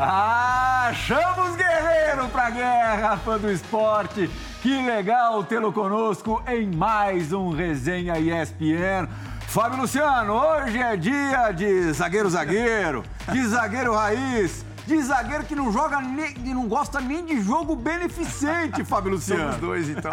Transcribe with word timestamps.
Ah, 0.00 0.92
chama 0.94 1.50
os 1.50 1.56
guerreiros 1.56 2.30
pra 2.30 2.50
guerra, 2.50 3.16
fã 3.16 3.36
do 3.36 3.50
esporte. 3.50 4.30
Que 4.62 4.80
legal 4.80 5.42
tê-lo 5.42 5.72
conosco 5.72 6.40
em 6.46 6.68
mais 6.68 7.32
um 7.32 7.50
Resenha 7.50 8.16
ESPN. 8.16 9.08
Fábio 9.48 9.80
Luciano, 9.80 10.34
hoje 10.34 10.78
é 10.78 10.96
dia 10.96 11.50
de 11.50 11.92
zagueiro-zagueiro, 11.92 13.02
de 13.32 13.44
zagueiro 13.48 13.92
raiz, 13.92 14.64
de 14.86 15.02
zagueiro 15.02 15.42
que 15.42 15.56
não 15.56 15.72
joga 15.72 16.00
nem, 16.00 16.32
que 16.32 16.54
não 16.54 16.68
gosta 16.68 17.00
nem 17.00 17.24
de 17.24 17.40
jogo 17.40 17.74
beneficente, 17.74 18.84
Fábio 18.84 19.12
Luciano. 19.12 19.42
Somos 19.42 19.56
dois, 19.56 19.88
então. 19.88 20.12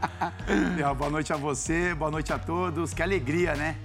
boa 0.96 1.10
noite 1.10 1.34
a 1.34 1.36
você, 1.36 1.94
boa 1.94 2.10
noite 2.10 2.32
a 2.32 2.38
todos. 2.38 2.94
Que 2.94 3.02
alegria, 3.02 3.54
né? 3.56 3.76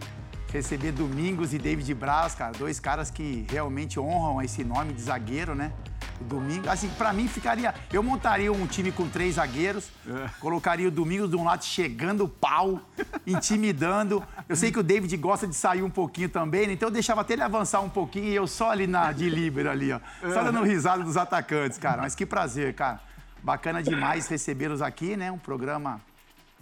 Receber 0.52 0.92
Domingos 0.92 1.54
e 1.54 1.58
David 1.58 1.94
Braz, 1.94 2.36
cara, 2.36 2.52
dois 2.52 2.78
caras 2.78 3.10
que 3.10 3.46
realmente 3.50 3.98
honram 3.98 4.42
esse 4.42 4.66
nome 4.66 4.92
de 4.92 5.02
zagueiro, 5.02 5.56
né? 5.56 5.72
O 6.20 6.26
Domingos, 6.26 6.68
assim, 6.68 6.90
pra 6.90 7.14
mim 7.14 7.26
ficaria. 7.28 7.74
Eu 7.92 8.04
montaria 8.04 8.52
um 8.52 8.68
time 8.68 8.92
com 8.92 9.08
três 9.08 9.36
zagueiros, 9.36 9.90
é. 10.06 10.30
colocaria 10.42 10.90
o 10.90 10.92
Domingos 10.92 11.30
de 11.30 11.38
um 11.38 11.46
lado 11.46 11.64
chegando 11.64 12.26
o 12.26 12.28
pau, 12.28 12.82
intimidando. 13.26 14.22
Eu 14.50 14.58
sei 14.58 14.74
que 14.74 14.80
o 14.80 14.84
David 14.84 15.16
gosta 15.16 15.48
de 15.48 15.56
sair 15.56 15.84
um 15.84 15.90
pouquinho 15.90 16.28
também, 16.28 16.68
né? 16.68 16.74
então 16.74 16.90
eu 16.90 16.94
deixava 16.94 17.22
até 17.22 17.32
ele 17.32 17.44
avançar 17.44 17.80
um 17.80 17.90
pouquinho 17.90 18.26
e 18.26 18.36
eu 18.36 18.46
só 18.46 18.72
ali 18.72 18.88
na 18.88 19.14
de 19.14 19.30
líbero 19.30 19.72
ali, 19.72 19.94
ó. 19.94 20.02
Só 20.34 20.44
dando 20.44 20.64
risada 20.64 21.02
dos 21.02 21.16
atacantes, 21.16 21.78
cara. 21.78 22.02
Mas 22.02 22.14
que 22.14 22.26
prazer, 22.26 22.74
cara. 22.76 23.00
Bacana 23.42 23.82
demais 23.82 24.28
recebê-los 24.28 24.82
aqui, 24.82 25.16
né? 25.16 25.32
Um 25.32 25.40
programa 25.40 26.02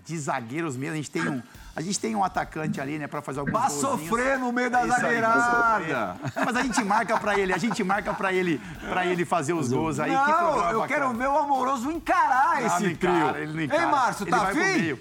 de 0.06 0.18
zagueiros 0.18 0.78
mesmo. 0.78 0.94
A 0.94 0.98
gente 0.98 1.12
tem 1.12 1.28
um, 1.28 1.42
a 1.80 1.82
gente 1.82 1.98
tem 1.98 2.14
um 2.14 2.26
atacante 2.26 2.82
ali, 2.82 3.00
né, 3.00 3.08
para 3.08 3.22
fazer 3.22 3.40
alguns 3.40 3.58
Pra 3.58 3.70
sofrer 3.70 4.38
no 4.38 4.52
meio 4.52 4.70
da 4.70 4.86
zagueirada. 4.86 6.18
Mas 6.36 6.56
a 6.58 6.62
gente 6.62 6.84
marca 6.84 7.18
para 7.18 7.40
ele, 7.40 7.54
a 7.54 7.58
gente 7.58 7.82
marca 7.86 8.14
para 8.14 8.34
ele, 8.34 8.60
para 8.90 9.06
ele 9.06 9.24
fazer 9.24 9.54
os 9.54 9.72
gols 9.72 9.98
aí. 9.98 10.12
Não, 10.12 10.72
eu 10.72 10.82
bacana. 10.82 10.88
quero 10.88 11.14
ver 11.14 11.30
o 11.30 11.38
Amoroso 11.38 11.90
encarar 11.90 12.66
esse 12.66 12.84
não 12.84 12.92
encara, 12.92 13.34
trio. 13.34 13.44
Ele 13.44 13.54
não 13.54 13.64
encara. 13.64 13.82
Ei, 13.82 13.88
Márcio, 13.88 14.26
tá 14.26 14.42
afim? 14.50 15.00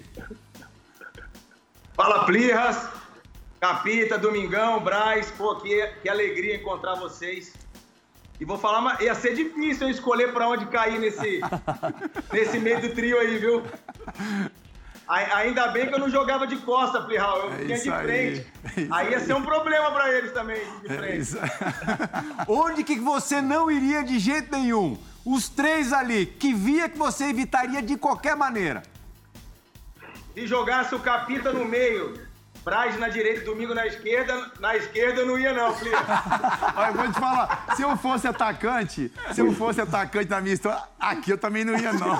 Fala, 1.95 2.25
Plirras. 2.25 2.87
Capita, 3.59 4.17
Domingão, 4.17 4.79
Braz. 4.79 5.29
Pô, 5.31 5.57
que, 5.57 5.85
que 6.01 6.07
alegria 6.07 6.55
encontrar 6.55 6.95
vocês. 6.95 7.51
E 8.39 8.45
vou 8.45 8.57
falar, 8.57 9.01
ia 9.01 9.13
ser 9.15 9.35
difícil 9.35 9.87
eu 9.87 9.91
escolher 9.91 10.31
para 10.31 10.47
onde 10.47 10.65
cair 10.67 10.97
nesse, 10.97 11.41
nesse 12.31 12.57
meio 12.57 12.79
do 12.79 12.95
trio 12.95 13.19
aí, 13.19 13.37
viu? 13.37 13.63
Ainda 15.09 15.69
bem 15.69 15.87
que 15.87 15.95
eu 15.95 15.99
não 15.99 16.09
jogava 16.09 16.45
de 16.45 16.55
costa, 16.57 17.01
Plihal, 17.01 17.39
eu 17.39 17.53
é 17.53 17.55
vinha 17.55 17.79
de 17.79 17.91
frente. 17.91 18.47
Aí, 18.75 18.83
é 18.83 18.87
aí 18.91 19.09
ia 19.09 19.19
ser 19.19 19.33
um 19.33 19.41
problema 19.41 19.91
para 19.91 20.13
eles 20.13 20.31
também, 20.31 20.61
de 20.81 20.93
é 20.93 20.95
frente. 20.95 21.35
É 21.35 22.45
Onde 22.47 22.83
que 22.83 22.99
você 22.99 23.41
não 23.41 23.71
iria 23.71 24.03
de 24.03 24.19
jeito 24.19 24.51
nenhum? 24.51 24.95
Os 25.25 25.49
três 25.49 25.91
ali, 25.91 26.27
que 26.27 26.53
via 26.53 26.87
que 26.87 26.97
você 26.97 27.25
evitaria 27.25 27.81
de 27.81 27.97
qualquer 27.97 28.35
maneira. 28.35 28.83
Se 30.35 30.45
jogasse 30.45 30.93
o 30.93 30.99
Capita 30.99 31.51
no 31.51 31.65
meio, 31.65 32.28
Braz 32.63 32.99
na 32.99 33.09
direita, 33.09 33.45
domingo 33.45 33.73
na 33.73 33.87
esquerda. 33.87 34.51
Na 34.59 34.75
esquerda 34.75 35.21
eu 35.21 35.25
não 35.25 35.39
ia, 35.39 35.53
não, 35.53 35.73
Felipe. 35.75 35.95
Olha, 36.75 36.91
vou 36.91 37.11
te 37.11 37.19
falar, 37.19 37.65
se 37.75 37.81
eu 37.81 37.97
fosse 37.97 38.27
atacante, 38.27 39.11
se 39.33 39.41
eu 39.41 39.51
fosse 39.53 39.81
atacante 39.81 40.29
na 40.29 40.41
minha 40.41 40.53
história, 40.53 40.81
aqui 40.99 41.31
eu 41.31 41.37
também 41.37 41.63
não 41.63 41.77
ia, 41.77 41.93
não. 41.93 42.19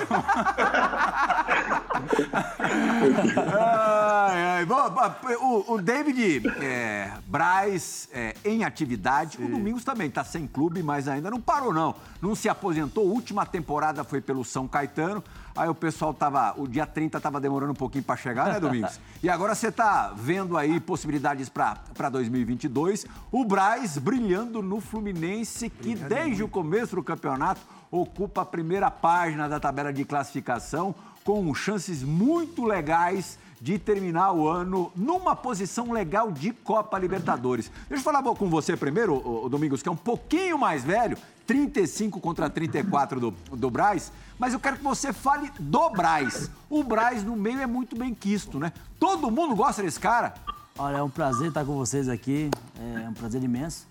ai, 3.58 4.42
ai. 4.42 4.64
Bom, 4.64 4.94
o, 5.40 5.74
o 5.74 5.82
David 5.82 6.42
é, 6.60 7.12
Braz 7.26 8.08
é, 8.12 8.34
em 8.44 8.64
atividade. 8.64 9.36
Sim. 9.36 9.44
O 9.44 9.48
Domingos 9.48 9.84
também 9.84 10.08
está 10.08 10.24
sem 10.24 10.46
clube, 10.46 10.82
mas 10.82 11.08
ainda 11.08 11.30
não 11.30 11.40
parou, 11.40 11.72
não. 11.72 11.94
Não 12.20 12.34
se 12.34 12.48
aposentou. 12.48 13.08
A 13.08 13.12
última 13.12 13.46
temporada 13.46 14.04
foi 14.04 14.20
pelo 14.20 14.44
São 14.44 14.66
Caetano. 14.66 15.22
Aí 15.54 15.68
o 15.68 15.74
pessoal 15.74 16.14
tava. 16.14 16.54
O 16.56 16.66
dia 16.66 16.86
30 16.86 17.20
tava 17.20 17.40
demorando 17.40 17.72
um 17.72 17.76
pouquinho 17.76 18.04
para 18.04 18.16
chegar, 18.16 18.52
né, 18.52 18.60
Domingos? 18.60 19.00
e 19.22 19.28
agora 19.28 19.54
você 19.54 19.70
tá 19.70 20.12
vendo 20.16 20.56
aí 20.56 20.80
possibilidades 20.80 21.48
para 21.48 22.08
2022. 22.10 23.06
O 23.30 23.44
Braz 23.44 23.98
brilhando 23.98 24.62
no 24.62 24.80
Fluminense, 24.80 25.68
que 25.68 25.94
desde 25.94 26.42
o 26.42 26.48
começo 26.48 26.96
do 26.96 27.02
campeonato 27.02 27.60
ocupa 27.90 28.42
a 28.42 28.44
primeira 28.46 28.90
página 28.90 29.48
da 29.48 29.58
tabela 29.58 29.92
de 29.92 30.04
classificação, 30.04 30.94
com 31.24 31.52
chances 31.54 32.02
muito 32.02 32.64
legais 32.64 33.38
de 33.60 33.78
terminar 33.78 34.32
o 34.32 34.48
ano 34.48 34.90
numa 34.96 35.36
posição 35.36 35.92
legal 35.92 36.32
de 36.32 36.50
Copa 36.52 36.98
Libertadores. 36.98 37.70
Deixa 37.88 38.00
eu 38.00 38.04
falar 38.04 38.22
com 38.22 38.48
você 38.48 38.76
primeiro, 38.76 39.48
Domingos, 39.50 39.82
que 39.82 39.88
é 39.88 39.92
um 39.92 39.96
pouquinho 39.96 40.58
mais 40.58 40.82
velho, 40.82 41.18
35 41.46 42.20
contra 42.20 42.48
34 42.48 43.20
do, 43.20 43.30
do 43.52 43.70
Braz, 43.70 44.12
mas 44.38 44.54
eu 44.54 44.60
quero 44.60 44.76
que 44.76 44.84
você 44.84 45.12
fale 45.12 45.50
do 45.58 45.90
Braz. 45.90 46.50
O 46.70 46.82
Braz 46.82 47.22
no 47.22 47.36
meio 47.36 47.60
é 47.60 47.66
muito 47.66 47.96
bem 47.96 48.14
quisto, 48.14 48.58
né? 48.58 48.72
Todo 48.98 49.30
mundo 49.30 49.54
gosta 49.54 49.82
desse 49.82 50.00
cara. 50.00 50.34
Olha, 50.78 50.98
é 50.98 51.02
um 51.02 51.10
prazer 51.10 51.48
estar 51.48 51.64
com 51.64 51.74
vocês 51.74 52.08
aqui, 52.08 52.50
é 52.78 53.08
um 53.08 53.12
prazer 53.12 53.42
imenso. 53.42 53.86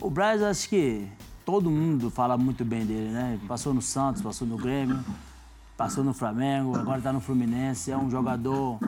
O 0.00 0.10
Braz, 0.10 0.42
acho 0.42 0.68
que 0.68 1.08
todo 1.44 1.70
mundo 1.70 2.10
fala 2.10 2.36
muito 2.36 2.64
bem 2.64 2.84
dele, 2.84 3.10
né? 3.10 3.38
Passou 3.46 3.72
no 3.72 3.80
Santos, 3.80 4.20
passou 4.20 4.46
no 4.46 4.56
Grêmio, 4.56 5.02
passou 5.76 6.04
no 6.04 6.14
Flamengo, 6.14 6.76
agora 6.76 6.98
está 6.98 7.12
no 7.12 7.20
Fluminense. 7.20 7.90
É 7.90 7.96
um 7.96 8.10
jogador 8.10 8.78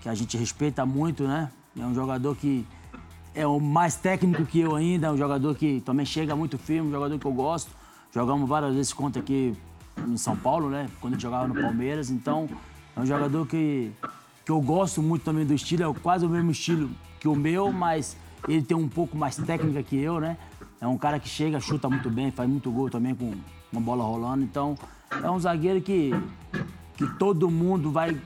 que 0.00 0.08
a 0.08 0.14
gente 0.14 0.36
respeita 0.36 0.84
muito, 0.84 1.24
né? 1.24 1.50
É 1.78 1.84
um 1.84 1.94
jogador 1.94 2.36
que 2.36 2.66
é 3.34 3.46
o 3.46 3.60
mais 3.60 3.94
técnico 3.94 4.44
que 4.44 4.60
eu 4.60 4.74
ainda, 4.74 5.08
é 5.08 5.10
um 5.10 5.16
jogador 5.16 5.54
que 5.54 5.80
também 5.80 6.04
chega 6.04 6.34
muito 6.34 6.58
firme, 6.58 6.88
um 6.88 6.92
jogador 6.92 7.18
que 7.18 7.26
eu 7.26 7.32
gosto. 7.32 7.70
Jogamos 8.12 8.48
várias 8.48 8.74
vezes 8.74 8.92
contra 8.92 9.20
aqui 9.20 9.54
em 10.06 10.16
São 10.16 10.36
Paulo, 10.36 10.68
né? 10.68 10.88
Quando 11.00 11.14
ele 11.14 11.22
jogava 11.22 11.46
no 11.46 11.54
Palmeiras. 11.54 12.10
Então, 12.10 12.48
é 12.96 13.00
um 13.00 13.06
jogador 13.06 13.46
que, 13.46 13.92
que 14.44 14.50
eu 14.50 14.60
gosto 14.60 15.02
muito 15.02 15.22
também 15.22 15.46
do 15.46 15.54
estilo, 15.54 15.90
é 15.90 16.00
quase 16.00 16.26
o 16.26 16.28
mesmo 16.28 16.50
estilo 16.50 16.90
que 17.20 17.28
o 17.28 17.34
meu, 17.34 17.72
mas 17.72 18.16
ele 18.48 18.62
tem 18.62 18.76
um 18.76 18.88
pouco 18.88 19.16
mais 19.16 19.36
técnica 19.36 19.82
que 19.82 19.96
eu, 19.96 20.20
né? 20.20 20.36
É 20.80 20.86
um 20.86 20.96
cara 20.96 21.18
que 21.18 21.28
chega, 21.28 21.58
chuta 21.60 21.88
muito 21.88 22.08
bem, 22.08 22.30
faz 22.30 22.48
muito 22.48 22.70
gol 22.70 22.88
também 22.88 23.14
com 23.14 23.34
uma 23.72 23.80
bola 23.80 24.04
rolando. 24.04 24.44
Então, 24.44 24.76
é 25.10 25.30
um 25.30 25.38
zagueiro 25.38 25.80
que, 25.80 26.12
que 26.96 27.06
todo 27.18 27.50
mundo 27.50 27.90
vai 27.90 28.16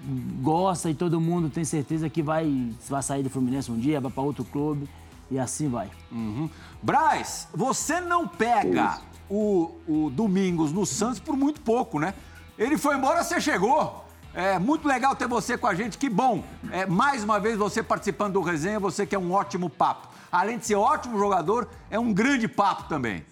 gosta 0.40 0.90
e 0.90 0.94
todo 0.94 1.20
mundo 1.20 1.48
tem 1.48 1.64
certeza 1.64 2.08
que 2.08 2.22
vai, 2.22 2.72
vai 2.88 3.02
sair 3.02 3.22
do 3.22 3.30
Fluminense 3.30 3.70
um 3.70 3.78
dia, 3.78 4.00
vai 4.00 4.10
para 4.10 4.22
outro 4.22 4.44
clube 4.44 4.88
e 5.30 5.38
assim 5.38 5.68
vai. 5.68 5.90
Uhum. 6.10 6.48
Braz, 6.82 7.48
você 7.54 8.00
não 8.00 8.26
pega 8.26 8.98
o, 9.28 9.70
o 9.88 10.10
Domingos 10.10 10.72
no 10.72 10.84
Santos 10.84 11.20
por 11.20 11.36
muito 11.36 11.60
pouco, 11.60 11.98
né? 11.98 12.14
Ele 12.58 12.76
foi 12.76 12.96
embora, 12.96 13.24
você 13.24 13.40
chegou. 13.40 14.04
É 14.34 14.58
muito 14.58 14.88
legal 14.88 15.14
ter 15.14 15.28
você 15.28 15.58
com 15.58 15.66
a 15.66 15.74
gente, 15.74 15.98
que 15.98 16.08
bom. 16.08 16.42
É, 16.70 16.86
mais 16.86 17.22
uma 17.22 17.38
vez 17.38 17.58
você 17.58 17.82
participando 17.82 18.34
do 18.34 18.40
resenha, 18.40 18.80
você 18.80 19.06
que 19.06 19.14
é 19.14 19.18
um 19.18 19.32
ótimo 19.32 19.68
papo. 19.68 20.08
Além 20.30 20.58
de 20.58 20.66
ser 20.66 20.74
ótimo 20.74 21.18
jogador, 21.18 21.68
é 21.90 21.98
um 21.98 22.12
grande 22.12 22.48
papo 22.48 22.84
também. 22.88 23.24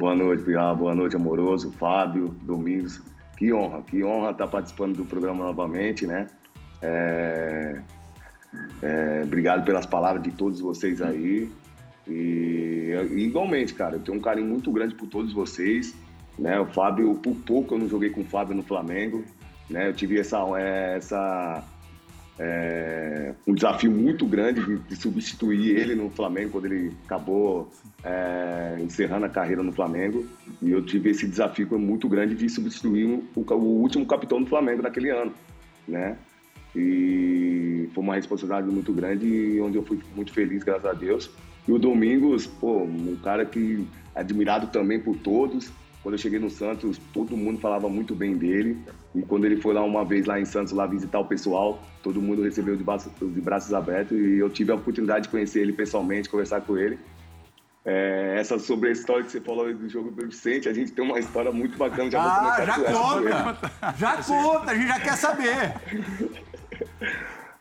Boa 0.00 0.14
noite, 0.14 0.42
Piá. 0.44 0.72
Boa 0.72 0.94
noite, 0.94 1.14
amoroso. 1.14 1.70
Fábio, 1.72 2.34
Domingos. 2.40 3.02
Que 3.36 3.52
honra, 3.52 3.82
que 3.82 4.02
honra 4.02 4.30
estar 4.30 4.46
participando 4.46 4.96
do 4.96 5.04
programa 5.04 5.44
novamente, 5.44 6.06
né? 6.06 6.26
É... 6.80 7.82
É... 8.82 9.20
Obrigado 9.24 9.62
pelas 9.62 9.84
palavras 9.84 10.22
de 10.22 10.30
todos 10.30 10.58
vocês 10.58 11.02
aí. 11.02 11.52
E 12.08 12.94
igualmente, 13.14 13.74
cara, 13.74 13.96
eu 13.96 14.00
tenho 14.00 14.16
um 14.16 14.22
carinho 14.22 14.48
muito 14.48 14.72
grande 14.72 14.94
por 14.94 15.06
todos 15.06 15.34
vocês. 15.34 15.94
Né? 16.38 16.58
O 16.58 16.64
Fábio, 16.64 17.14
por 17.16 17.36
pouco 17.36 17.74
eu 17.74 17.80
não 17.80 17.86
joguei 17.86 18.08
com 18.08 18.22
o 18.22 18.24
Fábio 18.24 18.56
no 18.56 18.62
Flamengo. 18.62 19.22
Né? 19.68 19.86
Eu 19.88 19.92
tive 19.92 20.18
essa, 20.18 20.38
essa 20.58 21.62
é, 22.38 23.34
um 23.46 23.54
desafio 23.54 23.90
muito 23.90 24.24
grande 24.26 24.78
de, 24.78 24.96
substituir 24.96 25.76
ele 25.76 25.94
no 25.94 26.08
Flamengo 26.10 26.52
quando 26.52 26.66
ele 26.66 26.92
acabou 27.04 27.70
é, 28.02 28.78
encerrando 28.80 29.26
a 29.26 29.28
carreira 29.28 29.62
no 29.62 29.72
Flamengo. 29.72 30.26
E 30.62 30.70
eu 30.70 30.84
tive 30.84 31.10
esse 31.10 31.26
desafio 31.26 31.78
muito 31.78 32.08
grande 32.08 32.34
de 32.34 32.48
substituir 32.48 33.04
o, 33.04 33.40
o, 33.40 33.80
último 33.80 34.06
capitão 34.06 34.42
do 34.42 34.48
Flamengo 34.48 34.82
naquele 34.82 35.10
ano, 35.10 35.32
né? 35.86 36.16
E 36.74 37.88
foi 37.94 38.04
uma 38.04 38.14
responsabilidade 38.14 38.72
muito 38.72 38.92
grande 38.92 39.60
onde 39.60 39.76
eu 39.76 39.84
fui 39.84 39.98
muito 40.14 40.32
feliz, 40.32 40.62
graças 40.62 40.86
a 40.86 40.92
Deus. 40.92 41.30
E 41.66 41.72
o 41.72 41.78
Domingos, 41.78 42.46
pô, 42.46 42.84
um 42.84 43.16
cara 43.22 43.44
que 43.44 43.86
é 44.14 44.20
admirado 44.20 44.68
também 44.68 44.98
por 44.98 45.16
todos, 45.16 45.70
quando 46.02 46.14
eu 46.14 46.18
cheguei 46.18 46.38
no 46.38 46.48
Santos, 46.48 46.98
todo 47.12 47.36
mundo 47.36 47.60
falava 47.60 47.88
muito 47.88 48.14
bem 48.14 48.36
dele. 48.36 48.78
E 49.14 49.22
quando 49.22 49.44
ele 49.44 49.60
foi 49.60 49.74
lá 49.74 49.82
uma 49.84 50.04
vez 50.04 50.24
lá 50.24 50.40
em 50.40 50.44
Santos, 50.44 50.72
lá 50.72 50.86
visitar 50.86 51.18
o 51.18 51.26
pessoal, 51.26 51.82
todo 52.02 52.22
mundo 52.22 52.42
recebeu 52.42 52.76
de 52.76 52.82
braços, 52.82 53.12
de 53.20 53.40
braços 53.40 53.74
abertos. 53.74 54.16
E 54.16 54.38
eu 54.38 54.48
tive 54.48 54.72
a 54.72 54.76
oportunidade 54.76 55.24
de 55.24 55.28
conhecer 55.28 55.60
ele 55.60 55.72
pessoalmente, 55.72 56.28
conversar 56.28 56.62
com 56.62 56.78
ele. 56.78 56.98
É, 57.84 58.36
essa 58.38 58.58
sobre 58.58 58.90
a 58.90 58.92
história 58.92 59.24
que 59.24 59.30
você 59.30 59.40
falou 59.40 59.72
do 59.72 59.88
jogo 59.88 60.10
do 60.10 60.26
Vicente, 60.26 60.68
a 60.68 60.72
gente 60.72 60.92
tem 60.92 61.04
uma 61.04 61.18
história 61.18 61.52
muito 61.52 61.76
bacana. 61.76 62.10
Já 62.10 62.22
ah, 62.22 62.64
já 62.64 62.74
conta! 62.78 63.72
Já 63.98 64.16
conta, 64.24 64.70
a 64.70 64.74
gente 64.74 64.88
já 64.88 65.00
quer 65.00 65.16
saber. 65.16 65.74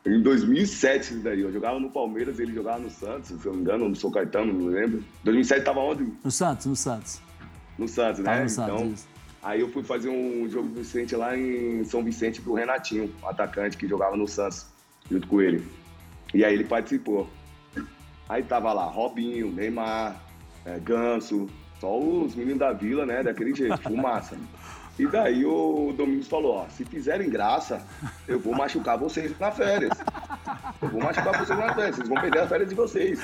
Em 0.06 0.22
2007, 0.22 1.14
isso 1.14 1.24
daí. 1.24 1.42
Eu 1.42 1.52
jogava 1.52 1.78
no 1.78 1.90
Palmeiras, 1.90 2.40
ele 2.40 2.54
jogava 2.54 2.80
no 2.80 2.90
Santos, 2.90 3.28
se 3.30 3.46
eu 3.46 3.52
não 3.52 3.56
me 3.56 3.62
engano, 3.62 3.90
no 3.90 3.96
São 3.96 4.10
Caetano, 4.12 4.54
não 4.54 4.68
lembro. 4.68 5.04
2007 5.26 5.64
tava 5.64 5.82
onde? 5.82 6.08
No 6.24 6.32
Santos, 6.32 6.66
no 6.66 6.76
Santos. 6.76 7.22
No 7.80 7.88
Santos, 7.88 8.20
né? 8.20 8.26
Tava 8.26 8.44
no 8.44 8.50
Santos, 8.50 8.74
então, 8.74 8.92
isso. 8.92 9.08
aí 9.42 9.62
eu 9.62 9.70
fui 9.70 9.84
fazer 9.84 10.10
um 10.10 10.48
jogo 10.50 10.68
do 10.68 10.76
Vicente 10.76 11.16
lá 11.16 11.36
em 11.38 11.84
São 11.86 12.04
Vicente 12.04 12.42
pro 12.42 12.54
Renatinho, 12.54 13.12
atacante 13.24 13.78
que 13.78 13.88
jogava 13.88 14.16
no 14.16 14.28
Santos, 14.28 14.68
junto 15.10 15.28
com 15.28 15.42
ele. 15.42 15.66
E 16.34 16.44
aí 16.44 16.54
ele 16.54 16.66
participou. 16.66 17.28
Aí 18.28 18.44
tava 18.44 18.72
lá 18.74 18.84
Robinho, 18.84 19.52
Neymar, 19.52 20.22
é, 20.66 20.78
Ganso, 20.80 21.48
só 21.80 21.98
os 21.98 22.36
meninos 22.36 22.60
da 22.60 22.72
vila, 22.74 23.06
né? 23.06 23.24
Daquele 23.24 23.56
jeito, 23.56 23.76
fumaça. 23.82 24.38
E 25.00 25.08
daí 25.08 25.46
o 25.46 25.94
Domingos 25.96 26.28
falou, 26.28 26.58
ó, 26.58 26.68
se 26.68 26.84
fizerem 26.84 27.30
graça, 27.30 27.82
eu 28.28 28.38
vou 28.38 28.54
machucar 28.54 28.98
vocês 28.98 29.34
na 29.40 29.50
férias. 29.50 29.98
Eu 30.82 30.90
vou 30.90 31.02
machucar 31.02 31.40
vocês 31.40 31.58
na 31.58 31.74
férias, 31.74 31.96
vocês 31.96 32.10
vão 32.10 32.20
perder 32.20 32.40
as 32.40 32.50
férias 32.50 32.70
de 32.70 32.76
vocês. 32.76 33.20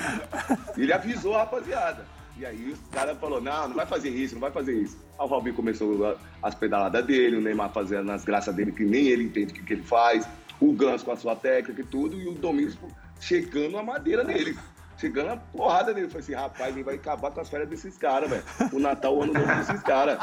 E 0.74 0.82
ele 0.82 0.92
avisou 0.94 1.34
a 1.34 1.40
rapaziada. 1.40 2.06
E 2.38 2.44
aí 2.44 2.70
os 2.70 2.78
caras 2.92 3.18
falaram, 3.18 3.42
não, 3.42 3.68
não 3.68 3.76
vai 3.76 3.86
fazer 3.86 4.10
isso, 4.10 4.34
não 4.34 4.40
vai 4.42 4.50
fazer 4.50 4.74
isso. 4.74 4.96
Aí 5.18 5.24
o 5.24 5.28
Robinho 5.28 5.54
começou 5.54 6.18
as 6.42 6.54
pedaladas 6.54 7.04
dele, 7.04 7.36
o 7.36 7.40
Neymar 7.40 7.72
fazendo 7.72 8.10
as 8.12 8.24
graças 8.24 8.54
dele, 8.54 8.72
que 8.72 8.84
nem 8.84 9.06
ele 9.08 9.24
entende 9.24 9.52
o 9.52 9.56
que, 9.56 9.62
que 9.62 9.72
ele 9.72 9.82
faz, 9.82 10.28
o 10.60 10.72
Ganso 10.72 11.04
com 11.04 11.12
a 11.12 11.16
sua 11.16 11.34
técnica 11.34 11.80
e 11.80 11.84
tudo, 11.84 12.20
e 12.20 12.28
o 12.28 12.32
Domingos 12.32 12.76
chegando 13.20 13.78
a 13.78 13.82
madeira 13.82 14.22
nele. 14.22 14.56
Chegando 14.98 15.28
a 15.30 15.36
porrada 15.36 15.92
nele. 15.92 16.06
Eu 16.06 16.10
falei 16.10 16.22
assim, 16.24 16.34
rapaz, 16.34 16.74
ele 16.74 16.82
vai 16.84 16.94
acabar 16.94 17.30
com 17.30 17.40
as 17.40 17.48
férias 17.48 17.68
desses 17.68 17.96
caras, 17.98 18.28
velho. 18.30 18.42
O 18.72 18.78
Natal, 18.78 19.14
o 19.16 19.22
ano 19.22 19.32
novo 19.34 19.46
desses 19.46 19.82
caras. 19.82 20.18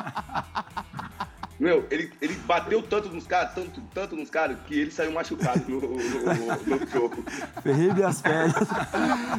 Meu, 1.60 1.86
ele, 1.92 2.12
ele 2.20 2.34
bateu 2.48 2.82
tanto 2.82 3.10
nos 3.10 3.28
caras, 3.28 3.54
tanto, 3.54 3.80
tanto 3.94 4.16
nos 4.16 4.30
caras, 4.30 4.58
que 4.66 4.74
ele 4.80 4.90
saiu 4.92 5.12
machucado 5.12 5.64
no, 5.70 5.80
no, 5.80 5.88
no- 5.88 6.78
no 6.80 6.88
jogo. 6.88 7.24
Ferrei 7.62 7.94
minhas 7.94 8.20
férias. 8.22 8.56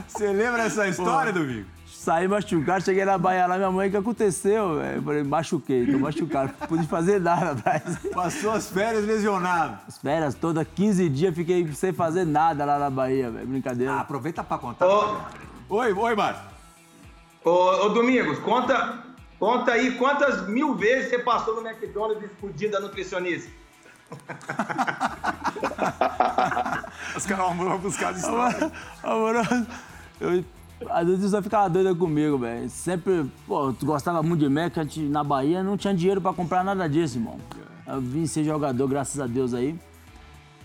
Você 0.07 0.29
lembra 0.33 0.63
essa 0.63 0.87
história, 0.87 1.33
Domingo? 1.33 1.69
Saí 2.05 2.29
machucado, 2.29 2.85
cheguei 2.85 3.03
na 3.07 3.17
Bahia 3.17 3.47
lá, 3.47 3.57
minha 3.57 3.71
mãe, 3.71 3.89
o 3.89 3.91
que 3.91 3.97
aconteceu? 3.97 4.77
velho? 4.77 4.97
Eu 4.97 5.03
falei, 5.03 5.23
machuquei, 5.23 5.91
tô 5.91 5.99
machucado. 5.99 6.53
Não 6.61 6.67
pude 6.67 6.87
fazer 6.87 7.19
nada 7.19 7.53
atrás. 7.53 7.83
Passou 8.13 8.53
as 8.53 8.69
férias 8.69 9.07
lesionado. 9.07 9.79
As 9.89 9.97
férias 9.97 10.35
todas, 10.35 10.67
15 10.75 11.09
dias, 11.09 11.35
fiquei 11.35 11.67
sem 11.73 11.95
fazer 11.95 12.27
nada 12.27 12.63
lá 12.67 12.79
na 12.79 12.91
Bahia, 12.91 13.31
velho. 13.31 13.47
Brincadeira. 13.47 13.95
Ah, 13.95 14.01
aproveita 14.01 14.45
pra 14.45 14.59
contar. 14.59 14.87
Ô, 14.87 15.17
Oi, 15.71 15.95
oi, 15.95 16.15
Márcio. 16.15 16.43
ô, 17.43 17.87
ô, 17.87 17.89
Domingos, 17.89 18.39
conta, 18.41 18.99
conta 19.39 19.73
aí 19.73 19.93
quantas 19.97 20.47
mil 20.47 20.75
vezes 20.75 21.09
você 21.09 21.19
passou 21.21 21.55
no 21.59 21.67
McDonald's 21.67 22.23
explodindo 22.23 22.73
da 22.73 22.81
nutricionista. 22.81 23.51
Os 27.17 27.25
caras 27.25 27.57
vão 27.57 27.79
buscar 27.79 28.11
as 28.11 28.19
histórias. 28.19 28.71
Amoroso, 29.03 29.67
eu, 30.21 30.45
às 30.91 31.07
vezes 31.07 31.31
você 31.31 31.43
ficava 31.43 31.69
doida 31.69 31.95
comigo, 31.95 32.39
velho. 32.39 32.69
Sempre, 32.69 33.31
pô, 33.47 33.73
tu 33.73 33.87
gostava 33.87 34.23
muito 34.23 34.41
de 34.41 34.49
Mac, 34.49 34.77
a 34.79 34.83
gente, 34.83 35.01
na 35.01 35.25
Bahia 35.25 35.63
não 35.63 35.77
tinha 35.77 35.95
dinheiro 35.95 36.21
pra 36.21 36.33
comprar 36.33 36.65
nada 36.65 36.89
disso, 36.89 37.19
irmão. 37.19 37.39
Eu 37.87 38.01
vim 38.01 38.27
ser 38.27 38.45
jogador, 38.45 38.89
graças 38.89 39.21
a 39.21 39.27
Deus 39.27 39.53
aí. 39.53 39.79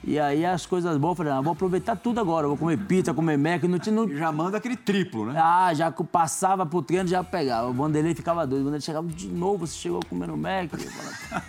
E 0.02 0.18
aí 0.18 0.46
as 0.46 0.66
coisas 0.66 0.98
boas, 0.98 1.12
eu 1.12 1.16
falei, 1.18 1.34
ah, 1.34 1.42
vou 1.42 1.52
aproveitar 1.52 1.96
tudo 1.96 2.20
agora. 2.22 2.48
Vou 2.48 2.56
comer 2.56 2.78
pizza, 2.78 3.14
comer 3.14 3.38
Mac, 3.38 3.64
não 3.64 3.78
tinha. 3.78 3.94
Não... 3.94 4.08
Já 4.08 4.32
manda 4.32 4.58
aquele 4.58 4.78
triplo, 4.78 5.26
né? 5.26 5.38
Ah, 5.38 5.74
já 5.74 5.92
passava 5.92 6.66
pro 6.66 6.82
treino, 6.82 7.08
já 7.08 7.24
pegava. 7.24 7.68
O 7.68 7.74
Vanderlei 7.74 8.16
ficava 8.16 8.48
doido. 8.48 8.62
O 8.62 8.66
Vanderlei 8.66 8.82
chegava 8.82 9.08
de 9.08 9.28
novo, 9.28 9.68
você 9.68 9.76
chegou 9.76 10.00
comendo 10.10 10.38
Mac. 10.38 10.72
Eu 10.72 10.80
falava, 10.80 11.44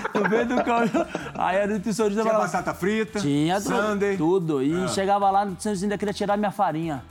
no 0.23 0.29
meio 0.29 0.45
do 0.47 0.63
caminho. 0.63 1.05
Aí 1.35 1.61
a 1.61 1.67
nutricionista 1.67 2.21
Tinha 2.21 2.33
falava, 2.33 2.51
batata 2.51 2.73
frita, 2.73 3.19
tinha 3.19 3.59
tudo. 3.61 3.75
sundae. 3.75 4.17
tudo. 4.17 4.61
E 4.63 4.87
chegava 4.89 5.29
lá, 5.29 5.45
você 5.45 5.69
ainda 5.69 5.97
queria 5.97 6.13
tirar 6.13 6.37
minha 6.37 6.51
farinha. 6.51 7.03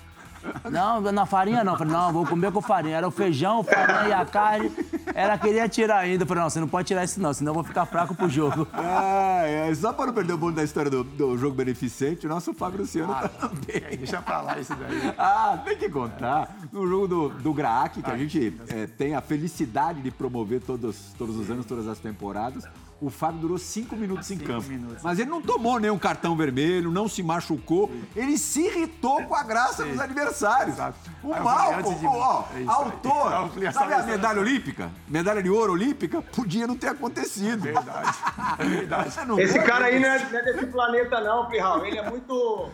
Não, 0.71 1.03
na 1.13 1.27
farinha 1.27 1.63
não. 1.63 1.75
Eu 1.75 1.79
falei, 1.79 1.93
não, 1.93 2.13
vou 2.15 2.25
comer 2.27 2.51
com 2.51 2.63
farinha. 2.63 2.97
Era 2.97 3.07
o 3.07 3.11
feijão, 3.11 3.63
farinha 3.63 4.09
e 4.09 4.13
a 4.15 4.25
carne. 4.25 4.73
Ela 5.15 5.37
queria 5.37 5.69
tirar 5.69 5.99
ainda. 5.99 6.23
Eu 6.23 6.27
falei, 6.27 6.43
não, 6.43 6.49
você 6.49 6.59
não 6.61 6.67
pode 6.67 6.89
tirar 6.89 7.05
isso 7.05 7.21
não, 7.21 7.31
senão 7.35 7.51
eu 7.51 7.55
vou 7.57 7.63
ficar 7.65 7.85
fraco 7.85 8.15
pro 8.15 8.27
jogo. 8.27 8.67
Ah, 8.73 9.43
é. 9.45 9.75
Só 9.75 9.93
para 9.93 10.07
não 10.07 10.15
perder 10.15 10.33
o 10.33 10.39
bonde 10.39 10.57
da 10.57 10.65
história 10.65 10.91
do, 10.91 11.05
do 11.05 11.37
jogo 11.37 11.55
beneficente, 11.55 12.25
o 12.25 12.29
nosso 12.31 12.55
Fábio 12.55 12.81
Luciano 12.81 13.13
Ah, 13.13 13.29
também. 13.29 13.83
Deixa 13.99 14.23
pra 14.23 14.41
lá 14.41 14.59
isso 14.59 14.75
daí. 14.77 15.15
Ah, 15.19 15.59
tem 15.63 15.77
que 15.77 15.91
contar. 15.91 16.57
No 16.73 16.89
jogo 16.89 17.07
do, 17.07 17.29
do 17.29 17.53
Graak, 17.53 18.01
que 18.01 18.11
a 18.11 18.17
gente 18.17 18.59
é, 18.69 18.87
tem 18.87 19.15
a 19.15 19.21
felicidade 19.21 20.01
de 20.01 20.11
promover 20.11 20.63
todos, 20.63 21.13
todos 21.19 21.37
os 21.37 21.51
anos, 21.51 21.67
todas 21.67 21.87
as 21.87 21.99
temporadas, 21.99 22.65
o 23.01 23.09
Fábio 23.09 23.41
durou 23.41 23.57
cinco 23.59 23.97
minutos 23.97 24.31
em 24.31 24.37
campo. 24.39 24.69
minutos. 24.69 25.03
Mas 25.03 25.19
ele 25.19 25.31
não 25.31 25.41
tomou 25.41 25.79
nenhum 25.81 25.99
cartão 25.99 26.37
vermelho, 26.37 26.91
não 26.91 27.09
se 27.09 27.23
machucou. 27.23 27.91
Ele 28.15 28.37
se 28.37 28.61
irritou 28.67 29.23
com 29.25 29.35
a 29.35 29.43
graça 29.43 29.85
dos 29.85 29.99
adversários. 29.99 30.75
Exato. 30.75 30.99
O 31.23 31.33
Aí 31.33 31.41
de- 31.83 32.07
ó, 32.07 32.45
É 32.55 32.65
autor, 32.67 33.49
falei, 33.55 33.73
sabe 33.73 33.95
a 33.95 34.03
medalha 34.03 34.41
olímpica? 34.41 34.91
Medalha 35.09 35.43
de 35.43 35.49
ouro 35.49 35.73
olímpica? 35.73 36.21
Podia 36.21 36.67
não 36.67 36.77
ter 36.77 36.89
acontecido. 36.89 37.63
Verdade. 37.63 38.19
Verdade. 38.69 39.11
Você 39.11 39.25
não 39.25 39.41
Esse 39.41 39.59
cara 39.61 39.87
aí 39.87 39.99
não 39.99 40.09
é, 40.09 40.19
não 40.31 40.39
é 40.39 40.43
desse 40.43 40.67
planeta, 40.67 41.21
não, 41.21 41.47
Plihal. 41.47 41.87
Ele 41.87 41.99
é 41.99 42.11
muito. 42.11 42.69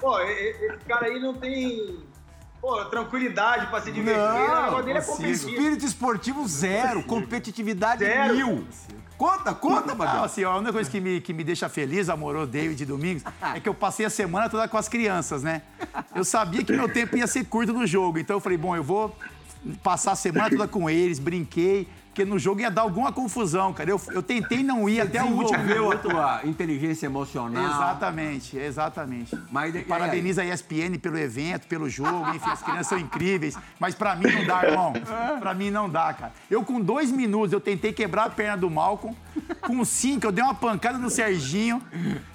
Pô, 0.00 0.18
esse 0.20 0.84
cara 0.88 1.06
aí 1.06 1.20
não 1.20 1.34
tem. 1.34 2.00
Pô, 2.60 2.84
tranquilidade 2.86 3.66
pra 3.66 3.80
se 3.80 3.90
divertir. 3.90 4.22
o 4.22 4.26
Não, 4.48 4.62
negócio 4.64 4.84
dele 4.84 4.98
é 4.98 5.02
consigo. 5.02 5.16
competir. 5.22 5.48
espírito 5.50 5.84
esportivo 5.84 6.46
zero, 6.48 7.02
competitividade 7.04 8.04
Zero. 8.04 8.34
mil. 8.34 8.66
Conta, 9.22 9.54
conta, 9.54 9.86
Não, 9.86 9.94
Babião. 9.94 10.24
assim, 10.24 10.42
a 10.42 10.56
única 10.56 10.72
coisa 10.72 10.90
que 10.90 11.00
me, 11.00 11.20
que 11.20 11.32
me 11.32 11.44
deixa 11.44 11.68
feliz, 11.68 12.08
amorou 12.08 12.44
David 12.44 12.82
e 12.82 12.84
Domingos, 12.84 13.22
é 13.54 13.60
que 13.60 13.68
eu 13.68 13.74
passei 13.74 14.04
a 14.04 14.10
semana 14.10 14.48
toda 14.48 14.66
com 14.66 14.76
as 14.76 14.88
crianças, 14.88 15.44
né? 15.44 15.62
Eu 16.12 16.24
sabia 16.24 16.64
que 16.64 16.72
meu 16.72 16.88
tempo 16.92 17.16
ia 17.16 17.28
ser 17.28 17.44
curto 17.44 17.72
no 17.72 17.86
jogo, 17.86 18.18
então 18.18 18.34
eu 18.34 18.40
falei, 18.40 18.58
bom, 18.58 18.74
eu 18.74 18.82
vou 18.82 19.16
passar 19.80 20.10
a 20.10 20.16
semana 20.16 20.50
toda 20.50 20.66
com 20.66 20.90
eles, 20.90 21.20
brinquei, 21.20 21.88
porque 22.12 22.26
no 22.26 22.38
jogo 22.38 22.60
ia 22.60 22.70
dar 22.70 22.82
alguma 22.82 23.10
confusão, 23.10 23.72
cara. 23.72 23.88
Eu, 23.88 23.98
eu 24.10 24.22
tentei 24.22 24.62
não 24.62 24.86
ir 24.86 25.00
até 25.00 25.22
o 25.22 25.28
último 25.28 25.56
Desenvolveu 25.56 25.92
a 25.92 25.96
tua 25.96 26.40
inteligência 26.44 27.06
emocional. 27.06 27.64
Exatamente, 27.64 28.58
exatamente. 28.58 29.34
Mas, 29.50 29.74
e 29.74 29.78
aí? 29.78 29.84
Parabenizo 29.84 30.38
a 30.42 30.44
ESPN 30.44 30.98
pelo 31.00 31.18
evento, 31.18 31.66
pelo 31.66 31.88
jogo, 31.88 32.28
enfim, 32.34 32.50
as 32.50 32.62
crianças 32.62 32.88
são 32.88 32.98
incríveis. 32.98 33.56
Mas 33.80 33.94
pra 33.94 34.14
mim 34.14 34.30
não 34.30 34.44
dá, 34.44 34.62
irmão. 34.62 34.92
Pra 35.40 35.54
mim 35.54 35.70
não 35.70 35.88
dá, 35.88 36.12
cara. 36.12 36.32
Eu 36.50 36.62
com 36.62 36.78
dois 36.82 37.10
minutos, 37.10 37.50
eu 37.50 37.60
tentei 37.60 37.94
quebrar 37.94 38.24
a 38.26 38.30
perna 38.30 38.58
do 38.58 38.68
Malcolm. 38.68 39.16
Com 39.62 39.82
cinco, 39.82 40.26
eu 40.26 40.32
dei 40.32 40.44
uma 40.44 40.54
pancada 40.54 40.98
no 40.98 41.08
Serginho. 41.08 41.80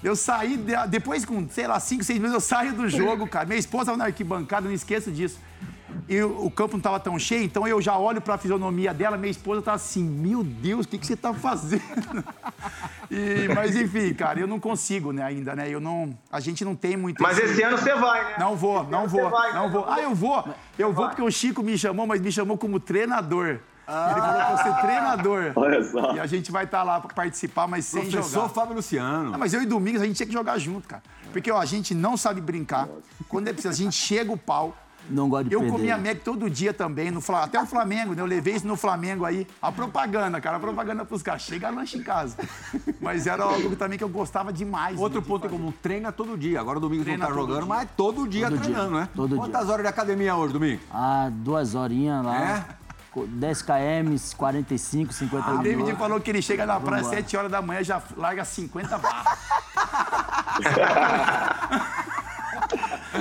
Eu 0.02 0.16
saí, 0.16 0.56
de- 0.56 0.86
depois 0.88 1.24
com, 1.24 1.48
sei 1.48 1.68
lá, 1.68 1.78
cinco, 1.78 2.02
seis 2.02 2.18
minutos, 2.18 2.42
eu 2.42 2.48
saio 2.48 2.72
do 2.72 2.88
jogo, 2.88 3.28
cara. 3.28 3.46
Minha 3.46 3.58
esposa 3.60 3.96
na 3.96 4.06
arquibancada, 4.06 4.66
não 4.66 4.74
esqueço 4.74 5.12
disso. 5.12 5.38
E 6.08 6.22
o 6.22 6.50
campo 6.50 6.72
não 6.72 6.78
estava 6.78 6.98
tão 7.00 7.18
cheio, 7.18 7.44
então 7.44 7.66
eu 7.66 7.80
já 7.80 7.96
olho 7.96 8.20
para 8.20 8.34
a 8.34 8.38
fisionomia 8.38 8.94
dela, 8.94 9.16
minha 9.16 9.30
esposa 9.30 9.60
tá 9.62 9.72
assim, 9.72 10.02
meu 10.02 10.42
Deus, 10.42 10.86
o 10.86 10.88
que, 10.88 10.98
que 10.98 11.06
você 11.06 11.16
tá 11.16 11.32
fazendo? 11.34 11.82
E, 13.10 13.48
mas 13.54 13.74
enfim, 13.74 14.12
cara, 14.12 14.38
eu 14.38 14.46
não 14.46 14.60
consigo, 14.60 15.12
né, 15.12 15.22
ainda, 15.22 15.56
né? 15.56 15.66
Eu 15.70 15.80
não, 15.80 16.14
a 16.30 16.40
gente 16.40 16.62
não 16.62 16.76
tem 16.76 16.94
muito. 16.94 17.22
Mas 17.22 17.38
esse 17.38 17.62
ano 17.62 17.78
você 17.78 17.94
vai, 17.94 18.22
né? 18.22 18.34
Não 18.38 18.54
vou, 18.54 18.82
Esse 18.82 18.90
não 18.90 19.08
vou, 19.08 19.30
vai, 19.30 19.54
não 19.54 19.66
né? 19.66 19.72
vou. 19.72 19.86
Ah, 19.88 20.00
eu 20.02 20.14
vou, 20.14 20.44
eu 20.78 20.92
vou 20.92 21.06
vai. 21.06 21.14
porque 21.14 21.22
o 21.22 21.30
Chico 21.30 21.62
me 21.62 21.78
chamou, 21.78 22.06
mas 22.06 22.20
me 22.20 22.30
chamou 22.30 22.58
como 22.58 22.78
treinador. 22.78 23.60
Ele 23.88 24.20
falou 24.20 24.42
pra 24.42 24.50
eu 24.50 24.58
ser 24.58 24.80
treinador. 24.82 25.52
Olha 25.56 25.82
só. 25.82 26.14
E 26.14 26.20
a 26.20 26.26
gente 26.26 26.52
vai 26.52 26.64
estar 26.64 26.82
lá 26.82 27.00
para 27.00 27.14
participar, 27.14 27.66
mas 27.66 27.86
sem 27.86 28.02
Professor 28.02 28.42
jogar. 28.42 28.48
Fábio 28.50 28.74
Luciano. 28.74 29.30
Não, 29.30 29.38
mas 29.38 29.54
eu 29.54 29.62
e 29.62 29.66
Domingos 29.66 30.02
a 30.02 30.04
gente 30.04 30.16
tinha 30.16 30.26
que 30.26 30.32
jogar 30.32 30.58
junto, 30.58 30.86
cara. 30.86 31.02
Porque 31.32 31.50
ó, 31.50 31.58
a 31.58 31.64
gente 31.64 31.94
não 31.94 32.14
sabe 32.14 32.42
brincar. 32.42 32.86
Quando 33.26 33.48
é 33.48 33.52
preciso, 33.54 33.72
a 33.72 33.76
gente 33.76 33.96
chega 33.96 34.30
o 34.30 34.36
pau. 34.36 34.76
Não 35.10 35.28
gosto 35.28 35.48
de 35.48 35.54
Eu 35.54 35.60
perder. 35.60 35.76
comia 35.76 35.96
Mac 35.98 36.18
todo 36.24 36.48
dia 36.50 36.72
também, 36.72 37.10
no, 37.10 37.22
até 37.36 37.60
o 37.60 37.66
Flamengo, 37.66 38.14
né? 38.14 38.22
Eu 38.22 38.26
levei 38.26 38.54
isso 38.54 38.66
no 38.66 38.76
Flamengo 38.76 39.24
aí. 39.24 39.46
A 39.62 39.72
propaganda, 39.72 40.40
cara, 40.40 40.56
a 40.56 40.60
propaganda 40.60 41.04
pros 41.04 41.22
caras. 41.22 41.42
Chega 41.42 41.70
lanche 41.70 41.98
em 41.98 42.02
casa. 42.02 42.36
Mas 43.00 43.26
era 43.26 43.42
algo 43.44 43.74
também 43.76 43.96
que 43.98 44.04
eu 44.04 44.08
gostava 44.08 44.52
demais. 44.52 44.98
Outro 44.98 45.18
né, 45.18 45.22
de 45.22 45.28
ponto 45.28 45.46
em 45.46 45.48
fazer. 45.48 45.60
comum, 45.60 45.72
treina 45.82 46.12
todo 46.12 46.36
dia. 46.36 46.60
Agora 46.60 46.78
o 46.78 46.80
Domingos 46.80 47.04
Treina 47.04 47.24
não 47.24 47.32
tá 47.34 47.40
jogando, 47.40 47.58
dia. 47.60 47.66
mas 47.66 47.88
todo 47.96 48.28
dia 48.28 48.48
Todo 48.48 48.58
dia, 48.58 48.64
treinando, 48.64 48.98
né? 48.98 49.08
todo 49.14 49.28
dia. 49.28 49.38
Quantas 49.38 49.68
horas 49.68 49.82
de 49.82 49.88
academia 49.88 50.36
hoje, 50.36 50.52
Domingos? 50.52 50.84
Ah, 50.92 51.28
duas 51.32 51.74
horinhas 51.74 52.24
lá. 52.24 52.40
É? 52.42 52.64
Co- 53.10 53.26
10 53.26 53.62
km, 53.62 54.14
45, 54.36 55.12
50 55.14 55.50
O 55.52 55.58
David 55.62 55.94
falou 55.96 56.20
que 56.20 56.30
ele 56.30 56.42
chega 56.42 56.66
na 56.66 56.78
praia 56.78 56.96
às 57.00 57.06
Vambora. 57.06 57.22
7 57.22 57.36
horas 57.38 57.50
da 57.50 57.62
manhã 57.62 57.82
já 57.82 58.02
larga 58.16 58.44
50 58.44 58.98
barras. 58.98 59.38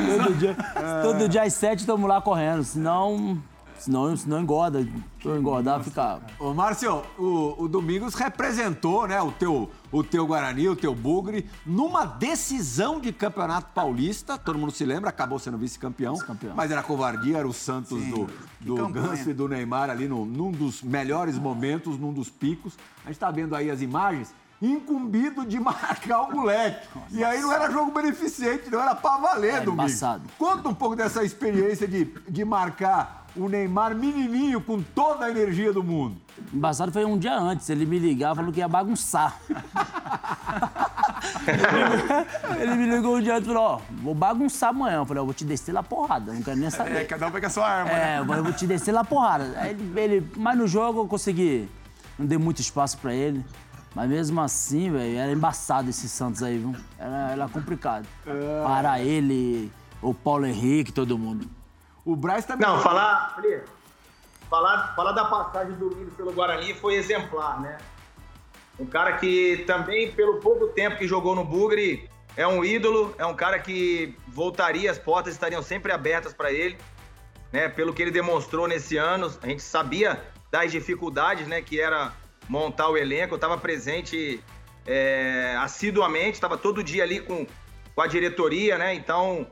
Todo 0.06 0.36
dia, 0.36 0.56
todo 1.02 1.30
dia 1.30 1.44
às 1.44 1.54
7 1.54 1.80
estamos 1.80 2.08
lá 2.08 2.22
correndo, 2.22 2.64
senão, 2.64 3.42
senão, 3.78 4.16
senão 4.16 4.42
engorda. 4.42 4.82
Se 4.82 5.28
eu 5.28 5.38
engordar, 5.38 5.84
fica. 5.84 6.20
Ô, 6.40 6.54
Márcio, 6.54 7.02
o, 7.18 7.64
o 7.64 7.68
Domingos 7.68 8.14
representou, 8.14 9.08
né, 9.08 9.22
o 9.22 9.32
teu, 9.32 9.70
o 9.92 10.04
teu 10.04 10.26
Guarani, 10.26 10.70
o 10.70 10.76
teu 10.76 10.94
Bugre, 10.94 11.50
numa 11.66 12.06
decisão 12.06 13.00
de 13.00 13.12
campeonato 13.12 13.74
paulista. 13.74 14.38
Todo 14.38 14.58
mundo 14.60 14.72
se 14.72 14.86
lembra, 14.86 15.10
acabou 15.10 15.40
sendo 15.40 15.58
vice-campeão. 15.58 16.14
Vice-campeão. 16.14 16.54
mas 16.56 16.72
era 16.72 16.84
covardia, 16.84 17.38
era 17.38 17.48
o 17.48 17.54
Santos 17.54 18.02
Sim. 18.02 18.12
do, 18.12 18.76
do. 18.76 18.90
Ganso 18.90 19.30
e 19.30 19.34
do 19.34 19.48
Neymar 19.48 19.90
ali 19.90 20.08
no, 20.08 20.26
num 20.26 20.52
dos 20.52 20.82
melhores 20.82 21.38
momentos, 21.38 21.98
num 21.98 22.14
dos 22.14 22.30
picos. 22.30 22.78
A 23.04 23.10
gente 23.10 23.20
tá 23.20 23.32
vendo 23.32 23.56
aí 23.56 23.70
as 23.70 23.82
imagens. 23.82 24.34
Incumbido 24.62 25.46
de 25.46 25.60
marcar 25.62 26.22
o 26.24 26.32
moleque. 26.36 26.88
E 27.12 27.24
aí 27.24 27.42
não 27.42 27.52
era 27.52 27.70
jogo 27.72 27.92
beneficente, 27.92 28.70
não 28.70 28.82
era 28.82 28.96
pra 28.96 29.18
valer, 29.18 29.56
É, 29.56 29.60
Domingos. 29.62 29.92
embaçado. 29.94 30.24
Conta 30.38 30.70
um 30.70 30.74
pouco 30.74 30.96
dessa 30.96 31.24
experiência 31.24 31.88
de, 31.88 32.06
de 32.28 32.44
marcar 32.46 33.26
o 33.36 33.48
Neymar 33.48 33.94
menininho 33.96 34.60
com 34.60 34.82
toda 34.82 35.26
a 35.26 35.30
energia 35.30 35.72
do 35.72 35.84
mundo. 35.84 36.18
Embaçado 36.52 36.92
foi 36.92 37.06
um 37.06 37.18
dia 37.18 37.36
antes, 37.38 37.70
ele 37.70 37.86
me 37.86 38.00
ligava 38.00 38.36
falou 38.36 38.52
que 38.52 38.60
ia 38.60 38.68
bagunçar. 38.68 39.38
ele 42.60 42.76
me 42.76 42.86
ligou 42.90 43.18
um 43.18 43.22
dia 43.22 43.36
antes 43.36 43.48
e 43.50 43.54
falou, 43.54 43.64
ó, 43.64 43.80
vou 44.02 44.14
bagunçar 44.16 44.70
amanhã. 44.70 44.98
Eu 44.98 45.06
falei, 45.06 45.22
ó, 45.22 45.26
vou 45.26 45.34
te 45.34 45.46
descer 45.46 45.72
lá 45.74 45.84
porrada, 45.84 46.34
não 46.34 46.42
quero 46.42 46.58
nem 46.58 46.68
É, 46.68 46.72
saber. 46.72 47.06
cada 47.08 47.28
um 47.28 47.32
pega 47.32 47.48
a 47.48 47.50
sua 47.50 47.68
arma, 47.68 47.92
né? 47.92 48.16
É, 48.16 48.20
eu 48.20 48.44
vou 48.44 48.54
te 48.54 48.66
descer 48.68 48.92
lá 48.92 49.04
porrada. 49.04 49.54
Aí 49.60 49.72
ele, 49.72 50.00
ele- 50.00 50.32
mas 50.36 50.58
no 50.58 50.68
jogo 50.68 51.02
eu 51.02 51.08
consegui, 51.08 51.70
não 52.18 52.26
dei 52.26 52.38
muito 52.38 52.60
espaço 52.62 52.98
pra 52.98 53.14
ele. 53.14 53.46
Mas 53.98 54.12
mesmo 54.12 54.40
assim, 54.42 54.92
velho, 54.92 55.18
era 55.18 55.32
embaçado 55.32 55.90
esse 55.90 56.08
Santos 56.08 56.44
aí, 56.44 56.60
viu? 56.60 56.76
Era, 57.00 57.32
era 57.32 57.50
complicado. 57.50 58.08
Parar 58.64 59.02
ele, 59.02 59.72
o 60.04 60.14
Paulo 60.14 60.46
Henrique, 60.46 60.92
todo 60.92 61.18
mundo. 61.18 61.50
O 62.06 62.16
Braz 62.16 62.46
também. 62.46 62.68
Não, 62.68 62.80
falar, 62.80 63.34
Felipe, 63.34 63.64
falar, 64.48 64.94
falar 64.96 65.14
da 65.14 65.26
passagem 65.26 65.74
do 65.74 65.90
Domingos 65.90 66.14
pelo 66.14 66.32
Guarani 66.32 66.76
foi 66.76 66.94
exemplar, 66.94 67.60
né? 67.60 67.80
Um 68.80 68.86
cara 68.86 69.14
que 69.14 69.64
também, 69.66 70.12
pelo 70.12 70.42
pouco 70.42 70.68
tempo 70.68 70.98
que 70.98 71.08
jogou 71.08 71.34
no 71.34 71.44
Bugre, 71.44 72.08
é 72.36 72.48
um 72.48 72.64
ídolo, 72.64 73.16
é 73.18 73.26
um 73.26 73.34
cara 73.34 73.58
que 73.58 74.16
voltaria, 74.28 74.92
as 74.92 75.00
portas 75.00 75.34
estariam 75.34 75.64
sempre 75.64 75.92
abertas 75.92 76.36
para 76.36 76.52
ele, 76.52 76.78
né? 77.52 77.68
Pelo 77.68 77.92
que 77.92 78.04
ele 78.04 78.12
demonstrou 78.12 78.68
nesse 78.68 78.96
ano, 78.96 79.36
a 79.42 79.48
gente 79.48 79.64
sabia 79.64 80.24
das 80.52 80.72
dificuldades, 80.72 81.48
né? 81.48 81.64
Que 81.64 81.82
era 81.82 82.14
montar 82.48 82.90
o 82.90 82.98
elenco, 82.98 83.34
eu 83.34 83.38
estava 83.38 83.58
presente 83.58 84.42
é, 84.86 85.56
assiduamente, 85.60 86.34
estava 86.34 86.58
todo 86.58 86.84
dia 86.84 87.04
ali 87.04 87.20
com, 87.20 87.46
com 87.94 88.02
a 88.02 88.08
diretoria, 88.08 88.78
né? 88.78 88.94
Então, 88.94 89.48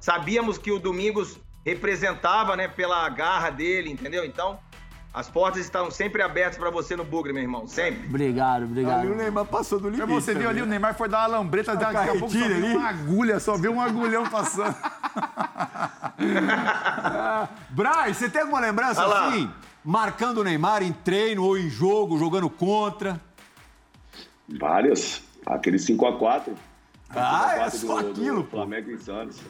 sabíamos 0.00 0.58
que 0.58 0.72
o 0.72 0.78
Domingos 0.78 1.38
representava, 1.64 2.56
né, 2.56 2.68
pela 2.68 3.08
garra 3.08 3.50
dele, 3.50 3.90
entendeu? 3.90 4.24
Então, 4.24 4.58
as 5.12 5.28
portas 5.28 5.62
estão 5.62 5.90
sempre 5.90 6.22
abertas 6.22 6.56
para 6.56 6.70
você 6.70 6.94
no 6.94 7.04
Bugre, 7.04 7.32
meu 7.32 7.42
irmão, 7.42 7.66
sempre. 7.66 8.06
Obrigado, 8.06 8.62
obrigado. 8.62 9.00
Ali 9.00 9.10
o 9.10 9.16
Neymar 9.16 9.44
passou 9.44 9.80
do 9.80 9.90
limite. 9.90 10.08
Você 10.08 10.34
viu 10.34 10.48
ali, 10.48 10.60
também. 10.60 10.62
o 10.62 10.66
Neymar 10.66 10.94
foi 10.94 11.08
dar 11.08 11.28
uma 11.28 11.38
lambreta, 11.38 11.74
daqui 11.74 11.96
a 11.96 12.12
pouco 12.12 12.30
só 12.30 12.44
ali. 12.44 12.74
uma 12.74 12.88
agulha, 12.88 13.40
só 13.40 13.56
viu 13.56 13.72
um 13.72 13.80
agulhão 13.80 14.28
passando. 14.28 14.76
Braz, 17.70 18.16
você 18.16 18.30
tem 18.30 18.42
alguma 18.42 18.60
lembrança 18.60 19.04
assim? 19.04 19.50
Marcando 19.84 20.38
o 20.38 20.44
Neymar 20.44 20.82
em 20.82 20.92
treino 20.92 21.44
ou 21.44 21.56
em 21.56 21.68
jogo, 21.70 22.18
jogando 22.18 22.50
contra? 22.50 23.20
Várias. 24.48 25.22
Aquele 25.46 25.78
5x4. 25.78 26.52
Ah, 27.10 27.54
é 27.56 27.66
5x4 27.66 27.70
só 27.70 27.98
aquilo, 27.98 28.44
pô. 28.44 28.50
Flamengo 28.58 28.90
e 28.90 28.98
Santos. 28.98 29.40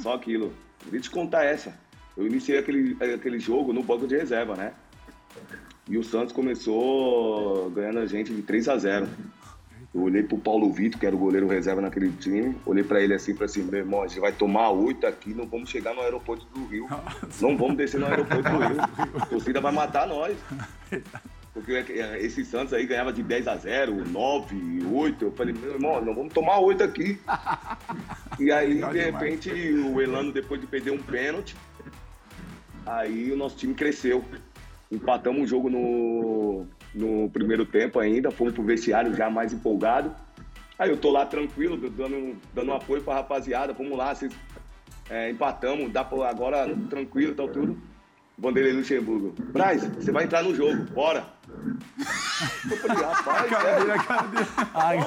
Só 0.00 0.14
aquilo. 0.14 0.52
Eu 0.92 1.00
te 1.00 1.10
contar 1.10 1.44
essa. 1.44 1.74
Eu 2.16 2.26
iniciei 2.26 2.58
aquele, 2.58 2.96
aquele 3.14 3.38
jogo 3.38 3.72
no 3.72 3.82
banco 3.82 4.06
de 4.06 4.16
reserva, 4.16 4.54
né? 4.54 4.72
E 5.88 5.96
o 5.96 6.04
Santos 6.04 6.32
começou 6.32 7.70
ganhando 7.70 8.00
a 8.00 8.06
gente 8.06 8.32
de 8.32 8.42
3 8.42 8.68
a 8.68 8.76
0 8.76 9.08
Eu 9.94 10.02
olhei 10.02 10.22
pro 10.22 10.38
Paulo 10.38 10.72
Vitor, 10.72 10.98
que 10.98 11.06
era 11.06 11.14
o 11.14 11.18
goleiro 11.18 11.46
reserva 11.46 11.82
naquele 11.82 12.10
time, 12.12 12.56
olhei 12.64 12.82
pra 12.82 13.00
ele 13.02 13.12
assim, 13.12 13.34
falei 13.34 13.46
assim, 13.46 13.62
meu 13.62 13.80
irmão, 13.80 14.02
a 14.02 14.06
gente 14.06 14.20
vai 14.20 14.32
tomar 14.32 14.70
oito 14.70 15.06
aqui, 15.06 15.34
não 15.34 15.46
vamos 15.46 15.68
chegar 15.68 15.94
no 15.94 16.00
aeroporto 16.00 16.46
do 16.46 16.64
Rio. 16.66 16.88
Não 17.40 17.56
vamos 17.56 17.76
descer 17.76 18.00
no 18.00 18.06
aeroporto 18.06 18.42
do 18.42 18.58
Rio. 18.58 18.80
A 19.20 19.26
torcida 19.26 19.60
vai 19.60 19.72
matar 19.72 20.06
nós. 20.06 20.36
Porque 21.52 21.72
é, 21.72 22.18
esse 22.22 22.44
Santos 22.46 22.72
aí 22.72 22.86
ganhava 22.86 23.12
de 23.12 23.22
10 23.22 23.46
a 23.46 23.56
0, 23.56 24.08
9, 24.08 24.86
8. 24.90 25.24
Eu 25.24 25.32
falei, 25.32 25.52
meu 25.52 25.72
irmão, 25.72 26.02
não 26.02 26.14
vamos 26.14 26.32
tomar 26.32 26.58
8 26.58 26.82
aqui. 26.82 27.20
E 28.38 28.50
aí, 28.50 28.82
de 28.82 28.98
repente, 28.98 29.50
o 29.50 30.00
Elano, 30.00 30.32
depois 30.32 30.58
de 30.58 30.66
perder 30.66 30.92
um 30.92 31.02
pênalti, 31.02 31.54
aí 32.86 33.30
o 33.30 33.36
nosso 33.36 33.56
time 33.56 33.74
cresceu. 33.74 34.24
Empatamos 34.90 35.42
o 35.42 35.46
jogo 35.46 35.68
no, 35.68 36.66
no 36.94 37.28
primeiro 37.30 37.64
tempo 37.64 37.98
ainda, 37.98 38.30
fomos 38.30 38.52
pro 38.52 38.62
vestiário 38.62 39.14
já 39.14 39.30
mais 39.30 39.52
empolgado. 39.52 40.14
Aí 40.78 40.90
eu 40.90 40.96
tô 40.96 41.10
lá 41.10 41.24
tranquilo, 41.24 41.76
dando, 41.90 42.36
dando 42.54 42.72
apoio 42.72 43.02
pra 43.02 43.14
rapaziada, 43.14 43.72
vamos 43.72 43.96
lá, 43.96 44.14
vocês 44.14 44.32
é, 45.10 45.30
empatamos, 45.30 45.92
dá 45.92 46.04
pra, 46.04 46.28
agora 46.28 46.74
tranquilo, 46.88 47.34
tal 47.34 47.48
tudo. 47.48 47.78
Vanderlei 48.38 48.72
Luxemburgo. 48.72 49.34
Braz, 49.52 49.84
você 49.84 50.10
vai 50.10 50.24
entrar 50.24 50.42
no 50.42 50.54
jogo, 50.54 50.84
bora. 50.92 51.24
Eu 52.70 52.76
falei, 52.78 53.02
rapaz, 53.04 53.50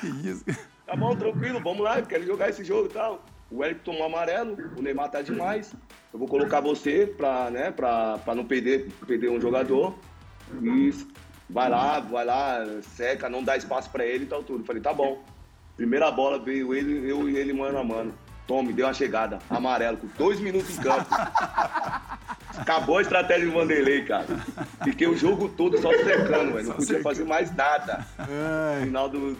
Que 0.00 0.28
isso? 0.28 0.44
Tá 0.84 0.94
bom, 0.94 1.16
tranquilo, 1.16 1.60
vamos 1.60 1.82
lá, 1.82 1.98
eu 1.98 2.06
quero 2.06 2.26
jogar 2.26 2.50
esse 2.50 2.64
jogo 2.64 2.86
e 2.86 2.92
tal. 2.92 3.24
O 3.50 3.64
Eric 3.64 3.80
tomou 3.80 4.04
amarelo, 4.04 4.56
o 4.76 4.82
Neymar 4.82 5.10
tá 5.10 5.22
demais. 5.22 5.72
Eu 6.12 6.18
vou 6.18 6.28
colocar 6.28 6.60
você 6.60 7.06
pra, 7.06 7.50
né, 7.50 7.70
pra, 7.70 8.18
pra 8.18 8.34
não 8.34 8.44
perder, 8.44 8.88
perder 9.06 9.30
um 9.30 9.40
jogador. 9.40 9.94
E 10.62 10.92
vai 11.48 11.68
lá, 11.68 12.00
vai 12.00 12.24
lá, 12.24 12.64
seca, 12.82 13.28
não 13.28 13.42
dá 13.42 13.56
espaço 13.56 13.90
pra 13.90 14.04
ele 14.04 14.24
e 14.24 14.26
tal 14.26 14.42
tudo. 14.42 14.64
Falei, 14.64 14.82
tá 14.82 14.92
bom. 14.92 15.22
Primeira 15.76 16.10
bola 16.10 16.38
veio 16.38 16.74
ele, 16.74 17.10
eu 17.10 17.28
e 17.28 17.36
ele 17.36 17.52
mano 17.52 17.78
a 17.78 17.84
mano. 17.84 18.14
Tome, 18.46 18.72
deu 18.72 18.86
uma 18.86 18.94
chegada, 18.94 19.40
amarelo, 19.50 19.96
com 19.96 20.06
dois 20.16 20.38
minutos 20.38 20.78
em 20.78 20.82
campo. 20.82 21.06
Acabou 22.56 22.98
a 22.98 23.02
estratégia 23.02 23.46
do 23.46 23.52
Vanderlei, 23.52 24.04
cara. 24.04 24.26
Fiquei 24.82 25.06
o 25.06 25.16
jogo 25.16 25.48
todo 25.48 25.76
só 25.78 25.90
secando, 25.92 26.54
velho. 26.54 26.68
Não 26.68 26.76
podia 26.76 27.02
fazer 27.02 27.24
mais 27.24 27.54
nada. 27.54 28.06
No 28.18 28.84
final 28.84 29.08
do. 29.08 29.36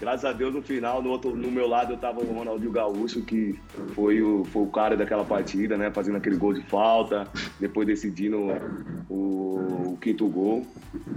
Graças 0.00 0.24
a 0.24 0.32
Deus, 0.32 0.54
no 0.54 0.62
final, 0.62 1.02
no, 1.02 1.10
outro, 1.10 1.36
no 1.36 1.50
meu 1.50 1.68
lado, 1.68 1.92
eu 1.92 1.98
tava 1.98 2.20
o 2.20 2.32
Ronaldinho 2.32 2.72
Gaúcho, 2.72 3.20
que 3.20 3.60
foi 3.94 4.22
o, 4.22 4.44
foi 4.46 4.62
o 4.62 4.66
cara 4.68 4.96
daquela 4.96 5.26
partida, 5.26 5.76
né? 5.76 5.90
Fazendo 5.90 6.16
aquele 6.16 6.36
gol 6.36 6.54
de 6.54 6.62
falta, 6.62 7.28
depois 7.60 7.86
decidindo 7.86 8.38
o, 9.10 9.92
o 9.92 9.98
quinto 10.00 10.26
gol. 10.26 10.66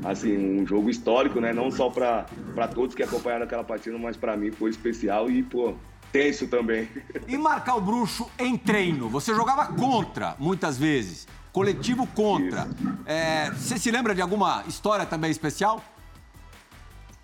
Assim, 0.03 0.59
um 0.59 0.67
jogo 0.67 0.89
histórico, 0.89 1.39
né? 1.39 1.53
Não 1.53 1.71
só 1.71 1.89
pra, 1.89 2.25
pra 2.53 2.67
todos 2.67 2.93
que 2.93 3.01
acompanharam 3.01 3.45
aquela 3.45 3.63
partida, 3.63 3.97
mas 3.97 4.17
pra 4.17 4.35
mim 4.35 4.51
foi 4.51 4.69
especial 4.69 5.31
e, 5.31 5.41
pô, 5.43 5.75
tenso 6.11 6.47
também. 6.47 6.89
E 7.25 7.37
marcar 7.37 7.75
o 7.75 7.81
bruxo 7.81 8.29
em 8.37 8.57
treino? 8.57 9.07
Você 9.07 9.33
jogava 9.33 9.67
contra, 9.67 10.35
muitas 10.37 10.77
vezes. 10.77 11.25
Coletivo 11.53 12.05
contra. 12.07 12.67
É, 13.05 13.49
você 13.51 13.77
se 13.77 13.89
lembra 13.89 14.13
de 14.13 14.21
alguma 14.21 14.63
história 14.67 15.05
também 15.05 15.31
especial? 15.31 15.81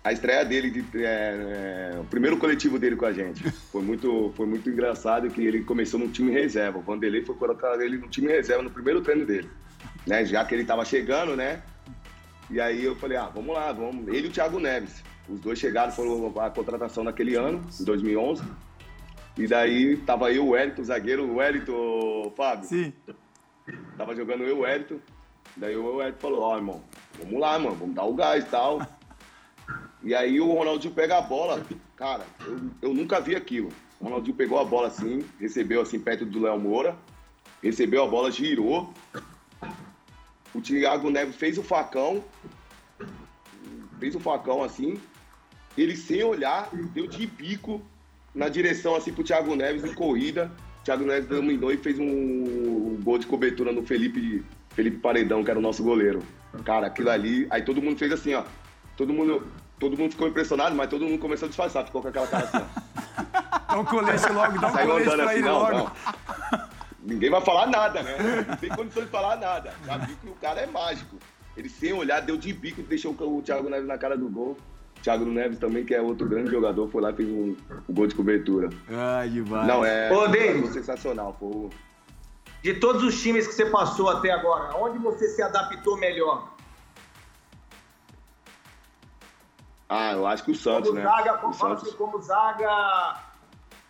A 0.02 0.12
estreia 0.12 0.44
dele, 0.44 0.70
de, 0.70 1.04
é, 1.04 1.92
é, 1.94 1.98
o 2.00 2.04
primeiro 2.04 2.38
coletivo 2.38 2.78
dele 2.78 2.96
com 2.96 3.04
a 3.04 3.12
gente, 3.12 3.42
foi 3.70 3.82
muito, 3.82 4.32
foi 4.34 4.46
muito 4.46 4.68
engraçado 4.70 5.28
que 5.28 5.42
ele 5.42 5.62
começou 5.62 6.00
no 6.00 6.08
time 6.08 6.32
reserva. 6.32 6.78
O 6.78 6.82
Vanderlei 6.82 7.22
foi 7.22 7.34
colocar 7.34 7.78
ele 7.80 7.98
no 7.98 8.08
time 8.08 8.28
reserva 8.28 8.62
no 8.62 8.70
primeiro 8.70 9.02
treino 9.02 9.26
dele, 9.26 9.50
né? 10.06 10.24
Já 10.24 10.44
que 10.44 10.54
ele 10.54 10.62
estava 10.62 10.84
chegando, 10.86 11.36
né? 11.36 11.62
E 12.48 12.58
aí 12.60 12.82
eu 12.82 12.96
falei, 12.96 13.18
ah, 13.18 13.30
vamos 13.32 13.54
lá, 13.54 13.70
vamos. 13.72 14.08
Ele 14.08 14.26
e 14.26 14.30
o 14.30 14.32
Thiago 14.32 14.58
Neves, 14.58 15.04
os 15.28 15.38
dois 15.38 15.58
chegaram, 15.58 15.92
foram 15.92 16.32
a 16.40 16.50
contratação 16.50 17.04
naquele 17.04 17.36
ano, 17.36 17.62
em 17.78 17.84
2011. 17.84 18.42
E 19.36 19.46
daí 19.46 19.96
tava 19.98 20.32
eu, 20.32 20.46
o 20.46 20.50
Wellington, 20.50 20.82
o 20.82 20.84
zagueiro, 20.84 21.24
o 21.24 21.36
Wellington, 21.36 22.32
Fábio. 22.36 22.68
Sim. 22.68 22.92
Tava 23.96 24.16
jogando 24.16 24.44
eu, 24.44 24.58
o 24.58 24.60
Wellington. 24.60 24.98
Daí 25.56 25.76
o 25.76 25.96
Wellington 25.96 26.18
falou, 26.18 26.40
ó, 26.40 26.56
irmão, 26.56 26.82
vamos 27.18 27.40
lá, 27.40 27.58
mano, 27.58 27.76
vamos 27.76 27.94
dar 27.94 28.04
o 28.04 28.14
gás 28.14 28.44
e 28.44 28.48
tal. 28.48 28.80
E 30.02 30.14
aí 30.14 30.40
o 30.40 30.52
Ronaldinho 30.52 30.94
pega 30.94 31.18
a 31.18 31.22
bola, 31.22 31.64
cara, 31.96 32.24
eu, 32.46 32.60
eu 32.82 32.94
nunca 32.94 33.20
vi 33.20 33.36
aquilo. 33.36 33.70
O 34.00 34.04
Ronaldinho 34.04 34.36
pegou 34.36 34.58
a 34.58 34.64
bola 34.64 34.88
assim, 34.88 35.24
recebeu 35.38 35.82
assim 35.82 36.00
perto 36.00 36.24
do 36.24 36.40
Léo 36.40 36.58
Moura, 36.58 36.96
recebeu 37.62 38.02
a 38.02 38.06
bola, 38.06 38.30
girou. 38.30 38.92
O 40.54 40.60
Thiago 40.60 41.10
Neves 41.10 41.36
fez 41.36 41.58
o 41.58 41.62
facão, 41.62 42.24
fez 43.98 44.14
o 44.14 44.20
facão 44.20 44.64
assim, 44.64 44.98
ele 45.76 45.96
sem 45.96 46.24
olhar, 46.24 46.68
deu 46.92 47.06
de 47.06 47.26
bico 47.26 47.82
na 48.34 48.48
direção 48.48 48.96
assim 48.96 49.12
pro 49.12 49.24
Thiago 49.24 49.54
Neves 49.54 49.84
em 49.84 49.94
corrida. 49.94 50.50
O 50.80 50.84
Thiago 50.84 51.04
Neves 51.04 51.28
dominou 51.28 51.70
e 51.70 51.76
fez 51.76 51.98
um, 51.98 52.98
gol 53.02 53.18
de 53.18 53.26
cobertura 53.26 53.72
no 53.72 53.84
Felipe, 53.84 54.44
Felipe 54.70 54.98
Paredão, 54.98 55.44
que 55.44 55.50
era 55.50 55.58
o 55.58 55.62
nosso 55.62 55.82
goleiro. 55.82 56.22
Cara, 56.64 56.86
aquilo 56.86 57.10
ali, 57.10 57.46
aí 57.50 57.62
todo 57.62 57.82
mundo 57.82 57.98
fez 57.98 58.12
assim, 58.12 58.34
ó. 58.34 58.44
Todo 58.96 59.12
mundo, 59.12 59.46
todo 59.80 59.96
mundo 59.98 60.12
ficou 60.12 60.28
impressionado, 60.28 60.76
mas 60.76 60.88
todo 60.88 61.04
mundo 61.04 61.18
começou 61.18 61.46
a 61.46 61.48
disfarçar, 61.48 61.84
ficou 61.84 62.00
com 62.02 62.08
aquela 62.08 62.26
cara 62.28 62.44
assim. 62.44 62.64
Dá 63.70 63.78
um 63.78 63.84
colete 63.84 64.32
logo, 64.32 64.58
dá 64.58 64.66
um 64.68 64.72
Saiu 64.72 64.88
colete 64.90 65.10
pra 65.10 65.24
assim, 65.24 65.34
ele 65.34 65.42
não, 65.42 65.58
logo. 65.60 65.72
não. 65.76 65.90
Ninguém 67.02 67.30
vai 67.30 67.40
falar 67.40 67.66
nada, 67.68 68.02
né? 68.02 68.44
Não 68.48 68.56
tem 68.56 68.68
condição 68.70 69.04
de 69.04 69.08
falar 69.08 69.36
nada. 69.36 69.72
Já 69.86 69.96
viu 69.96 70.16
que 70.16 70.28
o 70.28 70.34
cara 70.34 70.60
é 70.60 70.66
mágico. 70.66 71.16
Ele 71.56 71.68
sem 71.68 71.92
olhar, 71.92 72.20
deu 72.20 72.36
de 72.36 72.52
bico 72.52 72.80
e 72.80 72.84
deixou 72.84 73.12
o 73.18 73.42
Thiago 73.42 73.68
Neves 73.70 73.86
na 73.86 73.96
cara 73.96 74.16
do 74.18 74.28
gol. 74.28 74.56
Thiago 75.02 75.24
Neves 75.24 75.58
também, 75.58 75.84
que 75.84 75.94
é 75.94 76.00
outro 76.02 76.28
grande 76.28 76.50
jogador, 76.50 76.88
foi 76.90 77.00
lá 77.00 77.10
e 77.10 77.14
fez 77.14 77.28
um, 77.28 77.56
um 77.88 77.94
gol 77.94 78.06
de 78.08 78.14
cobertura. 78.14 78.68
Ai, 78.90 79.28
demais. 79.30 79.66
Não, 79.66 79.84
é 79.84 80.12
Ô, 80.12 80.26
David. 80.28 80.68
sensacional. 80.72 81.34
Foi, 81.38 81.48
o- 81.48 81.70
De 82.62 82.74
todos 82.74 83.02
os 83.04 83.22
times 83.22 83.46
que 83.46 83.54
você 83.54 83.66
passou 83.66 84.08
até 84.10 84.30
agora, 84.32 84.76
onde 84.76 84.98
você 84.98 85.28
se 85.28 85.40
adaptou 85.40 85.96
melhor? 85.96 86.52
Ah, 89.92 90.12
eu 90.12 90.24
acho 90.24 90.44
que 90.44 90.52
o 90.52 90.54
Santos, 90.54 90.90
como 90.90 91.00
né? 91.00 91.04
Zaga, 91.04 91.38
como, 91.38 91.52
o 91.52 91.56
Santos. 91.56 91.88
assim, 91.88 91.96
como 91.96 92.22
zaga 92.22 93.20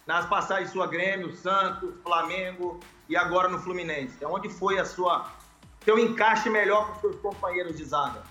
nas 0.07 0.25
passagens 0.25 0.71
sua 0.71 0.87
Grêmio, 0.87 1.37
Santos, 1.37 1.93
Flamengo 2.03 2.81
e 3.07 3.15
agora 3.15 3.49
no 3.49 3.59
Fluminense. 3.59 4.17
É 4.25 4.27
onde 4.27 4.49
foi 4.49 4.79
a 4.79 4.85
sua 4.87 5.31
seu 5.85 5.99
encaixe 5.99 6.49
melhor 6.49 6.87
com 6.87 6.93
os 6.95 7.01
seus 7.01 7.17
companheiros 7.17 7.77
de 7.77 7.85
zaga? 7.85 8.23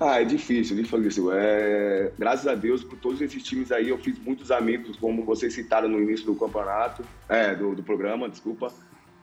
Ah, 0.00 0.20
é 0.20 0.24
difícil, 0.24 0.74
difícil. 0.76 1.32
É, 1.32 2.12
graças 2.18 2.48
a 2.48 2.56
Deus, 2.56 2.82
por 2.82 2.98
todos 2.98 3.20
esses 3.20 3.40
times 3.44 3.70
aí, 3.70 3.88
eu 3.88 3.98
fiz 3.98 4.18
muitos 4.18 4.50
amigos, 4.50 4.96
como 4.96 5.24
vocês 5.24 5.54
citaram 5.54 5.88
no 5.88 6.00
início 6.00 6.26
do 6.26 6.34
campeonato, 6.34 7.04
é, 7.28 7.54
do, 7.54 7.76
do 7.76 7.84
programa, 7.84 8.28
desculpa. 8.28 8.72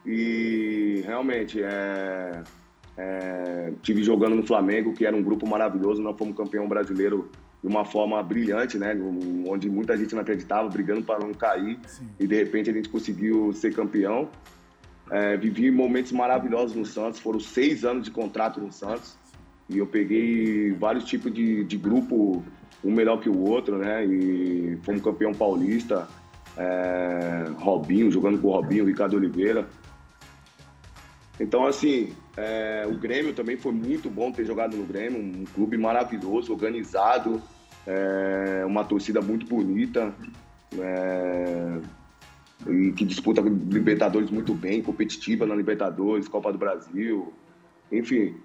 E 0.06 1.02
realmente, 1.06 1.62
é, 1.62 2.44
é, 2.98 3.74
tive 3.82 4.04
jogando 4.04 4.36
no 4.36 4.46
Flamengo, 4.46 4.94
que 4.94 5.06
era 5.06 5.16
um 5.16 5.24
grupo 5.24 5.48
maravilhoso, 5.48 6.02
nós 6.02 6.18
fomos 6.18 6.36
campeão 6.36 6.68
brasileiro 6.68 7.30
de 7.62 7.68
uma 7.68 7.84
forma 7.84 8.22
brilhante, 8.22 8.78
né? 8.78 8.96
Onde 9.48 9.70
muita 9.70 9.98
gente 9.98 10.14
não 10.14 10.22
acreditava, 10.22 10.70
brigando 10.70 11.04
para 11.04 11.20
não 11.20 11.34
cair. 11.34 11.80
Sim. 11.88 12.08
E 12.20 12.28
de 12.28 12.36
repente 12.36 12.70
a 12.70 12.74
gente 12.74 12.90
conseguiu 12.90 13.52
ser 13.54 13.74
campeão. 13.74 14.30
É, 15.12 15.36
vivi 15.36 15.70
momentos 15.70 16.12
maravilhosos 16.12 16.76
no 16.76 16.86
Santos, 16.86 17.20
foram 17.20 17.40
seis 17.40 17.84
anos 17.84 18.04
de 18.04 18.12
contrato 18.12 18.60
no 18.60 18.72
Santos. 18.72 19.18
E 19.68 19.80
eu 19.80 19.88
peguei 19.88 20.72
vários 20.74 21.06
tipos 21.06 21.34
de, 21.34 21.64
de 21.64 21.76
grupo, 21.76 22.44
um 22.84 22.92
melhor 22.92 23.20
que 23.20 23.30
o 23.30 23.40
outro, 23.40 23.78
né? 23.78 24.06
E 24.06 24.78
fomos 24.84 25.02
campeão 25.02 25.34
paulista, 25.34 26.08
é, 26.56 27.46
Robinho, 27.58 28.12
jogando 28.12 28.40
com 28.40 28.48
o 28.48 28.52
Robinho, 28.52 28.86
Ricardo 28.86 29.16
Oliveira. 29.16 29.68
Então, 31.40 31.66
assim, 31.66 32.14
é, 32.38 32.86
o 32.88 32.96
Grêmio 32.96 33.34
também 33.34 33.58
foi 33.58 33.72
muito 33.72 34.10
bom 34.10 34.32
ter 34.32 34.46
jogado 34.46 34.78
no 34.78 34.86
Grêmio, 34.86 35.20
um 35.20 35.46
clube 35.46 35.78
maravilhoso, 35.78 36.54
organizado, 36.54 37.42
é, 37.86 38.64
uma 38.66 38.84
torcida 38.84 39.22
muito 39.22 39.46
bonita, 39.46 40.14
é, 40.80 41.80
e 42.68 42.92
que 42.94 43.04
disputa 43.04 43.42
Libertadores 43.42 44.30
muito 44.32 44.54
bem, 44.54 44.82
competitiva 44.82 45.46
na 45.46 45.56
Libertadores, 45.56 46.28
Copa 46.28 46.52
do 46.52 46.58
Brasil, 46.58 47.34
enfim. 47.92 48.36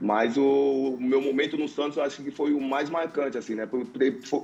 Mas 0.00 0.36
o, 0.36 0.96
o, 0.98 1.00
meu 1.00 1.22
momento 1.22 1.56
no 1.56 1.66
Santos 1.66 1.96
eu 1.96 2.02
acho 2.02 2.22
que 2.22 2.30
foi 2.30 2.52
o 2.52 2.60
mais 2.60 2.90
marcante, 2.90 3.38
assim, 3.38 3.54
né? 3.54 3.66
Foi, 3.66 3.86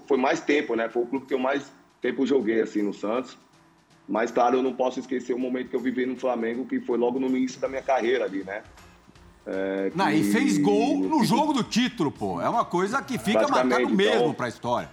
foi, 0.06 0.16
mais 0.16 0.40
tempo, 0.40 0.74
né? 0.74 0.88
Foi 0.88 1.02
o 1.02 1.06
clube 1.06 1.26
que 1.26 1.34
eu 1.34 1.38
mais 1.38 1.70
tempo 2.00 2.26
joguei, 2.26 2.60
assim, 2.62 2.80
no 2.80 2.94
Santos. 2.94 3.36
Mas, 4.08 4.30
claro, 4.30 4.58
eu 4.58 4.62
não 4.62 4.72
posso 4.72 5.00
esquecer 5.00 5.34
o 5.34 5.38
momento 5.38 5.68
que 5.68 5.76
eu 5.76 5.80
vivi 5.80 6.06
no 6.06 6.16
Flamengo, 6.16 6.64
que 6.64 6.80
foi 6.80 6.96
logo 6.96 7.18
no 7.18 7.26
início 7.26 7.60
da 7.60 7.68
minha 7.68 7.82
carreira 7.82 8.24
ali, 8.24 8.44
né? 8.44 8.62
É, 9.46 9.90
que... 9.90 9.98
Não, 9.98 10.10
e 10.10 10.22
fez 10.24 10.58
gol 10.58 10.98
no 10.98 11.24
jogo 11.24 11.52
do 11.52 11.64
título, 11.64 12.10
pô. 12.10 12.40
É 12.40 12.48
uma 12.48 12.64
coisa 12.64 13.02
que 13.02 13.18
fica 13.18 13.48
marcado 13.48 13.88
mesmo 13.88 14.20
então, 14.20 14.34
pra 14.34 14.48
história. 14.48 14.90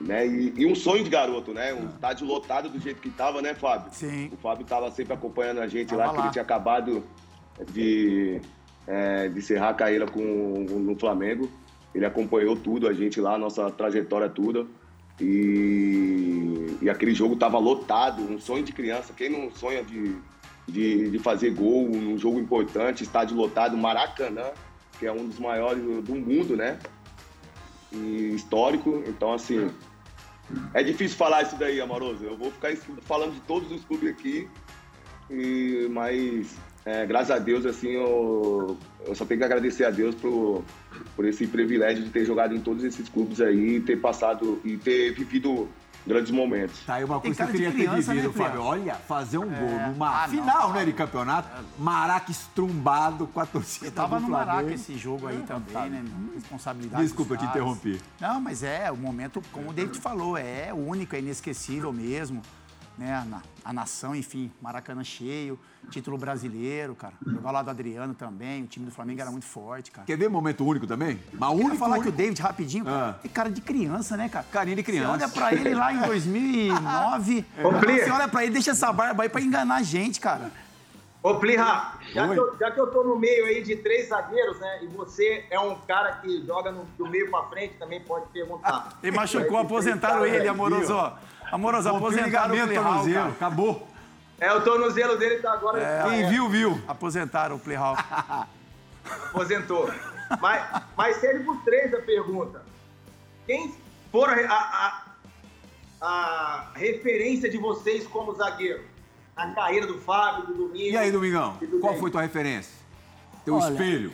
Né? 0.00 0.26
E, 0.26 0.52
e, 0.56 0.66
um 0.66 0.74
sonho 0.74 1.02
de 1.02 1.08
garoto, 1.08 1.54
né? 1.54 1.72
Um 1.72 1.86
estádio 1.88 2.26
lotado 2.26 2.68
do 2.68 2.78
jeito 2.78 3.00
que 3.00 3.08
tava, 3.08 3.40
né, 3.40 3.54
Fábio? 3.54 3.88
Sim. 3.92 4.30
O 4.32 4.36
Fábio 4.36 4.66
tava 4.66 4.90
sempre 4.90 5.14
acompanhando 5.14 5.60
a 5.60 5.66
gente 5.66 5.94
lá, 5.94 6.06
lá, 6.06 6.12
que 6.12 6.20
ele 6.20 6.30
tinha 6.30 6.42
acabado 6.42 7.02
de 7.72 8.40
é, 8.86 9.28
de 9.28 9.38
encerrar 9.38 9.70
a 9.70 9.74
carreira 9.74 10.06
com, 10.06 10.20
no 10.20 10.98
Flamengo. 10.98 11.50
Ele 11.94 12.04
acompanhou 12.04 12.54
tudo, 12.54 12.86
a 12.86 12.92
gente 12.92 13.20
lá, 13.20 13.38
nossa 13.38 13.70
trajetória 13.70 14.28
toda. 14.28 14.66
E, 15.20 16.76
e 16.82 16.90
aquele 16.90 17.14
jogo 17.14 17.34
estava 17.34 17.58
lotado, 17.58 18.22
um 18.22 18.38
sonho 18.38 18.62
de 18.62 18.72
criança. 18.72 19.14
Quem 19.16 19.30
não 19.30 19.50
sonha 19.50 19.82
de, 19.82 20.16
de, 20.66 21.10
de, 21.10 21.18
fazer 21.18 21.50
gol 21.50 21.88
num 21.88 22.18
jogo 22.18 22.38
importante, 22.38 23.02
estádio 23.02 23.36
lotado, 23.36 23.76
Maracanã, 23.76 24.50
que 24.98 25.06
é 25.06 25.12
um 25.12 25.26
dos 25.26 25.38
maiores 25.38 25.82
do 25.82 26.14
mundo, 26.14 26.56
né? 26.56 26.78
E 27.92 28.34
histórico. 28.34 29.02
Então, 29.06 29.32
assim, 29.32 29.70
é 30.74 30.82
difícil 30.82 31.16
falar 31.16 31.42
isso 31.42 31.56
daí, 31.56 31.80
Amoroso. 31.80 32.24
Eu 32.24 32.36
vou 32.36 32.50
ficar 32.50 32.76
falando 33.02 33.34
de 33.34 33.40
todos 33.40 33.70
os 33.72 33.84
clubes 33.84 34.10
aqui, 34.10 34.48
e, 35.30 35.88
mas 35.90 36.56
é, 36.86 37.04
graças 37.04 37.32
a 37.32 37.38
Deus, 37.40 37.66
assim, 37.66 37.88
eu, 37.88 38.78
eu, 39.04 39.14
só 39.16 39.24
tenho 39.24 39.40
que 39.40 39.44
agradecer 39.44 39.84
a 39.84 39.90
Deus 39.90 40.14
por, 40.14 40.62
por 41.16 41.24
esse 41.24 41.44
privilégio 41.44 42.04
de 42.04 42.10
ter 42.10 42.24
jogado 42.24 42.54
em 42.54 42.60
todos 42.60 42.84
esses 42.84 43.08
clubes 43.08 43.40
aí 43.40 43.78
e 43.78 43.80
ter 43.80 43.96
passado 43.96 44.60
e 44.64 44.76
ter 44.76 45.12
vivido 45.12 45.68
grandes 46.06 46.30
momentos. 46.30 46.78
Tá 46.86 46.94
aí 46.94 47.04
uma 47.04 47.20
coisa 47.20 47.34
que 47.34 47.42
eu 47.42 47.52
queria 47.52 47.72
criança, 47.72 48.12
ter 48.12 48.20
vivido, 48.20 48.38
né, 48.38 48.44
Fábio. 48.44 48.62
Olha, 48.62 48.94
fazer 48.94 49.38
um 49.38 49.52
é... 49.52 49.58
gol 49.58 49.88
numa 49.88 50.24
ah, 50.24 50.28
final, 50.28 50.68
não, 50.68 50.74
né, 50.74 50.84
de 50.84 50.92
campeonato, 50.92 51.48
Maraca 51.76 52.30
estrumbado 52.30 53.26
com 53.26 53.40
a 53.40 53.46
torcida. 53.46 53.86
Eu 53.88 53.92
tava 53.92 54.20
no 54.20 54.28
Maraca 54.28 54.72
esse 54.72 54.96
jogo 54.96 55.26
aí 55.26 55.42
também, 55.42 55.72
tá. 55.72 55.86
né? 55.86 56.04
Responsabilidade. 56.36 57.02
Desculpa, 57.02 57.34
eu 57.34 57.38
te 57.38 57.44
interrompi. 57.46 58.00
Não, 58.20 58.40
mas 58.40 58.62
é, 58.62 58.92
o 58.92 58.96
momento, 58.96 59.42
como 59.50 59.70
o 59.70 59.72
David 59.72 59.98
falou, 59.98 60.38
é 60.38 60.72
único, 60.72 61.16
é 61.16 61.18
inesquecível 61.18 61.92
mesmo 61.92 62.42
né, 62.98 63.12
a, 63.12 63.42
a, 63.64 63.72
nação, 63.72 64.14
enfim, 64.14 64.50
Maracanã 64.60 65.04
cheio, 65.04 65.58
título 65.90 66.16
brasileiro, 66.16 66.94
cara. 66.94 67.14
Jogar 67.26 67.50
lá 67.50 67.62
do 67.62 67.70
Adriano 67.70 68.14
também, 68.14 68.62
o 68.62 68.66
time 68.66 68.86
do 68.86 68.92
Flamengo 68.92 69.20
era 69.20 69.30
muito 69.30 69.46
forte, 69.46 69.90
cara. 69.90 70.06
Quer 70.06 70.16
ver 70.16 70.28
momento 70.28 70.64
único 70.64 70.86
também? 70.86 71.20
Mas 71.32 71.50
único, 71.50 71.76
falar 71.76 71.96
único. 71.96 72.10
que 72.10 72.14
o 72.14 72.16
David, 72.16 72.40
rapidinho, 72.40 72.84
ah. 72.88 73.18
é 73.22 73.28
cara 73.28 73.50
de 73.50 73.60
criança, 73.60 74.16
né, 74.16 74.28
cara? 74.28 74.46
Carinha 74.50 74.76
de 74.76 74.82
criança. 74.82 75.18
Você 75.18 75.24
olha 75.24 75.28
pra 75.28 75.52
ele 75.52 75.74
lá 75.74 75.92
em 75.92 76.00
2009, 76.00 77.44
é. 77.56 77.62
você 78.04 78.10
olha 78.10 78.28
pra 78.28 78.44
ele, 78.44 78.52
deixa 78.52 78.70
essa 78.70 78.92
barba 78.92 79.22
aí 79.22 79.28
pra 79.28 79.40
enganar 79.40 79.76
a 79.76 79.82
gente, 79.82 80.20
cara. 80.20 80.50
Ô, 81.26 81.34
Plirra, 81.40 81.98
já, 82.12 82.28
que 82.28 82.38
eu, 82.38 82.56
já 82.56 82.70
que 82.70 82.80
eu 82.80 82.86
tô 82.86 83.02
no 83.02 83.16
meio 83.16 83.46
aí 83.46 83.60
de 83.60 83.74
três 83.74 84.10
zagueiros, 84.10 84.60
né, 84.60 84.84
e 84.84 84.86
você 84.86 85.44
é 85.50 85.58
um 85.58 85.74
cara 85.74 86.12
que 86.12 86.46
joga 86.46 86.70
no, 86.70 86.84
do 86.96 87.08
meio 87.08 87.28
pra 87.30 87.42
frente, 87.44 87.74
também 87.80 88.00
pode 88.00 88.26
perguntar. 88.26 88.96
Ele 89.02 89.16
machucou, 89.16 89.58
aposentaram 89.58 90.24
ele, 90.24 90.46
amoroso, 90.46 90.94
ó. 90.94 91.14
Amoroso, 91.50 91.88
aposentaram 91.88 92.54
o 92.54 92.74
cara. 92.74 93.28
Acabou. 93.28 93.88
É, 94.38 94.52
o 94.52 94.60
tornozelo 94.62 95.16
dele 95.16 95.40
tá 95.40 95.52
agora... 95.52 95.80
É, 95.82 96.04
Quem 96.04 96.28
viu, 96.28 96.48
viu. 96.48 96.80
Aposentaram 96.86 97.56
o 97.56 97.58
Playhall. 97.58 97.96
Aposentou. 99.30 99.90
mas, 100.40 100.82
mas 100.96 101.16
serve 101.16 101.44
por 101.44 101.56
três 101.62 101.94
a 101.94 102.02
pergunta. 102.02 102.62
Quem 103.46 103.74
for 104.12 104.28
a, 104.28 104.52
a, 104.52 105.02
a, 106.00 106.66
referência 106.74 107.48
de 107.48 107.56
vocês 107.56 108.06
como 108.06 108.34
zagueiro? 108.34 108.84
Na 109.36 109.54
carreira 109.54 109.86
do 109.86 109.98
Fábio, 110.00 110.46
do 110.46 110.54
Domingos... 110.54 110.92
E 110.92 110.96
aí, 110.96 111.12
Domingão, 111.12 111.56
qual 111.80 111.94
foi 111.96 112.10
tua 112.10 112.22
referência? 112.22 112.72
Teu 113.44 113.54
Olha, 113.54 113.72
espelho? 113.72 114.12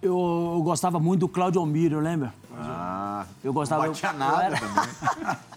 Eu, 0.00 0.52
eu, 0.56 0.62
gostava 0.62 1.00
muito 1.00 1.20
do 1.20 1.28
Claudio 1.28 1.60
Almiro, 1.60 2.00
lembra? 2.00 2.34
Ah, 2.54 3.24
eu 3.42 3.52
gostava, 3.52 3.82
não 3.82 3.92
batia 3.92 4.12
nada 4.12 4.44
era... 4.44 4.58
também. 4.58 5.36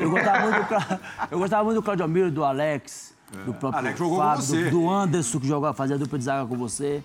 Eu 0.00 0.10
gostava 0.10 0.50
muito 0.50 0.68
do, 0.68 1.00
eu 1.30 1.38
gostava 1.38 1.64
muito 1.64 1.76
do 1.76 1.82
Claudio 1.82 2.04
Almiro, 2.04 2.30
do 2.30 2.44
Alex, 2.44 3.14
é. 3.34 3.44
do 3.44 3.54
próprio 3.54 3.80
Alex 3.80 3.98
jogou 3.98 4.18
Fábio. 4.18 4.46
Do, 4.46 4.70
do 4.70 4.90
Anderson, 4.90 5.40
que 5.40 5.46
jogava, 5.46 5.74
fazia 5.74 5.98
dupla 5.98 6.18
de 6.18 6.24
zaga 6.24 6.46
com 6.46 6.56
você. 6.56 7.02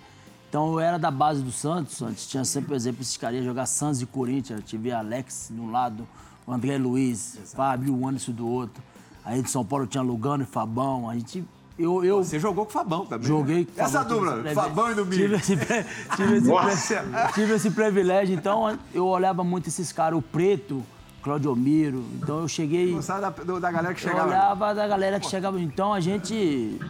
Então 0.48 0.72
eu 0.72 0.80
era 0.80 0.98
da 0.98 1.10
base 1.10 1.42
do 1.42 1.52
Santos, 1.52 2.02
antes 2.02 2.26
tinha 2.26 2.44
sempre, 2.44 2.68
por 2.68 2.76
exemplo, 2.76 3.02
esses 3.02 3.16
caras 3.16 3.44
jogar 3.44 3.66
Santos 3.66 4.02
e 4.02 4.06
Corinthians. 4.06 4.58
Eu 4.58 4.64
tive 4.64 4.90
Alex 4.90 5.48
de 5.50 5.60
um 5.60 5.70
lado, 5.70 6.06
o 6.46 6.52
André 6.52 6.76
Luiz, 6.76 7.36
Exato. 7.36 7.56
Fábio 7.56 7.88
e 7.88 7.90
o 7.90 8.08
Anderson 8.08 8.32
do 8.32 8.48
outro. 8.48 8.82
Aí 9.24 9.42
de 9.42 9.50
São 9.50 9.64
Paulo 9.64 9.86
tinha 9.86 10.02
Lugano 10.02 10.42
e 10.42 10.46
Fabão. 10.46 11.08
A 11.08 11.14
gente 11.14 11.44
eu, 11.78 12.04
eu, 12.04 12.22
Você 12.22 12.38
jogou 12.38 12.64
com 12.64 12.70
o 12.70 12.72
Fabão 12.72 13.06
também. 13.06 13.26
Joguei 13.26 13.64
com 13.64 13.80
Essa 13.80 14.02
dupla, 14.02 14.42
Fabão 14.54 14.90
e 14.90 14.94
Domingo. 14.94 15.16
Tive 15.16 15.34
esse, 15.36 15.56
tive, 15.56 16.52
esse, 16.72 16.94
tive 17.32 17.54
esse 17.54 17.70
privilégio. 17.70 18.34
Então, 18.34 18.78
eu 18.92 19.06
olhava 19.06 19.42
muito 19.42 19.68
esses 19.68 19.90
caras, 19.90 20.18
o 20.18 20.22
Preto, 20.22 20.84
Claudio 21.22 21.54
Miro. 21.54 22.04
Então 22.14 22.40
eu 22.40 22.48
cheguei. 22.48 22.92
Gostava 22.92 23.30
da, 23.30 23.58
da 23.58 23.70
galera 23.72 23.94
que 23.94 24.00
chegava. 24.00 24.20
Eu 24.20 24.26
olhava 24.28 24.74
da 24.74 24.88
galera 24.88 25.20
que 25.20 25.26
chegava. 25.26 25.60
Então 25.60 25.92
a 25.92 26.00
gente, 26.00 26.80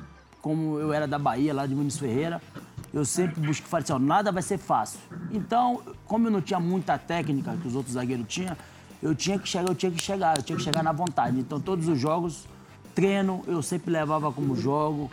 como 0.40 0.78
eu 0.78 0.92
era 0.92 1.06
da 1.06 1.18
Bahia, 1.18 1.52
lá 1.54 1.66
de 1.66 1.74
Muniz 1.74 1.98
Ferreira, 1.98 2.40
eu 2.92 3.04
sempre 3.04 3.40
busquei 3.40 3.68
falar 3.68 3.82
assim, 3.82 3.92
ó, 3.92 3.98
nada 3.98 4.32
vai 4.32 4.42
ser 4.42 4.58
fácil. 4.58 4.98
Então, 5.30 5.80
como 6.06 6.26
eu 6.26 6.30
não 6.30 6.40
tinha 6.40 6.58
muita 6.58 6.98
técnica 6.98 7.56
que 7.60 7.68
os 7.68 7.74
outros 7.74 7.94
zagueiros 7.94 8.26
tinham, 8.28 8.56
eu 9.02 9.14
tinha 9.14 9.38
que 9.38 9.48
chegar, 9.48 9.68
eu 9.68 9.74
tinha 9.74 9.92
que 9.92 10.02
chegar, 10.02 10.36
eu 10.36 10.42
tinha 10.42 10.56
que 10.56 10.64
chegar 10.64 10.82
na 10.82 10.92
vontade. 10.92 11.38
Então 11.38 11.60
todos 11.60 11.88
os 11.88 11.98
jogos, 11.98 12.46
treino, 12.94 13.42
eu 13.46 13.62
sempre 13.62 13.90
levava 13.90 14.32
como 14.32 14.54
jogo. 14.56 15.10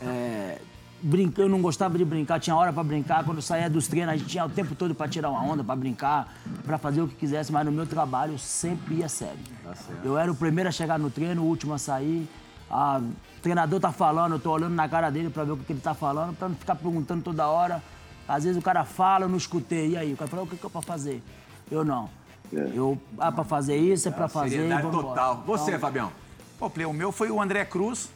É, 0.00 0.58
brinca, 1.04 1.42
eu 1.42 1.48
não 1.48 1.60
gostava 1.60 1.98
de 1.98 2.04
brincar, 2.04 2.40
tinha 2.40 2.56
hora 2.56 2.72
para 2.72 2.82
brincar. 2.82 3.24
Quando 3.24 3.38
eu 3.38 3.42
saía 3.42 3.68
dos 3.68 3.86
treinos, 3.86 4.14
a 4.14 4.16
gente 4.16 4.28
tinha 4.28 4.44
o 4.44 4.48
tempo 4.48 4.74
todo 4.74 4.94
para 4.94 5.06
tirar 5.06 5.30
uma 5.30 5.42
onda, 5.42 5.62
para 5.62 5.76
brincar, 5.76 6.34
para 6.64 6.78
fazer 6.78 7.02
o 7.02 7.08
que 7.08 7.14
quisesse, 7.14 7.52
mas 7.52 7.66
no 7.66 7.70
meu 7.70 7.86
trabalho 7.86 8.32
eu 8.32 8.38
sempre 8.38 8.96
ia 8.96 9.08
sério. 9.08 9.38
Tá 9.62 9.74
eu 10.02 10.16
era 10.16 10.32
o 10.32 10.34
primeiro 10.34 10.68
a 10.68 10.72
chegar 10.72 10.98
no 10.98 11.10
treino, 11.10 11.42
o 11.42 11.44
último 11.44 11.74
a 11.74 11.78
sair. 11.78 12.26
Ah, 12.70 13.00
o 13.00 13.40
treinador 13.42 13.78
tá 13.78 13.92
falando, 13.92 14.32
eu 14.32 14.38
tô 14.38 14.50
olhando 14.50 14.74
na 14.74 14.88
cara 14.88 15.10
dele 15.10 15.28
para 15.28 15.44
ver 15.44 15.52
o 15.52 15.56
que 15.58 15.72
ele 15.72 15.80
tá 15.80 15.92
falando, 15.94 16.34
para 16.34 16.48
não 16.48 16.56
ficar 16.56 16.74
perguntando 16.74 17.22
toda 17.22 17.46
hora. 17.46 17.82
Às 18.26 18.44
vezes 18.44 18.58
o 18.58 18.62
cara 18.62 18.84
fala, 18.84 19.26
eu 19.26 19.28
não 19.28 19.36
escutei. 19.36 19.90
E 19.90 19.96
aí? 19.98 20.14
O 20.14 20.16
cara 20.16 20.30
fala, 20.30 20.42
o 20.44 20.46
que, 20.46 20.56
que 20.56 20.66
é 20.66 20.70
para 20.70 20.80
fazer? 20.80 21.22
Eu 21.70 21.84
não. 21.84 22.08
É. 22.52 22.72
Eu, 22.74 22.98
ah, 23.18 23.30
para 23.30 23.44
fazer 23.44 23.76
isso, 23.76 24.08
é 24.08 24.10
para 24.10 24.28
fazer. 24.28 24.56
Seriedade 24.56 24.90
total. 24.90 25.42
Você, 25.46 25.70
então, 25.72 25.80
Fabião? 25.80 26.12
Pô, 26.58 26.70
o 26.88 26.92
meu 26.92 27.12
foi 27.12 27.30
o 27.30 27.42
André 27.42 27.64
Cruz, 27.64 28.08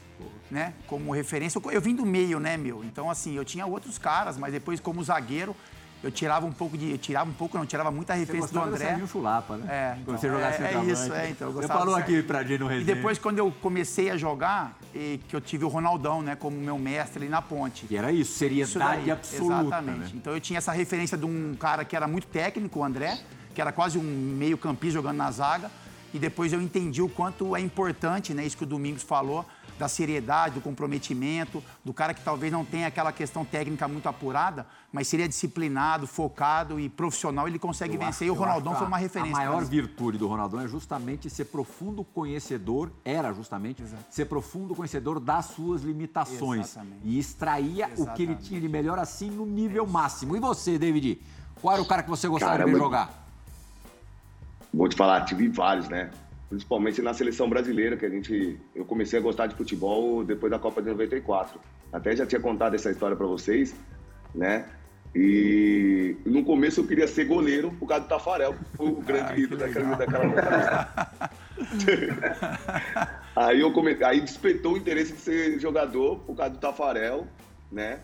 né, 0.51 0.75
como 0.87 1.13
referência. 1.13 1.61
Eu 1.71 1.81
vim 1.81 1.95
do 1.95 2.07
meio, 2.07 2.39
né, 2.41 2.57
meu? 2.57 2.85
Então, 2.85 3.11
assim, 3.11 3.35
eu 3.35 3.45
tinha 3.45 3.67
outros 3.67 3.99
caras, 3.99 4.37
mas 4.37 4.53
depois, 4.53 4.81
como 4.81 5.03
zagueiro, 5.03 5.55
eu 6.03 6.13
tirava 6.13 6.47
um 6.47 6.53
pouco 6.53 6.79
de. 6.79 6.93
Eu 6.93 6.99
tirava 6.99 7.29
um 7.29 7.33
pouco, 7.33 7.59
não, 7.59 7.67
tirava 7.67 7.91
muita 7.91 8.15
referência 8.15 8.53
do 8.53 8.61
André. 8.61 8.97
Você 8.97 9.07
chulapa, 9.09 9.57
né? 9.57 9.67
É, 9.69 9.93
então, 9.93 10.05
Quando 10.05 10.21
você 10.21 10.29
jogasse 10.29 10.63
é, 10.63 10.75
é 10.75 10.85
isso, 10.85 11.13
é, 11.13 11.31
então. 11.31 11.49
Eu 11.49 11.55
você 11.55 11.67
falou 11.67 11.97
aqui 11.97 12.23
pra 12.23 12.45
gente 12.45 12.61
no 12.61 12.69
resenha. 12.69 12.93
E 12.93 12.95
depois, 12.95 13.19
quando 13.19 13.39
eu 13.39 13.53
comecei 13.61 14.09
a 14.11 14.17
jogar, 14.17 14.79
e 14.95 15.21
que 15.29 15.35
eu 15.35 15.41
tive 15.41 15.65
o 15.65 15.69
Ronaldão, 15.69 16.23
né, 16.23 16.37
como 16.37 16.57
meu 16.57 16.79
mestre 16.79 17.23
ali 17.23 17.29
na 17.29 17.43
ponte. 17.43 17.85
E 17.91 17.97
era 17.97 18.13
isso, 18.13 18.39
seriedade 18.39 19.03
isso 19.03 19.13
absoluta. 19.13 19.63
Exatamente. 19.63 19.99
Né? 19.99 20.11
Então 20.15 20.33
eu 20.33 20.41
tinha 20.41 20.59
essa 20.59 20.71
referência 20.71 21.19
de 21.19 21.27
um 21.27 21.57
cara 21.59 21.85
que 21.85 21.97
era 21.97 22.07
muito 22.07 22.29
técnico, 22.29 22.79
o 22.79 22.85
André, 22.85 23.19
que 23.53 23.61
era 23.61 23.73
quase 23.73 23.99
um 23.99 24.03
meio-campista 24.03 24.95
jogando 24.95 25.17
na 25.17 25.31
zaga. 25.33 25.69
E 26.13 26.19
depois 26.19 26.53
eu 26.53 26.61
entendi 26.61 27.03
o 27.03 27.09
quanto 27.09 27.55
é 27.55 27.61
importante, 27.61 28.33
né, 28.33 28.45
isso 28.45 28.57
que 28.57 28.65
o 28.65 28.67
Domingos 28.67 29.03
falou, 29.03 29.45
da 29.79 29.89
seriedade, 29.89 30.57
do 30.57 30.61
comprometimento, 30.61 31.63
do 31.85 31.95
cara 31.95 32.13
que 32.13 32.21
talvez 32.23 32.53
não 32.53 32.65
tenha 32.65 32.89
aquela 32.89 33.13
questão 33.13 33.45
técnica 33.45 33.87
muito 33.87 34.09
apurada, 34.09 34.67
mas 34.93 35.07
seria 35.07 35.29
disciplinado, 35.29 36.07
focado 36.07 36.81
e 36.81 36.89
profissional, 36.89 37.47
ele 37.47 37.59
consegue 37.59 37.95
eu 37.95 38.01
vencer. 38.01 38.09
Acho, 38.09 38.25
e 38.25 38.31
o 38.31 38.35
Ronaldão 38.35 38.75
foi 38.75 38.87
uma 38.87 38.99
referência. 38.99 39.37
A 39.37 39.39
maior 39.39 39.65
virtude 39.65 40.19
do 40.19 40.27
Ronaldão 40.27 40.61
é 40.61 40.67
justamente 40.67 41.31
ser 41.31 41.47
profundo 41.47 42.03
conhecedor, 42.03 42.91
era 43.05 43.33
justamente 43.33 43.83
Exato. 43.83 44.05
ser 44.11 44.25
profundo 44.25 44.75
conhecedor 44.75 45.21
das 45.21 45.47
suas 45.47 45.83
limitações. 45.83 46.67
Exatamente. 46.67 47.01
E 47.05 47.19
extraía 47.19 47.87
Exatamente. 47.87 48.11
o 48.11 48.15
que 48.15 48.23
ele 48.23 48.35
tinha 48.37 48.61
de 48.61 48.69
melhor 48.69 48.99
assim 48.99 49.31
no 49.31 49.47
nível 49.47 49.85
é 49.85 49.89
máximo. 49.89 50.37
E 50.37 50.41
você, 50.41 50.79
David? 50.79 51.21
Qual 51.61 51.75
era 51.75 51.83
o 51.83 51.87
cara 51.87 52.03
que 52.03 52.11
você 52.11 52.27
gostava 52.27 52.53
Caramba. 52.53 52.71
de 52.71 52.75
ver 52.75 52.83
jogar? 52.83 53.28
Vou 54.73 54.89
te 54.89 54.97
falar, 54.97 55.25
tive 55.25 55.49
vários, 55.49 55.89
né? 55.89 56.11
principalmente 56.49 57.03
na 57.03 57.13
seleção 57.13 57.49
brasileira, 57.49 57.97
que 57.97 58.07
a 58.07 58.09
gente 58.09 58.59
eu 58.75 58.85
comecei 58.85 59.19
a 59.19 59.23
gostar 59.23 59.47
de 59.47 59.55
futebol 59.55 60.25
depois 60.25 60.51
da 60.51 60.59
Copa 60.59 60.81
de 60.81 60.89
94. 60.89 61.61
Até 61.93 62.17
já 62.17 62.27
tinha 62.27 62.41
contado 62.41 62.75
essa 62.75 62.91
história 62.91 63.17
para 63.17 63.27
vocês, 63.27 63.75
né? 64.35 64.65
E 65.15 66.17
no 66.25 66.45
começo 66.45 66.81
eu 66.81 66.87
queria 66.87 67.07
ser 67.07 67.25
goleiro 67.25 67.71
por 67.79 67.87
causa 67.87 68.05
do 68.05 68.09
Tafarel, 68.09 68.55
o 68.79 69.01
grande 69.03 69.33
ah, 69.33 69.39
ídolo 69.39 69.61
daquela, 69.61 69.97
daquela 69.97 71.13
Aí 73.37 73.61
eu 73.61 73.73
comecei, 73.73 74.05
aí 74.05 74.21
despertou 74.21 74.75
o 74.75 74.77
interesse 74.77 75.13
de 75.13 75.21
ser 75.21 75.61
jogador 75.61 76.19
por 76.21 76.37
causa 76.37 76.53
do 76.55 76.59
Tafarel, 76.59 77.27
né? 77.71 78.01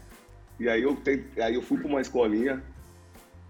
E 0.59 0.69
aí 0.69 0.83
eu, 0.83 0.97
aí 1.43 1.55
eu 1.55 1.63
fui 1.63 1.79
para 1.79 1.89
uma 1.89 2.01
escolinha 2.01 2.63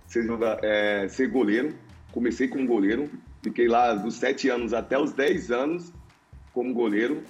ser, 0.07 0.24
joga, 0.24 0.59
é, 0.62 1.07
ser 1.09 1.29
goleiro. 1.29 1.74
Comecei 2.14 2.48
como 2.48 2.66
goleiro, 2.66 3.11
Fiquei 3.44 3.68
lá 3.68 3.92
dos 3.92 4.14
7 4.14 4.48
anos 4.48 4.72
até 4.72 4.98
os 4.98 5.12
10 5.12 5.50
anos 5.50 5.92
como 6.55 6.72
goleiro. 6.72 7.22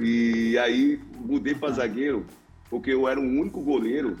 E 0.00 0.56
aí 0.56 0.98
mudei 1.16 1.54
para 1.54 1.70
zagueiro, 1.74 2.24
porque 2.70 2.90
eu 2.90 3.06
era 3.06 3.20
o 3.20 3.22
único 3.22 3.60
goleiro 3.60 4.16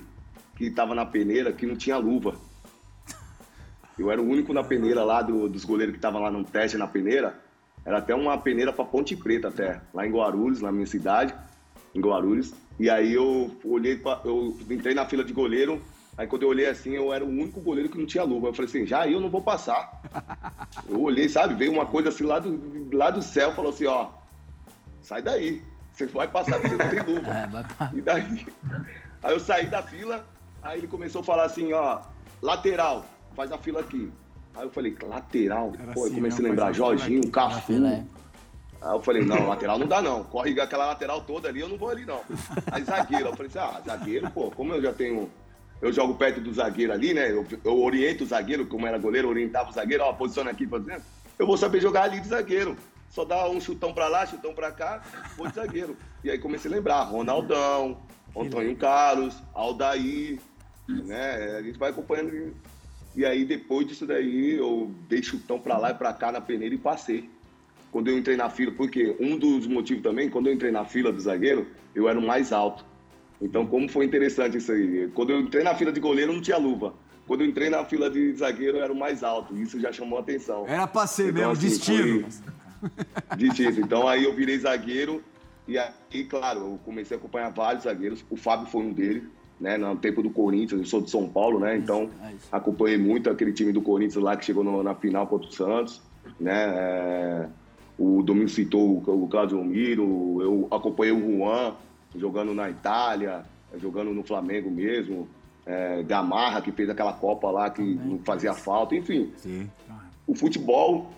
que 0.54 0.66
estava 0.66 0.94
na 0.94 1.06
peneira 1.06 1.50
que 1.50 1.64
não 1.64 1.76
tinha 1.76 1.96
luva. 1.96 2.36
Eu 3.98 4.10
era 4.10 4.20
o 4.20 4.28
único 4.28 4.52
na 4.52 4.62
peneira 4.62 5.02
lá 5.02 5.22
do, 5.22 5.48
dos 5.48 5.64
goleiros 5.64 5.94
que 5.94 5.98
estavam 5.98 6.20
lá 6.20 6.30
no 6.30 6.44
teste 6.44 6.76
na 6.76 6.86
peneira. 6.86 7.40
Era 7.86 7.98
até 7.98 8.14
uma 8.14 8.36
peneira 8.36 8.70
para 8.70 8.84
Ponte 8.84 9.16
Preta 9.16 9.48
até, 9.48 9.80
lá 9.94 10.06
em 10.06 10.10
Guarulhos, 10.10 10.60
na 10.60 10.70
minha 10.70 10.86
cidade, 10.86 11.34
em 11.94 12.00
Guarulhos. 12.02 12.52
E 12.78 12.90
aí 12.90 13.14
eu 13.14 13.50
olhei, 13.64 13.96
pra, 13.96 14.20
eu 14.26 14.54
entrei 14.68 14.94
na 14.94 15.06
fila 15.06 15.24
de 15.24 15.32
goleiro, 15.32 15.80
Aí 16.16 16.26
quando 16.26 16.42
eu 16.42 16.48
olhei 16.48 16.66
assim, 16.66 16.92
eu 16.92 17.12
era 17.12 17.24
o 17.24 17.28
único 17.28 17.60
goleiro 17.60 17.88
que 17.88 17.98
não 17.98 18.06
tinha 18.06 18.22
luva. 18.22 18.48
Eu 18.48 18.54
falei 18.54 18.68
assim, 18.68 18.86
já 18.86 19.06
eu 19.08 19.20
não 19.20 19.28
vou 19.28 19.42
passar. 19.42 20.00
Eu 20.88 21.00
olhei, 21.02 21.28
sabe? 21.28 21.54
Veio 21.54 21.72
uma 21.72 21.86
coisa 21.86 22.08
assim 22.08 22.24
lá 22.24 22.38
do, 22.38 22.96
lá 22.96 23.10
do 23.10 23.20
céu, 23.20 23.52
falou 23.52 23.72
assim, 23.72 23.86
ó, 23.86 24.10
sai 25.02 25.22
daí. 25.22 25.62
Você 25.92 26.06
vai 26.06 26.28
passar 26.28 26.60
porque 26.60 26.76
você 26.76 26.82
não 26.82 26.90
tem 26.90 27.02
luva. 27.14 27.30
É, 27.30 27.96
e 27.96 28.00
daí? 28.00 28.46
Aí 29.22 29.32
eu 29.32 29.40
saí 29.40 29.66
da 29.66 29.82
fila, 29.82 30.24
aí 30.62 30.78
ele 30.78 30.86
começou 30.86 31.20
a 31.20 31.24
falar 31.24 31.44
assim, 31.44 31.72
ó, 31.72 32.00
lateral, 32.42 33.06
faz 33.34 33.50
a 33.50 33.58
fila 33.58 33.80
aqui. 33.80 34.12
Aí 34.54 34.64
eu 34.64 34.70
falei, 34.70 34.96
lateral? 35.02 35.72
Era 35.78 35.92
Pô, 35.92 36.02
assim, 36.02 36.10
eu 36.10 36.14
comecei 36.16 36.44
a 36.44 36.48
lembrar, 36.48 36.72
Jorginho, 36.72 37.28
Cafu. 37.30 37.72
É. 37.86 38.04
Aí 38.82 38.92
eu 38.94 39.00
falei, 39.02 39.24
não, 39.24 39.48
lateral 39.48 39.78
não 39.78 39.86
dá 39.86 40.00
não. 40.02 40.22
Corre 40.24 40.60
aquela 40.60 40.86
lateral 40.86 41.22
toda 41.22 41.48
ali, 41.48 41.60
eu 41.60 41.68
não 41.68 41.78
vou 41.78 41.88
ali 41.88 42.04
não. 42.04 42.20
Aí 42.70 42.84
zagueiro, 42.84 43.28
eu 43.28 43.36
falei 43.36 43.46
assim, 43.46 43.58
ah, 43.58 43.80
zagueiro, 43.84 44.30
pô, 44.30 44.50
como 44.50 44.74
eu 44.74 44.82
já 44.82 44.92
tenho 44.92 45.30
eu 45.84 45.92
jogo 45.92 46.14
perto 46.14 46.40
do 46.40 46.50
zagueiro 46.50 46.94
ali, 46.94 47.12
né? 47.12 47.30
Eu, 47.30 47.46
eu 47.62 47.82
oriento 47.82 48.24
o 48.24 48.26
zagueiro, 48.26 48.64
como 48.64 48.86
era 48.86 48.96
goleiro, 48.96 49.28
orientava 49.28 49.68
o 49.68 49.72
zagueiro, 49.72 50.02
ó, 50.02 50.14
posiciona 50.14 50.50
aqui, 50.50 50.66
por 50.66 50.80
exemplo. 50.80 51.02
Eu 51.38 51.46
vou 51.46 51.58
saber 51.58 51.78
jogar 51.78 52.04
ali 52.04 52.20
de 52.20 52.28
zagueiro. 52.28 52.74
Só 53.10 53.22
dá 53.22 53.46
um 53.50 53.60
chutão 53.60 53.92
pra 53.92 54.08
lá, 54.08 54.24
chutão 54.24 54.54
pra 54.54 54.72
cá, 54.72 55.02
vou 55.36 55.46
de 55.46 55.54
zagueiro. 55.54 55.94
E 56.24 56.30
aí 56.30 56.38
comecei 56.38 56.70
a 56.70 56.74
lembrar, 56.74 57.02
Ronaldão, 57.02 57.98
Antônio 58.34 58.74
Carlos, 58.76 59.36
Aldair, 59.52 60.40
né? 60.88 61.56
A 61.58 61.62
gente 61.62 61.78
vai 61.78 61.90
acompanhando. 61.90 62.54
E 63.14 63.26
aí 63.26 63.44
depois 63.44 63.86
disso 63.86 64.06
daí, 64.06 64.54
eu 64.54 64.90
dei 65.06 65.22
chutão 65.22 65.60
pra 65.60 65.76
lá 65.76 65.90
e 65.90 65.94
pra 65.94 66.14
cá 66.14 66.32
na 66.32 66.40
peneira 66.40 66.74
e 66.74 66.78
passei. 66.78 67.28
Quando 67.92 68.08
eu 68.08 68.18
entrei 68.18 68.38
na 68.38 68.48
fila, 68.48 68.72
porque 68.72 69.14
um 69.20 69.36
dos 69.36 69.66
motivos 69.66 70.02
também, 70.02 70.30
quando 70.30 70.46
eu 70.46 70.54
entrei 70.54 70.72
na 70.72 70.86
fila 70.86 71.12
do 71.12 71.20
zagueiro, 71.20 71.66
eu 71.94 72.08
era 72.08 72.18
o 72.18 72.26
mais 72.26 72.54
alto. 72.54 72.86
Então, 73.40 73.66
como 73.66 73.88
foi 73.88 74.04
interessante 74.04 74.58
isso 74.58 74.72
aí. 74.72 75.10
Quando 75.14 75.30
eu 75.30 75.40
entrei 75.40 75.62
na 75.62 75.74
fila 75.74 75.92
de 75.92 76.00
goleiro, 76.00 76.32
não 76.32 76.40
tinha 76.40 76.56
luva. 76.56 76.94
Quando 77.26 77.40
eu 77.40 77.46
entrei 77.46 77.70
na 77.70 77.84
fila 77.84 78.10
de 78.10 78.34
zagueiro, 78.34 78.78
eu 78.78 78.84
era 78.84 78.92
o 78.92 78.96
mais 78.96 79.22
alto. 79.22 79.56
Isso 79.56 79.80
já 79.80 79.92
chamou 79.92 80.18
a 80.18 80.22
atenção. 80.22 80.66
Era 80.66 80.86
pra 80.86 81.06
ser 81.06 81.30
então, 81.30 81.48
mesmo, 81.48 81.52
assim, 81.52 81.68
destino. 81.68 82.20
Foi... 82.20 83.36
Destino. 83.36 83.80
Então, 83.84 84.06
aí 84.06 84.24
eu 84.24 84.34
virei 84.34 84.58
zagueiro. 84.58 85.22
E 85.66 85.78
aí, 85.78 86.24
claro, 86.28 86.60
eu 86.60 86.80
comecei 86.84 87.16
a 87.16 87.20
acompanhar 87.20 87.50
vários 87.50 87.84
zagueiros. 87.84 88.24
O 88.28 88.36
Fábio 88.36 88.66
foi 88.66 88.82
um 88.82 88.92
deles, 88.92 89.22
né? 89.58 89.78
No 89.78 89.96
tempo 89.96 90.22
do 90.22 90.28
Corinthians, 90.28 90.80
eu 90.82 90.86
sou 90.86 91.00
de 91.00 91.10
São 91.10 91.26
Paulo, 91.26 91.58
né? 91.58 91.76
Então, 91.76 92.10
é 92.22 92.34
acompanhei 92.52 92.98
muito 92.98 93.30
aquele 93.30 93.52
time 93.52 93.72
do 93.72 93.80
Corinthians 93.80 94.22
lá 94.22 94.36
que 94.36 94.44
chegou 94.44 94.62
no, 94.62 94.82
na 94.82 94.94
final 94.94 95.26
contra 95.26 95.48
o 95.48 95.52
Santos, 95.52 96.02
né? 96.38 96.74
É... 96.76 97.48
O 97.96 98.22
Domingos 98.22 98.54
citou 98.54 98.98
o 98.98 99.28
Claudio 99.28 99.62
Miro, 99.64 100.42
eu 100.42 100.68
acompanhei 100.70 101.12
o 101.12 101.38
Juan, 101.38 101.74
jogando 102.16 102.54
na 102.54 102.70
Itália, 102.70 103.44
jogando 103.76 104.12
no 104.12 104.22
Flamengo 104.22 104.70
mesmo. 104.70 105.28
É, 105.66 106.02
Gamarra, 106.02 106.60
que 106.60 106.70
fez 106.70 106.90
aquela 106.90 107.14
Copa 107.14 107.50
lá 107.50 107.70
que 107.70 107.82
Também. 107.82 108.06
não 108.06 108.18
fazia 108.18 108.52
falta, 108.52 108.94
enfim. 108.94 109.32
Sim. 109.36 109.70
O 110.26 110.34
futebol, 110.34 111.10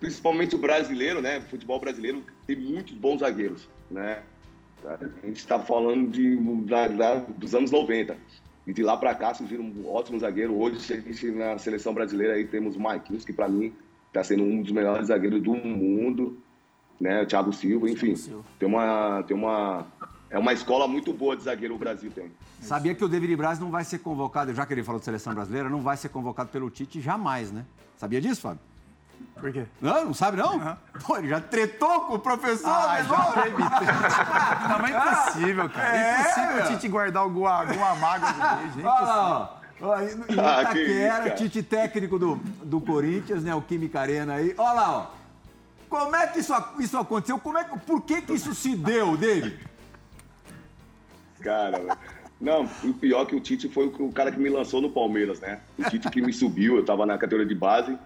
principalmente 0.00 0.56
o 0.56 0.58
brasileiro, 0.58 1.22
né? 1.22 1.38
O 1.38 1.42
futebol 1.42 1.78
brasileiro 1.78 2.24
tem 2.46 2.56
muitos 2.56 2.92
bons 2.94 3.20
zagueiros, 3.20 3.68
né? 3.90 4.22
A 4.84 5.26
gente 5.26 5.36
está 5.36 5.60
falando 5.60 6.10
de, 6.10 6.36
da, 6.64 6.88
da, 6.88 7.14
dos 7.16 7.54
anos 7.54 7.70
90. 7.70 8.16
E 8.66 8.72
de 8.72 8.82
lá 8.82 8.96
para 8.96 9.14
cá 9.14 9.32
surgiram 9.34 9.64
um 9.64 9.88
ótimo 9.88 10.18
zagueiro. 10.18 10.56
Hoje, 10.58 10.92
a 10.92 11.00
gente, 11.00 11.30
na 11.30 11.58
seleção 11.58 11.94
brasileira, 11.94 12.34
aí 12.34 12.46
temos 12.46 12.76
o 12.76 12.80
Marquinhos, 12.80 13.24
que 13.24 13.32
para 13.32 13.48
mim 13.48 13.72
está 14.08 14.24
sendo 14.24 14.42
um 14.42 14.62
dos 14.62 14.72
melhores 14.72 15.08
zagueiros 15.08 15.42
do 15.42 15.54
mundo 15.54 16.36
né? 17.00 17.24
Thiago 17.24 17.52
Silva, 17.52 17.88
enfim. 17.88 18.14
Silva. 18.14 18.44
Tem 18.58 18.68
uma, 18.68 19.22
tem 19.22 19.36
uma, 19.36 19.86
é 20.28 20.38
uma 20.38 20.52
escola 20.52 20.86
muito 20.86 21.12
boa 21.12 21.36
de 21.36 21.42
zagueiro 21.42 21.74
o 21.74 21.78
Brasil 21.78 22.10
tem. 22.10 22.30
Sabia 22.60 22.94
que 22.94 23.04
o 23.04 23.08
David 23.08 23.34
Braz 23.36 23.58
não 23.58 23.70
vai 23.70 23.84
ser 23.84 23.98
convocado, 23.98 24.54
já 24.54 24.66
que 24.66 24.74
ele 24.74 24.84
falou 24.84 24.98
de 24.98 25.04
seleção 25.04 25.34
brasileira, 25.34 25.68
não 25.68 25.80
vai 25.80 25.96
ser 25.96 26.10
convocado 26.10 26.50
pelo 26.50 26.70
Tite 26.70 27.00
jamais, 27.00 27.50
né? 27.50 27.64
Sabia 27.96 28.20
disso, 28.20 28.42
Fábio? 28.42 28.60
Por 29.40 29.52
quê? 29.52 29.64
Não, 29.80 30.06
não 30.06 30.14
sabe 30.14 30.36
não? 30.36 30.56
Uhum. 30.56 30.76
Pô, 31.06 31.16
ele 31.16 31.28
já 31.28 31.40
tretou 31.40 32.02
com 32.02 32.14
o 32.14 32.18
professor, 32.18 32.68
ah, 32.68 32.94
né? 32.94 33.04
Já 33.04 34.68
não, 34.78 34.86
é 34.86 34.90
impossível, 34.90 35.70
cara. 35.70 35.96
É, 35.96 36.00
é 36.00 36.20
impossível 36.20 36.64
o 36.64 36.68
Tite 36.68 36.88
guardar 36.88 37.22
alguma, 37.22 37.50
alguma 37.50 37.94
mágoa 37.96 38.32
do 38.32 38.38
beijo. 38.38 38.80
É 38.80 38.90
ah, 38.90 39.50
ó, 39.80 40.00
em 40.00 40.32
Itaquera, 40.32 41.24
ah, 41.24 41.30
Tite 41.30 41.62
técnico 41.62 42.18
do, 42.18 42.36
do 42.62 42.80
Corinthians, 42.80 43.42
né? 43.42 43.54
O 43.54 43.62
Química 43.62 44.00
Arena 44.00 44.34
aí. 44.34 44.54
Olha 44.56 44.72
lá, 44.72 44.98
ó. 44.98 45.19
Como 45.90 46.14
é 46.14 46.28
que 46.28 46.38
isso, 46.38 46.54
isso 46.78 46.96
aconteceu? 46.96 47.36
Como 47.40 47.58
é, 47.58 47.64
por 47.64 48.00
que, 48.02 48.22
que 48.22 48.32
isso 48.32 48.54
se 48.54 48.76
deu, 48.76 49.16
David? 49.16 49.58
Cara, 51.40 51.98
não, 52.40 52.64
o 52.84 52.94
pior 52.94 53.22
é 53.22 53.26
que 53.26 53.34
o 53.34 53.40
Tite 53.40 53.68
foi 53.68 53.86
o 53.86 54.12
cara 54.12 54.30
que 54.30 54.38
me 54.38 54.48
lançou 54.48 54.80
no 54.80 54.90
Palmeiras, 54.90 55.40
né? 55.40 55.60
O 55.76 55.82
Tite 55.90 56.08
que 56.08 56.22
me 56.22 56.32
subiu, 56.32 56.76
eu 56.76 56.84
tava 56.84 57.04
na 57.04 57.18
categoria 57.18 57.46
de 57.46 57.56
base. 57.56 57.98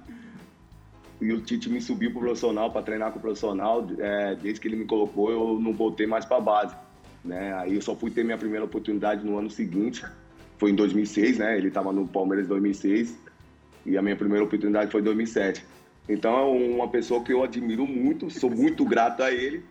E 1.20 1.30
o 1.30 1.42
Tite 1.42 1.68
me 1.68 1.80
subiu 1.80 2.10
pro 2.10 2.20
profissional, 2.20 2.70
para 2.70 2.82
treinar 2.82 3.12
com 3.12 3.18
o 3.18 3.22
profissional. 3.22 3.86
É, 3.98 4.34
desde 4.34 4.60
que 4.60 4.66
ele 4.66 4.76
me 4.76 4.86
colocou, 4.86 5.30
eu 5.30 5.60
não 5.60 5.74
voltei 5.74 6.06
mais 6.06 6.24
pra 6.24 6.40
base. 6.40 6.74
Né? 7.22 7.52
Aí 7.54 7.74
eu 7.74 7.82
só 7.82 7.94
fui 7.94 8.10
ter 8.10 8.24
minha 8.24 8.38
primeira 8.38 8.64
oportunidade 8.64 9.24
no 9.24 9.38
ano 9.38 9.50
seguinte. 9.50 10.04
Foi 10.56 10.70
em 10.70 10.74
2006, 10.74 11.38
né? 11.38 11.58
Ele 11.58 11.70
tava 11.70 11.92
no 11.92 12.08
Palmeiras 12.08 12.46
em 12.46 12.48
2006. 12.48 13.14
E 13.84 13.98
a 13.98 14.02
minha 14.02 14.16
primeira 14.16 14.42
oportunidade 14.42 14.90
foi 14.90 15.02
em 15.02 15.04
2007. 15.04 15.64
Então 16.08 16.36
é 16.36 16.42
uma 16.42 16.88
pessoa 16.88 17.22
que 17.22 17.32
eu 17.32 17.42
admiro 17.42 17.86
muito, 17.86 18.30
sou 18.30 18.50
muito 18.50 18.84
grato 18.84 19.22
a 19.22 19.30
ele. 19.30 19.64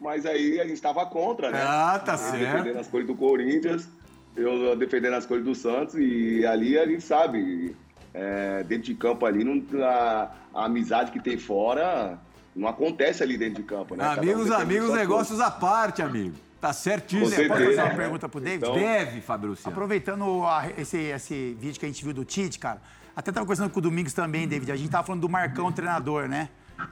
Mas 0.00 0.26
aí 0.26 0.60
a 0.60 0.64
gente 0.64 0.74
estava 0.74 1.06
contra, 1.06 1.50
né? 1.50 1.60
Ah, 1.62 1.98
tá 1.98 2.12
ele 2.12 2.22
certo. 2.22 2.52
Defendendo 2.52 2.78
as 2.78 2.86
cores 2.88 3.06
do 3.06 3.14
Corinthians, 3.14 3.88
eu 4.36 4.76
defendendo 4.76 5.14
as 5.14 5.24
cores 5.24 5.44
do 5.44 5.54
Santos, 5.54 5.94
e 5.94 6.44
ali 6.44 6.78
a 6.78 6.86
gente 6.86 7.02
sabe, 7.02 7.74
é, 8.12 8.62
dentro 8.64 8.84
de 8.84 8.94
campo 8.94 9.24
ali, 9.24 9.42
não, 9.42 9.62
a, 9.82 10.30
a, 10.54 10.64
amizade 10.66 11.10
que 11.10 11.18
tem 11.18 11.38
fora 11.38 12.18
não 12.54 12.68
acontece 12.68 13.22
ali 13.22 13.38
dentro 13.38 13.62
de 13.62 13.62
campo, 13.62 13.96
né? 13.96 14.04
Amigos, 14.04 14.50
um 14.50 14.54
amigos, 14.54 14.90
negócios 14.92 15.40
à 15.40 15.50
parte, 15.50 16.02
amigo. 16.02 16.34
Tá 16.60 16.72
certíssimo. 16.72 17.30
Com 17.30 17.48
Pode 17.48 17.60
certeza. 17.64 17.76
fazer 17.76 17.90
uma 17.90 17.96
pergunta 17.96 18.28
pro 18.28 18.40
David? 18.40 18.64
Então- 18.64 18.74
Deve, 18.74 19.20
Fábio 19.20 19.50
Luciano. 19.50 19.74
Aproveitando 19.74 20.44
a- 20.44 20.70
esse, 20.76 20.96
esse 20.98 21.56
vídeo 21.58 21.78
que 21.78 21.86
a 21.86 21.88
gente 21.88 22.02
viu 22.04 22.14
do 22.14 22.24
Tite, 22.24 22.58
cara, 22.58 22.80
até 23.16 23.32
tava 23.32 23.46
conversando 23.46 23.70
com 23.70 23.78
o 23.78 23.82
Domingos 23.82 24.12
também, 24.12 24.46
David. 24.46 24.70
A 24.70 24.76
gente 24.76 24.90
tava 24.90 25.06
falando 25.06 25.22
do 25.22 25.28
Marcão, 25.28 25.72
treinador, 25.72 26.28
né? 26.28 26.50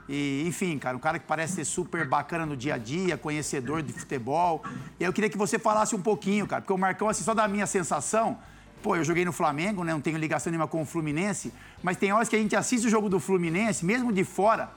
E, 0.09 0.43
enfim, 0.47 0.79
cara, 0.79 0.97
um 0.97 0.99
cara 0.99 1.19
que 1.19 1.27
parece 1.27 1.53
ser 1.53 1.65
super 1.65 2.07
bacana 2.07 2.47
no 2.47 2.57
dia 2.57 2.73
a 2.73 2.77
dia, 2.79 3.15
conhecedor 3.15 3.83
de 3.83 3.93
futebol. 3.93 4.63
E 4.99 5.03
eu 5.03 5.13
queria 5.13 5.29
que 5.29 5.37
você 5.37 5.59
falasse 5.59 5.95
um 5.95 6.01
pouquinho, 6.01 6.47
cara, 6.47 6.63
porque 6.63 6.73
o 6.73 6.77
Marcão, 6.79 7.07
assim, 7.07 7.23
só 7.23 7.35
da 7.35 7.47
minha 7.47 7.67
sensação, 7.67 8.39
pô, 8.81 8.95
eu 8.95 9.03
joguei 9.03 9.23
no 9.23 9.31
Flamengo, 9.31 9.83
né? 9.83 9.93
Não 9.93 10.01
tenho 10.01 10.17
ligação 10.17 10.49
nenhuma 10.49 10.67
com 10.67 10.81
o 10.81 10.85
Fluminense, 10.85 11.53
mas 11.83 11.95
tem 11.95 12.11
horas 12.11 12.27
que 12.27 12.35
a 12.35 12.39
gente 12.39 12.55
assiste 12.55 12.87
o 12.87 12.89
jogo 12.89 13.07
do 13.07 13.19
Fluminense, 13.19 13.85
mesmo 13.85 14.11
de 14.11 14.23
fora, 14.23 14.71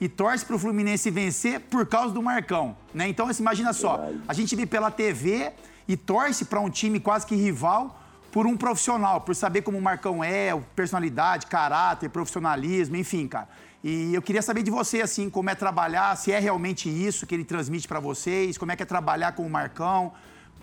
e 0.00 0.08
torce 0.08 0.42
pro 0.46 0.58
Fluminense 0.58 1.10
vencer 1.10 1.60
por 1.60 1.84
causa 1.84 2.14
do 2.14 2.22
Marcão, 2.22 2.74
né? 2.94 3.06
Então, 3.06 3.28
assim, 3.28 3.42
imagina 3.42 3.74
só, 3.74 4.08
a 4.26 4.32
gente 4.32 4.56
vê 4.56 4.64
pela 4.64 4.90
TV 4.90 5.52
e 5.86 5.98
torce 5.98 6.46
para 6.46 6.60
um 6.60 6.70
time 6.70 6.98
quase 6.98 7.26
que 7.26 7.34
rival 7.36 8.00
por 8.34 8.48
um 8.48 8.56
profissional, 8.56 9.20
por 9.20 9.32
saber 9.36 9.62
como 9.62 9.78
o 9.78 9.80
Marcão 9.80 10.24
é, 10.24 10.50
personalidade, 10.74 11.46
caráter, 11.46 12.10
profissionalismo, 12.10 12.96
enfim, 12.96 13.28
cara. 13.28 13.48
E 13.80 14.12
eu 14.12 14.20
queria 14.20 14.42
saber 14.42 14.64
de 14.64 14.72
você, 14.72 15.02
assim, 15.02 15.30
como 15.30 15.50
é 15.50 15.54
trabalhar, 15.54 16.16
se 16.16 16.32
é 16.32 16.40
realmente 16.40 16.88
isso 16.88 17.28
que 17.28 17.32
ele 17.36 17.44
transmite 17.44 17.86
para 17.86 18.00
vocês, 18.00 18.58
como 18.58 18.72
é 18.72 18.76
que 18.76 18.82
é 18.82 18.86
trabalhar 18.86 19.30
com 19.36 19.46
o 19.46 19.48
Marcão. 19.48 20.12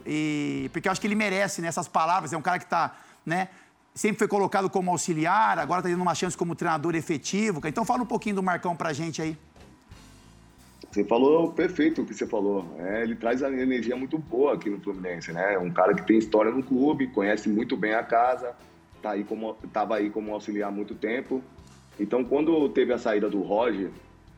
E, 0.06 0.70
porque 0.74 0.90
eu 0.90 0.92
acho 0.92 1.00
que 1.00 1.08
ele 1.08 1.16
merece 1.16 1.62
né, 1.62 1.70
essas 1.70 1.88
palavras. 1.88 2.34
É 2.34 2.38
um 2.38 2.42
cara 2.42 2.60
que 2.60 2.66
está, 2.66 2.94
né? 3.26 3.48
Sempre 3.96 4.20
foi 4.20 4.28
colocado 4.28 4.70
como 4.70 4.92
auxiliar, 4.92 5.58
agora 5.58 5.80
está 5.80 5.90
tendo 5.90 6.02
uma 6.02 6.14
chance 6.14 6.36
como 6.36 6.54
treinador 6.56 6.94
efetivo. 6.94 7.62
Então 7.66 7.86
fala 7.86 8.04
um 8.04 8.06
pouquinho 8.06 8.36
do 8.36 8.44
Marcão 8.44 8.76
pra 8.76 8.92
gente 8.92 9.22
aí. 9.22 9.38
Você 10.92 11.06
falou 11.06 11.54
perfeito 11.54 12.02
o 12.02 12.06
que 12.06 12.14
você 12.14 12.28
falou. 12.28 12.76
É, 12.78 13.04
ele 13.04 13.16
traz 13.16 13.42
uma 13.42 13.50
energia 13.50 13.96
muito 13.96 14.18
boa 14.18 14.54
aqui 14.56 14.70
no 14.70 14.80
Fluminense, 14.82 15.32
né? 15.32 15.58
Um 15.58 15.72
cara 15.72 15.94
que 15.94 16.06
tem 16.06 16.18
história 16.18 16.52
no 16.52 16.62
clube, 16.62 17.08
conhece 17.08 17.48
muito 17.48 17.78
bem 17.78 17.94
a 17.94 18.04
casa, 18.04 18.54
tá 19.02 19.12
aí 19.12 19.24
como, 19.24 19.54
tava 19.72 19.96
aí 19.96 20.10
como 20.10 20.34
auxiliar 20.34 20.68
há 20.68 20.72
muito 20.72 20.94
tempo. 20.94 21.42
Então, 21.98 22.26
quando 22.26 22.68
teve 22.70 22.92
a 22.92 22.98
saída 22.98 23.30
do 23.30 23.42
Roger, 23.42 23.90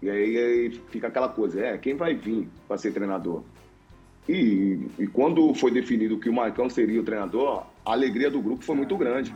e 0.02 0.10
aí, 0.10 0.38
aí 0.38 0.72
fica 0.92 1.08
aquela 1.08 1.30
coisa, 1.30 1.60
é, 1.60 1.78
quem 1.78 1.96
vai 1.96 2.14
vir 2.14 2.48
para 2.68 2.78
ser 2.78 2.92
treinador? 2.94 3.42
E, 4.30 4.78
e 5.00 5.08
quando 5.08 5.54
foi 5.56 5.72
definido 5.72 6.20
que 6.20 6.30
o 6.30 6.34
Marcão 6.34 6.70
seria 6.70 7.02
o 7.02 7.04
treinador, 7.04 7.66
a 7.84 7.92
alegria 7.92 8.30
do 8.30 8.42
grupo 8.42 8.64
foi 8.64 8.76
muito 8.76 8.96
grande, 8.96 9.34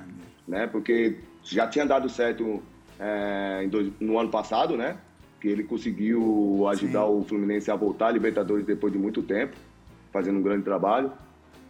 né? 0.48 0.68
Porque 0.68 1.16
já 1.42 1.68
tinha 1.68 1.86
dado 1.86 2.08
certo 2.10 2.62
é, 3.00 3.66
dois- 3.68 3.92
no 4.00 4.20
ano 4.20 4.30
passado, 4.30 4.78
né? 4.78 4.98
Que 5.40 5.48
ele 5.48 5.64
conseguiu 5.64 6.66
ajudar 6.70 7.06
o 7.06 7.24
Fluminense 7.24 7.70
a 7.70 7.76
voltar 7.76 8.08
à 8.08 8.12
Libertadores 8.12 8.66
depois 8.66 8.92
de 8.92 8.98
muito 9.00 9.22
tempo, 9.22 9.56
fazendo 10.12 10.40
um 10.40 10.42
grande 10.42 10.64
trabalho. 10.64 11.12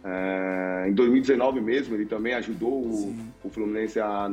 É, 0.04 0.86
em 0.88 0.92
2019 0.94 1.60
mesmo, 1.60 1.94
ele 1.94 2.06
também 2.06 2.32
ajudou 2.34 2.72
o, 2.72 3.14
o 3.44 3.50
Fluminense 3.50 3.98
a, 4.00 4.26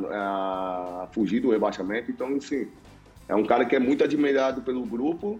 a 1.04 1.08
fugir 1.12 1.40
do 1.40 1.50
rebaixamento. 1.50 2.10
Então, 2.10 2.28
assim, 2.36 2.66
é 3.28 3.34
um 3.34 3.44
cara 3.44 3.64
que 3.64 3.76
é 3.76 3.78
muito 3.80 4.02
admirado 4.04 4.62
pelo 4.62 4.84
grupo 4.86 5.38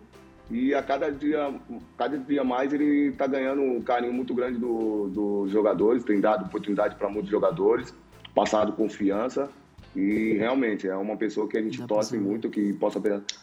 e 0.50 0.74
a 0.74 0.82
cada 0.82 1.10
dia, 1.10 1.52
cada 1.96 2.18
dia 2.18 2.44
mais 2.44 2.72
ele 2.72 3.08
está 3.08 3.26
ganhando 3.26 3.62
um 3.62 3.80
carinho 3.80 4.12
muito 4.12 4.34
grande 4.34 4.58
do- 4.58 5.08
dos 5.08 5.50
jogadores, 5.50 6.04
tem 6.04 6.20
dado 6.20 6.44
oportunidade 6.44 6.96
para 6.96 7.08
muitos 7.08 7.30
jogadores, 7.30 7.94
passado 8.34 8.72
confiança 8.72 9.48
e 9.96 10.34
realmente 10.38 10.86
é 10.86 10.94
uma 10.96 11.16
pessoa 11.16 11.48
que 11.48 11.56
a 11.56 11.62
gente 11.62 11.84
torce 11.86 12.16
muito 12.18 12.50
que 12.50 12.72
possa 12.74 13.00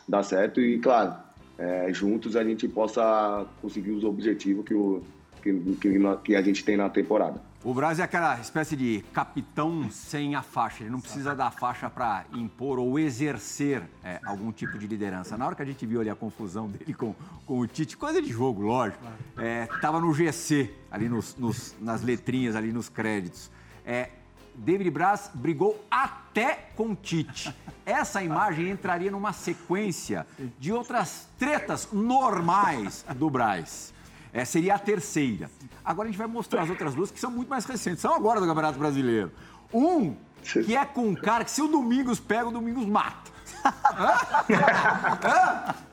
dar- 0.08 0.24
certo 0.24 0.62
e 0.62 0.78
claro, 0.80 1.16
é, 1.58 1.92
juntos 1.92 2.36
a 2.36 2.44
gente 2.44 2.68
possa 2.68 3.46
conseguir 3.62 3.92
os 3.92 4.04
objetivos 4.04 4.64
que, 4.66 4.74
o, 4.74 5.02
que, 5.42 5.54
que, 5.82 6.00
na- 6.00 6.18
que 6.18 6.36
a 6.36 6.42
gente 6.42 6.64
tem 6.64 6.78
na 6.78 6.90
temporada. 6.90 7.42
O 7.64 7.74
Braz 7.74 7.98
é 7.98 8.04
aquela 8.04 8.38
espécie 8.42 8.76
de 8.76 9.02
capitão 9.14 9.90
sem 9.90 10.36
a 10.36 10.42
faixa. 10.42 10.84
Ele 10.84 10.90
não 10.92 11.00
precisa 11.00 11.34
da 11.34 11.50
faixa 11.50 11.90
para 11.90 12.26
impor 12.34 12.78
ou 12.78 13.00
exercer 13.00 13.82
é, 14.04 14.20
algum 14.26 14.52
tipo 14.52 14.78
de 14.78 14.86
liderança. 14.86 15.38
Na 15.38 15.46
hora 15.46 15.56
que 15.56 15.62
a 15.62 15.66
gente 15.66 15.86
viu 15.86 16.02
ali 16.02 16.10
a 16.10 16.16
confusão 16.16 16.68
dele 16.68 16.94
com, 16.94 17.16
com 17.46 17.60
o 17.60 17.66
Tite, 17.66 17.96
coisa 17.96 18.22
de 18.22 18.28
jogo, 18.30 18.64
lógico. 18.64 19.02
É, 19.38 19.66
tava 19.80 20.02
no 20.02 20.14
GC, 20.14 20.70
ali 20.92 21.08
nos, 21.08 21.38
nos- 21.38 21.74
nas 21.80 22.02
letrinhas, 22.04 22.54
ali 22.58 22.74
nos 22.74 22.90
créditos. 22.90 23.50
É, 23.86 24.10
David 24.56 24.90
Braz 24.90 25.30
brigou 25.34 25.84
até 25.90 26.70
com 26.76 26.92
o 26.92 26.96
Tite. 26.96 27.54
Essa 27.86 28.24
imagem 28.24 28.70
entraria 28.70 29.12
numa 29.12 29.34
sequência 29.34 30.26
de 30.60 30.72
outras 30.72 31.28
tretas 31.38 31.90
normais 31.92 33.06
do 33.16 33.30
Braz. 33.30 33.94
É, 34.32 34.46
seria 34.46 34.76
a 34.76 34.80
terceira. 34.80 35.50
Agora 35.86 36.08
a 36.08 36.12
gente 36.12 36.18
vai 36.18 36.28
mostrar 36.28 36.64
as 36.64 36.70
outras 36.70 36.96
duas 36.96 37.12
que 37.12 37.20
são 37.20 37.30
muito 37.30 37.50
mais 37.50 37.66
recentes. 37.66 38.02
São 38.02 38.16
agora 38.16 38.40
do 38.40 38.48
Campeonato 38.48 38.80
Brasileiro. 38.80 39.32
Um 39.74 40.16
que 40.44 40.76
é 40.76 40.86
com 40.86 41.08
um 41.08 41.16
cara 41.16 41.46
que 41.46 41.52
se 41.52 41.62
o 41.62 41.68
Domingos 41.68 42.20
pega, 42.20 42.48
o 42.48 42.52
Domingos 42.52 42.86
mata. 42.86 43.32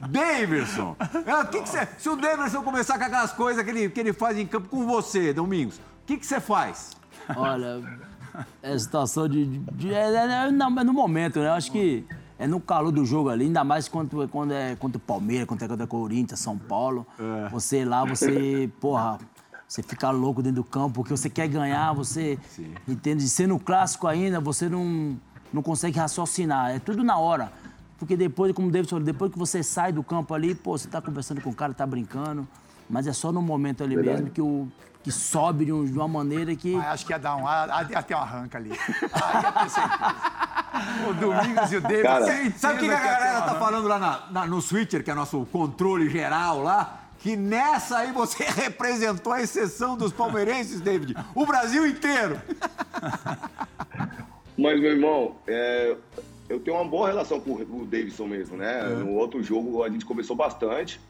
Davidson. 0.01 0.96
Que 1.51 2.01
se 2.01 2.09
o 2.09 2.16
Davidson 2.16 2.62
começar 2.62 2.99
com 2.99 3.05
aquelas 3.05 3.33
coisas 3.33 3.62
que 3.62 3.70
ele, 3.70 3.90
que 3.90 4.01
ele 4.01 4.12
faz 4.12 4.38
em 4.38 4.46
campo 4.46 4.68
com 4.68 4.87
você, 4.87 5.33
Domingos, 5.33 5.77
o 5.77 5.81
que 6.07 6.16
que 6.16 6.27
você 6.27 6.40
faz? 6.40 6.90
Olha, 7.37 7.81
é 8.62 8.79
situação 8.79 9.29
de. 9.29 9.47
de- 9.47 9.93
é, 9.95 10.12
é- 10.14 10.47
é 10.49 10.51
no, 10.51 10.81
é 10.81 10.85
momento, 10.85 11.38
né? 11.40 11.47
Eu 11.49 11.53
acho 11.53 11.71
que 11.73 12.05
é 12.38 12.47
no 12.47 12.61
calor 12.61 12.90
do 12.90 13.05
jogo 13.05 13.29
ali, 13.29 13.45
ainda 13.45 13.62
mais 13.64 13.88
quando, 13.88 14.27
quando 14.29 14.53
é 14.53 14.75
contra 14.77 14.97
o 14.99 15.01
Palmeiras, 15.01 15.47
quando 15.47 15.62
é 15.62 15.69
contra 15.69 15.85
o 15.85 15.88
Corinthians, 15.88 16.40
São 16.40 16.57
Paulo. 16.57 17.07
Você 17.51 17.85
lá, 17.85 18.05
você, 18.05 18.71
porra, 18.81 19.19
você 19.69 19.83
fica 19.83 20.11
louco 20.11 20.43
dentro 20.43 20.62
do 20.62 20.64
campo, 20.69 20.95
porque 20.95 21.11
você 21.16 21.29
quer 21.29 21.49
ganhar, 21.49 21.93
você. 21.93 22.38
Entende? 22.88 23.29
Sendo 23.29 23.59
clássico 23.59 24.07
ainda, 24.07 24.40
você 24.40 24.69
não, 24.69 25.16
não 25.53 25.62
consegue 25.62 25.99
raciocinar. 25.99 26.71
É 26.71 26.79
tudo 26.79 27.05
na 27.05 27.19
hora. 27.19 27.53
Porque 27.99 28.16
depois, 28.16 28.53
como 28.55 28.69
o 28.69 28.71
David 28.71 28.88
falou, 28.88 29.05
depois 29.05 29.31
que 29.31 29.38
você 29.38 29.62
sai 29.62 29.93
do 29.93 30.03
campo 30.03 30.33
ali, 30.33 30.55
pô, 30.55 30.79
você 30.79 30.88
tá 30.88 31.03
conversando 31.03 31.43
com 31.43 31.51
o 31.51 31.55
cara, 31.55 31.75
tá 31.75 31.87
brincando. 31.87 32.49
Mas 32.88 33.07
é 33.07 33.12
só 33.12 33.31
no 33.31 33.43
momento 33.43 33.85
ali 33.85 33.95
Verdade. 33.95 34.23
mesmo 34.23 34.31
que, 34.35 34.40
o, 34.40 34.66
que 35.03 35.11
sobe 35.11 35.65
de, 35.65 35.73
um- 35.73 35.85
uma 35.85 36.07
maneira 36.09 36.55
que. 36.55 36.77
Ah, 36.77 36.93
acho 36.93 37.07
que 37.07 37.13
ia 37.13 37.19
dar 37.19 37.37
um. 37.37 37.47
ah, 37.47 37.87
Ia 37.91 38.03
ter 38.03 38.15
um 38.15 38.19
arranca 38.19 38.59
ali. 38.59 38.71
Ah, 39.13 39.41
ia 39.43 39.53
ter 39.53 39.71
certeza. 39.71 40.15
O 41.09 41.15
Domingos 41.15 41.73
e 41.73 41.77
o 41.77 41.81
David. 41.81 42.03
Cara, 42.03 42.27
Sabe 42.57 42.77
o 42.77 42.81
que, 42.81 42.89
que 42.89 42.95
a 42.95 43.01
galera 43.01 43.43
tá 43.43 43.55
falando 43.57 43.89
lá 43.89 43.99
na- 43.99 44.23
na- 44.31 44.47
no 44.47 44.61
Switcher, 44.63 45.03
que 45.03 45.11
é 45.11 45.15
nosso 45.15 45.45
controle 45.47 46.09
geral 46.09 46.63
lá? 46.63 46.97
Que 47.19 47.37
nessa 47.37 47.99
aí 47.99 48.13
você 48.13 48.45
representou 48.49 49.33
a 49.33 49.43
exceção 49.43 49.97
dos 49.97 50.13
palmeirenses, 50.13 50.81
David. 50.81 51.15
O 51.35 51.45
Brasil 51.45 51.87
inteiro. 51.87 52.41
Mas, 54.57 54.81
meu 54.81 54.91
irmão, 54.93 55.37
é, 55.47 55.97
eu 56.49 56.61
tenho 56.61 56.77
uma 56.77 56.89
boa 56.89 57.09
relação 57.09 57.41
com 57.41 57.53
o 57.53 57.85
Davidson 57.87 58.27
mesmo, 58.27 58.57
né? 58.57 58.83
No 58.85 59.11
outro 59.13 59.43
jogo 59.43 59.83
a 59.83 59.89
gente 59.89 60.05
conversou 60.05 60.37
bastante. 60.37 61.01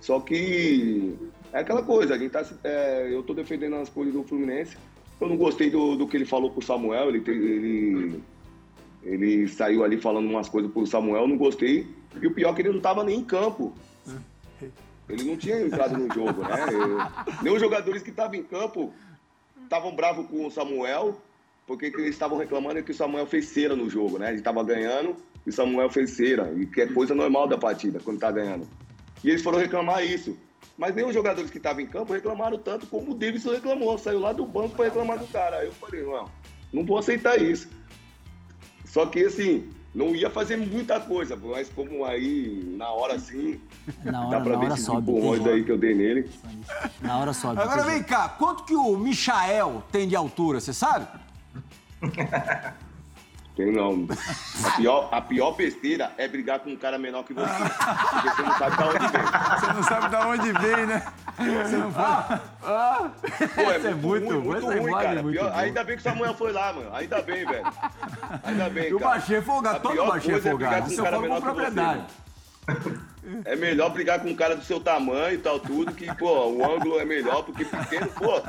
Só 0.00 0.20
que 0.20 1.16
é 1.52 1.60
aquela 1.60 1.82
coisa, 1.82 2.14
a 2.14 2.18
gente 2.18 2.30
tá, 2.30 2.44
é, 2.64 3.08
eu 3.10 3.22
tô 3.22 3.34
defendendo 3.34 3.76
as 3.76 3.88
coisas 3.88 4.12
do 4.12 4.22
Fluminense. 4.24 4.76
Eu 5.20 5.28
não 5.28 5.36
gostei 5.36 5.68
do, 5.70 5.96
do 5.96 6.06
que 6.06 6.16
ele 6.16 6.24
falou 6.24 6.50
pro 6.50 6.64
Samuel, 6.64 7.08
ele, 7.08 7.22
ele, 7.26 8.22
ele 9.02 9.48
saiu 9.48 9.82
ali 9.82 10.00
falando 10.00 10.28
umas 10.28 10.48
coisas 10.48 10.70
pro 10.70 10.86
Samuel, 10.86 11.26
não 11.26 11.36
gostei. 11.36 11.86
E 12.20 12.26
o 12.26 12.32
pior 12.32 12.50
é 12.50 12.54
que 12.54 12.62
ele 12.62 12.72
não 12.72 12.80
tava 12.80 13.02
nem 13.04 13.18
em 13.18 13.24
campo. 13.24 13.72
Ele 15.08 15.24
não 15.24 15.36
tinha 15.36 15.60
entrado 15.60 15.96
no 15.96 16.12
jogo, 16.12 16.42
né? 16.42 16.66
Eu- 16.70 17.34
nem 17.42 17.52
os 17.52 17.60
jogadores 17.60 18.02
que 18.02 18.10
estavam 18.10 18.34
em 18.34 18.42
campo 18.42 18.92
estavam 19.64 19.94
bravos 19.94 20.26
com 20.26 20.46
o 20.46 20.50
Samuel, 20.50 21.18
porque 21.66 21.90
que 21.90 21.96
eles 22.00 22.10
estavam 22.10 22.38
reclamando 22.38 22.78
é 22.78 22.82
que 22.82 22.90
o 22.90 22.94
Samuel 22.94 23.26
fez 23.26 23.46
cera 23.46 23.74
no 23.74 23.88
jogo, 23.88 24.18
né? 24.18 24.28
Ele 24.28 24.38
estava 24.38 24.62
ganhando 24.62 25.16
e 25.46 25.50
o 25.50 25.52
Samuel 25.52 25.88
fez 25.90 26.10
cera, 26.10 26.52
e 26.56 26.66
que 26.66 26.82
é 26.82 26.86
coisa 26.86 27.14
normal 27.14 27.46
da 27.48 27.56
partida, 27.56 28.00
quando 28.04 28.18
tá 28.20 28.30
ganhando. 28.30 28.68
E 29.24 29.30
eles 29.30 29.42
foram 29.42 29.58
reclamar 29.58 30.04
isso. 30.04 30.36
Mas 30.76 30.94
nem 30.94 31.04
os 31.04 31.12
jogadores 31.12 31.50
que 31.50 31.56
estavam 31.58 31.80
em 31.80 31.86
campo 31.86 32.12
reclamaram 32.12 32.56
tanto 32.58 32.86
como 32.86 33.10
o 33.10 33.14
Davidson 33.14 33.52
reclamou. 33.52 33.98
Saiu 33.98 34.20
lá 34.20 34.32
do 34.32 34.46
banco 34.46 34.76
para 34.76 34.84
reclamar 34.84 35.18
do 35.18 35.26
cara. 35.26 35.56
Aí 35.58 35.66
eu 35.66 35.72
falei, 35.72 36.04
não, 36.04 36.30
não 36.72 36.84
vou 36.86 36.98
aceitar 36.98 37.40
isso. 37.40 37.68
Só 38.84 39.04
que, 39.06 39.24
assim, 39.24 39.68
não 39.94 40.14
ia 40.14 40.30
fazer 40.30 40.56
muita 40.56 41.00
coisa, 41.00 41.36
mas 41.36 41.68
como 41.68 42.04
aí, 42.04 42.62
na 42.76 42.88
hora, 42.90 43.14
assim, 43.14 43.60
Na 44.04 44.26
hora, 44.26 44.38
dá 44.38 44.44
pra 44.44 44.52
na 44.56 44.58
ver 44.60 44.72
esses 44.72 44.84
sobe. 44.84 45.10
empurrões 45.10 45.46
aí 45.46 45.64
que 45.64 45.72
eu 45.72 45.78
dei 45.78 45.94
nele. 45.94 46.30
Na 47.00 47.18
hora 47.18 47.32
sobe. 47.32 47.60
Agora 47.60 47.82
vem 47.84 48.02
cá, 48.02 48.28
quanto 48.28 48.64
que 48.64 48.74
o 48.74 48.96
Michael 48.96 49.82
tem 49.90 50.06
de 50.06 50.14
altura, 50.14 50.60
você 50.60 50.72
sabe? 50.72 51.08
Tem 53.58 53.72
não. 53.72 54.06
A 54.64 54.70
pior, 54.76 55.08
a 55.10 55.20
pior 55.20 55.50
besteira 55.50 56.12
é 56.16 56.28
brigar 56.28 56.60
com 56.60 56.70
um 56.70 56.76
cara 56.76 56.96
menor 56.96 57.24
que 57.24 57.34
você. 57.34 57.44
Porque 57.52 58.30
você 58.30 58.42
não 58.42 58.56
sabe 58.56 58.76
pra 58.76 58.86
onde 58.86 58.98
vem. 59.08 59.58
Você 59.58 59.72
não 59.72 59.82
sabe 59.82 60.08
de 60.08 60.16
onde 60.16 60.52
vem, 60.52 60.86
né? 60.86 61.02
Você 61.36 61.76
não 61.76 61.92
pode. 61.92 62.40
Pô, 63.56 63.60
é, 63.62 63.76
Essa 63.76 63.88
é 63.88 63.94
muito, 63.94 64.26
muito- 64.40 64.66
ruim, 64.66 64.80
muito 64.80 64.96
é 64.98 65.02
cara. 65.02 65.22
muito 65.24 65.38
Pior- 65.40 65.52
ainda 65.56 65.82
bem 65.82 65.96
que 65.96 66.00
o 66.00 66.04
Samuel 66.04 66.34
foi 66.34 66.52
lá, 66.52 66.72
mano. 66.72 66.94
Ainda 66.94 67.20
bem, 67.20 67.44
velho. 67.44 67.64
Ainda 68.44 68.70
bem, 68.70 68.88
E 68.90 68.94
o 68.94 69.00
cara. 69.00 69.10
Baixê 69.10 69.42
folgado, 69.42 69.80
todo 69.80 70.06
Baixê 70.06 70.32
é 70.34 70.40
folgado. 70.40 70.76
com 70.76 70.82
um 70.82 70.86
Isso 70.92 71.00
eu 71.00 71.04
cara 71.04 71.16
falo 71.16 71.28
com 71.28 71.34
menor 71.34 71.40
que 71.40 71.46
você, 71.48 71.54
propriedade. 71.72 72.06
é 73.44 73.56
melhor 73.56 73.90
brigar 73.90 74.20
com 74.20 74.28
um 74.28 74.36
cara 74.36 74.54
do 74.54 74.64
seu 74.64 74.78
tamanho 74.78 75.34
e 75.34 75.38
tal, 75.38 75.58
tudo, 75.58 75.92
que, 75.92 76.14
pô, 76.14 76.46
o 76.46 76.64
ângulo 76.64 77.00
é 77.00 77.04
melhor, 77.04 77.42
porque 77.42 77.64
pequeno, 77.64 78.06
pô, 78.06 78.40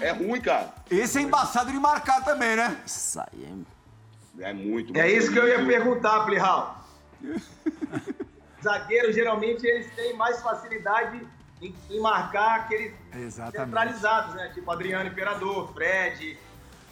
é 0.00 0.12
ruim, 0.12 0.40
cara. 0.40 0.70
Esse 0.90 1.18
é 1.18 1.20
embaçado 1.20 1.70
de 1.70 1.78
marcar 1.78 2.24
também, 2.24 2.56
né? 2.56 2.74
Isso 2.86 3.20
aí 3.20 3.44
é... 3.44 3.77
É 4.40 4.52
muito. 4.52 4.96
É 4.96 5.10
isso 5.10 5.32
que 5.32 5.38
eu 5.38 5.48
ia 5.48 5.64
perguntar, 5.64 6.24
Plihal. 6.24 6.84
Zagueiros, 8.62 9.14
geralmente, 9.14 9.66
eles 9.66 9.92
têm 9.94 10.16
mais 10.16 10.40
facilidade 10.40 11.26
em, 11.60 11.74
em 11.90 12.00
marcar 12.00 12.60
aqueles 12.60 12.92
Exatamente. 13.14 13.66
centralizados, 13.66 14.34
né? 14.34 14.50
Tipo 14.54 14.70
Adriano 14.70 15.08
Imperador, 15.08 15.72
Fred, 15.72 16.38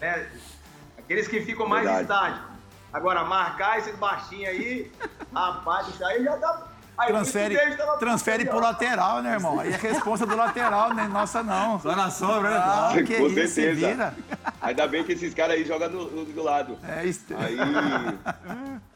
né? 0.00 0.28
Aqueles 0.98 1.28
que 1.28 1.40
ficam 1.40 1.68
mais 1.68 1.84
Verdade. 1.84 2.02
estáticos. 2.02 2.56
Agora, 2.92 3.24
marcar 3.24 3.78
esses 3.78 3.94
baixinhos 3.96 4.48
aí, 4.48 4.92
rapaz, 5.32 5.88
isso 5.88 6.04
aí 6.04 6.24
já 6.24 6.36
dá. 6.36 6.65
Aí, 6.98 7.08
Transfere, 7.08 7.58
transfere 7.98 8.44
pro 8.46 8.58
lateral, 8.58 9.22
né, 9.22 9.32
irmão? 9.34 9.60
Aí 9.60 9.72
é 9.72 9.76
responsa 9.76 10.24
do 10.24 10.34
lateral, 10.34 10.94
né? 10.94 11.06
Nossa, 11.06 11.42
não. 11.42 11.78
Só 11.78 11.94
na 11.94 12.10
sombra, 12.10 12.50
né? 12.50 12.56
Ah, 12.56 12.92
Com 12.96 13.04
que 13.04 13.12
isso, 13.14 13.34
se 13.34 13.48
certeza. 13.48 13.88
vira. 13.88 14.14
Ainda 14.62 14.86
bem 14.88 15.04
que 15.04 15.12
esses 15.12 15.34
caras 15.34 15.56
aí 15.56 15.64
jogam 15.64 15.90
do, 15.90 16.04
do, 16.06 16.24
do 16.32 16.42
lado. 16.42 16.78
É 16.88 17.04
isso. 17.04 17.24
Aí. 17.36 17.56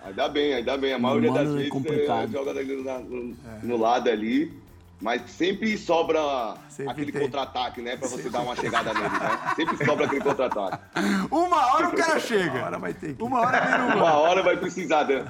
Ainda 0.07 0.29
bem, 0.29 0.55
ainda 0.55 0.79
bem. 0.79 0.95
A 0.95 0.99
maioria 0.99 1.31
Mano, 1.31 1.45
das 1.45 1.55
é 1.55 1.69
vezes 1.69 2.09
é, 2.09 2.27
joga 2.29 2.51
ali 2.53 2.77
no, 2.77 2.99
no- 3.01 3.37
no 3.63 3.77
lado 3.77 4.09
ali. 4.09 4.59
Mas 5.03 5.23
sempre 5.31 5.79
sobra 5.79 6.21
Sempre 6.69 6.93
aquele 6.93 7.13
contra-ataque, 7.13 7.81
né? 7.81 7.97
Pra 7.97 8.07
você 8.07 8.29
dar 8.29 8.41
uma 8.41 8.55
chegada 8.55 8.93
nele, 8.93 9.09
né? 9.09 9.39
Sempre 9.57 9.83
sobra 9.83 10.05
aquele 10.05 10.21
contra-ataque. 10.21 10.79
Uma 11.31 11.73
hora 11.75 11.89
o 11.89 11.93
cara 11.97 12.21
chega. 12.21 12.59
Agora 12.59 12.79
vai 12.79 12.93
ter 12.93 13.15
que. 13.15 13.23
Uma 13.23 13.41
hora 13.41 13.61
Uma 13.97 14.13
hora 14.19 14.43
vai 14.43 14.59
precisar, 14.59 15.05
né? 15.07 15.25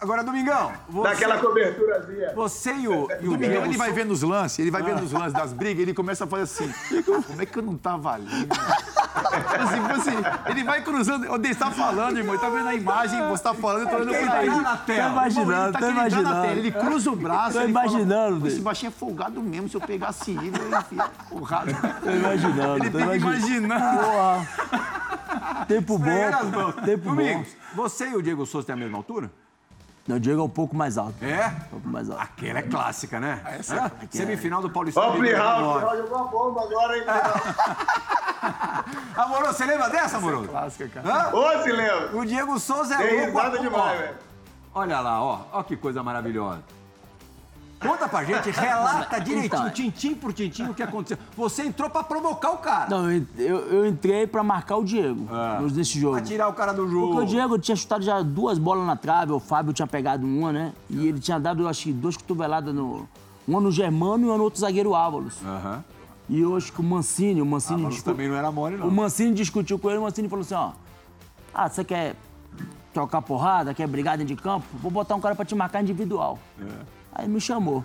Agora, 0.00 0.22
Domingão, 0.24 0.72
você, 0.88 1.08
Daquela 1.10 1.38
coberturazinha. 1.38 2.32
você 2.34 2.72
e 2.72 2.88
o, 2.88 3.08
e 3.20 3.28
o 3.28 3.30
Domingão, 3.32 3.64
ele 3.66 3.76
vai 3.76 3.92
vendo 3.92 4.10
os 4.12 4.22
lances, 4.22 4.58
ele 4.58 4.70
vai 4.70 4.82
vendo 4.82 5.02
os 5.02 5.12
lances 5.12 5.32
das 5.32 5.52
brigas, 5.52 5.82
ele 5.82 5.92
começa 5.94 6.24
a 6.24 6.26
fazer 6.26 6.42
assim. 6.44 6.72
Como 7.26 7.42
é 7.42 7.46
que 7.46 7.58
eu 7.58 7.62
não 7.62 7.76
tava 7.76 8.12
ali? 8.12 8.24
né? 8.24 8.48
Assim, 9.32 10.10
assim, 10.10 10.16
ele 10.50 10.64
vai 10.64 10.82
cruzando. 10.82 11.30
O 11.32 11.38
Deus 11.38 11.56
tá 11.56 11.70
falando, 11.70 12.16
irmão. 12.16 12.34
Ele 12.34 12.40
tá 12.42 12.48
vendo 12.48 12.68
a 12.68 12.74
imagem, 12.74 13.28
você 13.28 13.42
tá 13.42 13.54
falando, 13.54 13.82
eu 13.82 13.88
tô 13.88 13.96
olhando 13.96 14.10
pra 14.18 14.30
tá 14.30 14.42
ele. 14.44 14.56
na 14.60 14.76
tela? 14.76 15.00
Ele 15.02 15.12
imaginando, 15.12 15.72
tá 15.72 15.78
tô 15.78 15.86
querendo 15.86 16.06
entrar 16.06 16.22
na 16.22 16.28
imaginando. 16.30 16.42
tela, 16.42 16.58
Ele 16.58 16.72
cruza 16.72 17.10
o 17.10 17.16
braço. 17.16 17.52
Tô 17.58 17.60
ele 17.64 17.72
fala, 17.72 17.86
imaginando, 17.86 18.40
"Pô, 18.40 18.46
Esse 18.46 18.54
Deus." 18.56 18.64
baixinho 18.64 18.88
é 18.88 18.92
folgado 18.92 19.42
mesmo. 19.42 19.68
Se 19.68 19.76
eu 19.76 19.80
pegasse 19.80 20.30
ele, 20.30 20.52
eu 20.58 20.70
ia 20.70 20.78
enfiar 20.78 21.10
porrada. 21.28 21.72
Tô 22.02 22.10
imaginando, 22.10 22.84
Ele 22.84 22.90
tô 22.90 22.98
fica 22.98 23.16
imaginando. 23.16 23.64
imaginando. 23.66 24.00
Porra. 24.00 24.48
Tempo 25.68 25.98
bom. 25.98 26.72
Tempo 26.84 27.04
bom. 27.10 27.14
Domingos, 27.16 27.48
você 27.74 28.08
e 28.10 28.16
o 28.16 28.22
Diego 28.22 28.44
Souza 28.46 28.66
têm 28.66 28.74
a 28.74 28.78
mesma 28.78 28.96
altura? 28.98 29.30
Não, 30.10 30.16
o 30.16 30.20
Diego 30.20 30.40
é 30.40 30.44
um 30.44 30.48
pouco 30.48 30.74
mais 30.74 30.98
alto. 30.98 31.24
É? 31.24 31.46
Um 31.46 31.68
pouco 31.70 31.88
mais 31.88 32.10
alto. 32.10 32.20
Aquela 32.20 32.58
é 32.58 32.62
clássica, 32.62 33.20
né? 33.20 33.40
essa 33.46 33.84
Hã? 33.84 33.90
Semifinal 34.10 34.60
do 34.60 34.68
Paulistão. 34.68 35.12
2009. 35.12 35.78
Plihal 35.78 35.96
jogou 35.98 36.16
uma 36.18 36.26
bomba 36.26 36.62
agora, 36.64 36.96
hein, 36.98 37.04
Plihal? 37.04 37.34
Amoroso, 39.24 39.52
você 39.54 39.66
lembra 39.66 39.88
dessa, 39.88 40.16
Amoroso? 40.16 40.48
Clássica, 40.48 40.88
cara. 40.88 41.28
Hã? 41.30 41.32
Ô, 41.32 41.62
se 41.62 41.70
lembra? 41.70 42.16
O 42.16 42.26
Diego 42.26 42.58
Souza 42.58 42.96
é 42.96 43.06
Tem 43.06 43.30
louco. 43.32 43.58
demais, 43.60 44.00
velho. 44.00 44.16
Olha 44.74 44.98
lá, 44.98 45.22
ó. 45.22 45.42
Ó 45.52 45.62
que 45.62 45.76
coisa 45.76 46.02
maravilhosa. 46.02 46.64
Conta 47.80 48.06
pra 48.08 48.22
gente, 48.24 48.50
relata 48.52 49.18
direitinho, 49.20 49.46
Então, 49.62 49.70
tintim 49.70 50.14
por 50.14 50.32
tintim, 50.34 50.64
o 50.64 50.74
que 50.74 50.82
aconteceu. 50.82 51.16
Você 51.36 51.62
entrou 51.64 51.88
pra 51.88 52.02
provocar 52.04 52.50
o 52.50 52.58
cara. 52.58 52.90
Não, 52.90 53.10
eu, 53.10 53.24
eu, 53.38 53.86
entrei 53.86 54.26
pra 54.26 54.42
marcar 54.42 54.76
o 54.76 54.84
Diego 54.84 55.26
Ah. 55.30 55.58
nos- 55.60 55.72
nesse 55.72 55.98
jogo. 55.98 56.16
Pra 56.16 56.24
tirar 56.24 56.48
o 56.48 56.52
cara 56.52 56.72
do 56.72 56.86
jogo. 56.88 57.08
Porque 57.14 57.22
o 57.22 57.26
Diego 57.26 57.58
tinha 57.58 57.74
chutado 57.74 58.04
já 58.04 58.20
duas 58.22 58.58
bolas 58.58 58.86
na 58.86 58.96
trave, 58.96 59.32
o 59.32 59.40
Fábio 59.40 59.72
tinha 59.72 59.86
pegado 59.86 60.26
uma, 60.26 60.52
né? 60.52 60.72
E 60.90 61.06
ele 61.06 61.18
tinha 61.18 61.40
dado, 61.40 61.66
acho 61.66 61.84
que, 61.84 61.92
duas 61.92 62.16
cotoveladas 62.16 62.74
no. 62.74 63.08
Uma 63.48 63.60
no 63.60 63.72
Germano 63.72 64.26
e 64.26 64.28
uma 64.28 64.36
no 64.36 64.44
outro 64.44 64.60
zagueiro 64.60 64.94
Ávalos. 64.94 65.38
Aham. 65.44 65.82
E 66.28 66.38
eu 66.40 66.54
acho 66.56 66.72
que 66.72 66.80
o 66.80 66.84
Mancini, 66.84 67.40
o 67.42 67.46
Mancini. 67.46 67.86
Discu- 67.88 68.04
também 68.10 68.28
não 68.28 68.36
era 68.36 68.52
mole, 68.52 68.76
não. 68.76 68.86
O 68.86 68.92
Mancini 68.92 69.34
discutiu 69.34 69.78
com 69.78 69.88
ele, 69.90 69.98
o 69.98 70.02
Mancini 70.02 70.28
falou 70.28 70.42
assim, 70.42 70.54
ó. 70.54 70.70
Ah, 71.52 71.68
você 71.68 71.82
quer 71.82 72.14
trocar 72.92 73.20
porrada, 73.22 73.72
quer 73.74 73.88
brigar 73.88 74.16
dentro 74.18 74.36
de 74.36 74.40
campo? 74.40 74.64
Vou 74.74 74.90
botar 74.92 75.14
um 75.16 75.20
cara 75.20 75.34
pra 75.34 75.44
te 75.44 75.54
marcar 75.54 75.82
individual. 75.82 76.38
É. 76.60 76.99
Aí 77.14 77.28
me 77.28 77.40
chamou. 77.40 77.84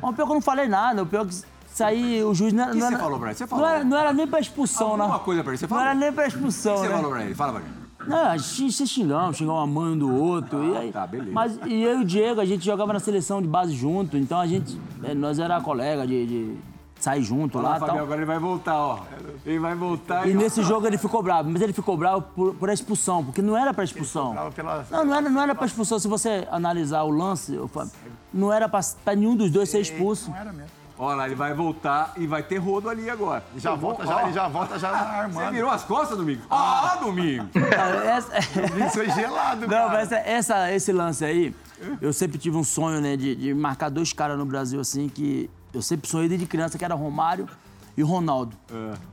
Mas 0.00 0.10
o 0.10 0.12
pior 0.14 0.26
que 0.26 0.30
eu 0.32 0.34
não 0.34 0.40
falei 0.42 0.68
nada, 0.68 1.02
o 1.02 1.06
pior 1.06 1.26
que 1.26 1.34
saí, 1.66 2.22
o 2.22 2.34
juiz 2.34 2.52
não 2.52 2.64
era. 2.64 2.72
que 2.72 2.78
não 2.78 2.88
você 2.90 2.96
falou 2.98 3.18
pra 3.18 3.28
ele? 3.28 3.36
Você 3.36 3.44
não 3.44 3.48
falou? 3.48 3.66
era, 3.68 3.84
não 3.84 3.96
era 3.96 4.12
nem 4.12 4.26
pra 4.26 4.40
expulsão, 4.40 4.88
Alguma 4.88 5.08
né? 5.08 5.20
coisa 5.24 5.42
pra 5.42 5.52
ele, 5.52 5.58
você 5.58 5.64
Não 5.64 5.68
falou? 5.68 5.84
era 5.84 5.94
nem 5.94 6.12
pra 6.12 6.24
O 6.24 6.26
expulsão, 6.28 6.74
que 6.74 6.80
você 6.80 6.88
né? 6.88 6.94
falou 6.96 7.10
pra 7.10 7.24
ele? 7.24 7.34
Fala 7.34 7.52
pra 7.52 7.60
gente. 7.62 7.82
Não, 8.04 8.18
a 8.26 8.36
gente 8.36 8.72
se 8.72 8.84
xingamos, 8.86 9.36
xingamos 9.36 9.62
a 9.62 9.66
mãe 9.66 9.92
um 9.92 9.98
do 9.98 10.12
outro. 10.12 10.64
e 10.64 10.76
aí, 10.76 10.90
tá, 10.92 11.06
beleza. 11.06 11.30
Mas 11.32 11.56
e 11.64 11.82
eu 11.82 12.00
e 12.00 12.02
o 12.02 12.04
Diego, 12.04 12.40
a 12.40 12.44
gente 12.44 12.64
jogava 12.64 12.92
na 12.92 12.98
seleção 12.98 13.40
de 13.40 13.46
base 13.46 13.72
junto, 13.74 14.16
então 14.16 14.40
a 14.40 14.46
gente. 14.46 14.76
eh, 15.04 15.14
Nós 15.14 15.38
era 15.38 15.60
colega 15.60 16.04
de, 16.04 16.26
de 16.26 16.56
sair 17.02 17.22
junto 17.22 17.58
Olha 17.58 17.64
lá 17.64 17.70
lá, 17.70 17.76
e 17.76 17.80
Fabião, 17.80 17.96
tal. 17.96 18.04
agora 18.04 18.18
ele 18.20 18.26
vai 18.26 18.38
voltar, 18.38 18.76
ó. 18.78 19.00
Ele 19.44 19.58
vai 19.58 19.74
voltar 19.74 20.28
E 20.28 20.34
nesse 20.34 20.62
jogo 20.62 20.86
ele 20.86 20.96
ficou 20.98 21.22
bravo, 21.22 21.50
mas 21.50 21.60
ele 21.60 21.72
ficou 21.72 21.96
bravo 21.96 22.22
por, 22.34 22.54
por 22.54 22.70
a 22.70 22.72
expulsão, 22.72 23.24
porque 23.24 23.42
não 23.42 23.56
era 23.56 23.74
pra 23.74 23.82
expulsão. 23.84 24.32
Bravo 24.32 24.52
pela- 24.52 24.86
Não, 24.90 25.04
não 25.04 25.14
era, 25.16 25.28
não 25.30 25.42
era 25.42 25.54
pra 25.54 25.66
expulsão. 25.66 25.98
Se 25.98 26.06
você 26.08 26.46
analisar 26.50 27.02
o 27.02 27.10
lance, 27.10 27.56
ô 27.58 27.66
Fábio, 27.66 27.90
não 28.32 28.52
era 28.52 28.68
pra, 28.68 28.80
pra 29.04 29.14
nenhum 29.16 29.34
dos 29.36 29.50
dois 29.50 29.68
ser 29.68 29.80
expulso. 29.80 30.30
Não 30.30 30.36
era 30.38 30.52
mesmo. 30.52 30.70
Olha 30.98 31.16
lá, 31.16 31.26
ele 31.26 31.34
vai 31.34 31.52
voltar 31.52 32.12
e 32.16 32.26
vai 32.28 32.42
ter 32.44 32.58
rodo 32.58 32.88
ali 32.88 33.10
agora. 33.10 33.42
Ele 33.50 33.58
já 33.60 33.74
volta, 33.74 34.06
já, 34.06 34.22
ele 34.22 34.32
já 34.32 34.46
volta 34.46 34.78
já 34.78 34.90
Você 34.92 35.04
armando. 35.38 35.50
virou 35.52 35.70
as 35.70 35.82
costas, 35.82 36.16
Domingo? 36.16 36.42
Ah, 36.48 36.98
Domingo! 37.00 37.48
Ah, 37.76 38.04
essa- 38.16 38.38
Isso 38.38 38.90
foi 38.94 39.10
gelado, 39.10 39.62
Não, 39.62 39.68
cara. 39.68 39.88
mas 39.88 40.12
essa, 40.12 40.28
essa- 40.28 40.72
esse 40.72 40.92
lance 40.92 41.24
aí, 41.24 41.52
eu 42.00 42.12
sempre 42.12 42.38
tive 42.38 42.56
um 42.56 42.62
sonho, 42.62 43.00
né, 43.00 43.16
de, 43.16 43.34
de 43.34 43.52
marcar 43.52 43.88
dois 43.88 44.12
caras 44.12 44.38
no 44.38 44.46
Brasil, 44.46 44.78
assim, 44.80 45.08
que 45.08 45.50
eu 45.72 45.82
sempre 45.82 46.08
sonhei 46.08 46.28
desde 46.28 46.46
criança, 46.46 46.76
que 46.78 46.84
era 46.84 46.94
Romário 46.94 47.48
e 47.96 48.02
Ronaldo. 48.02 48.56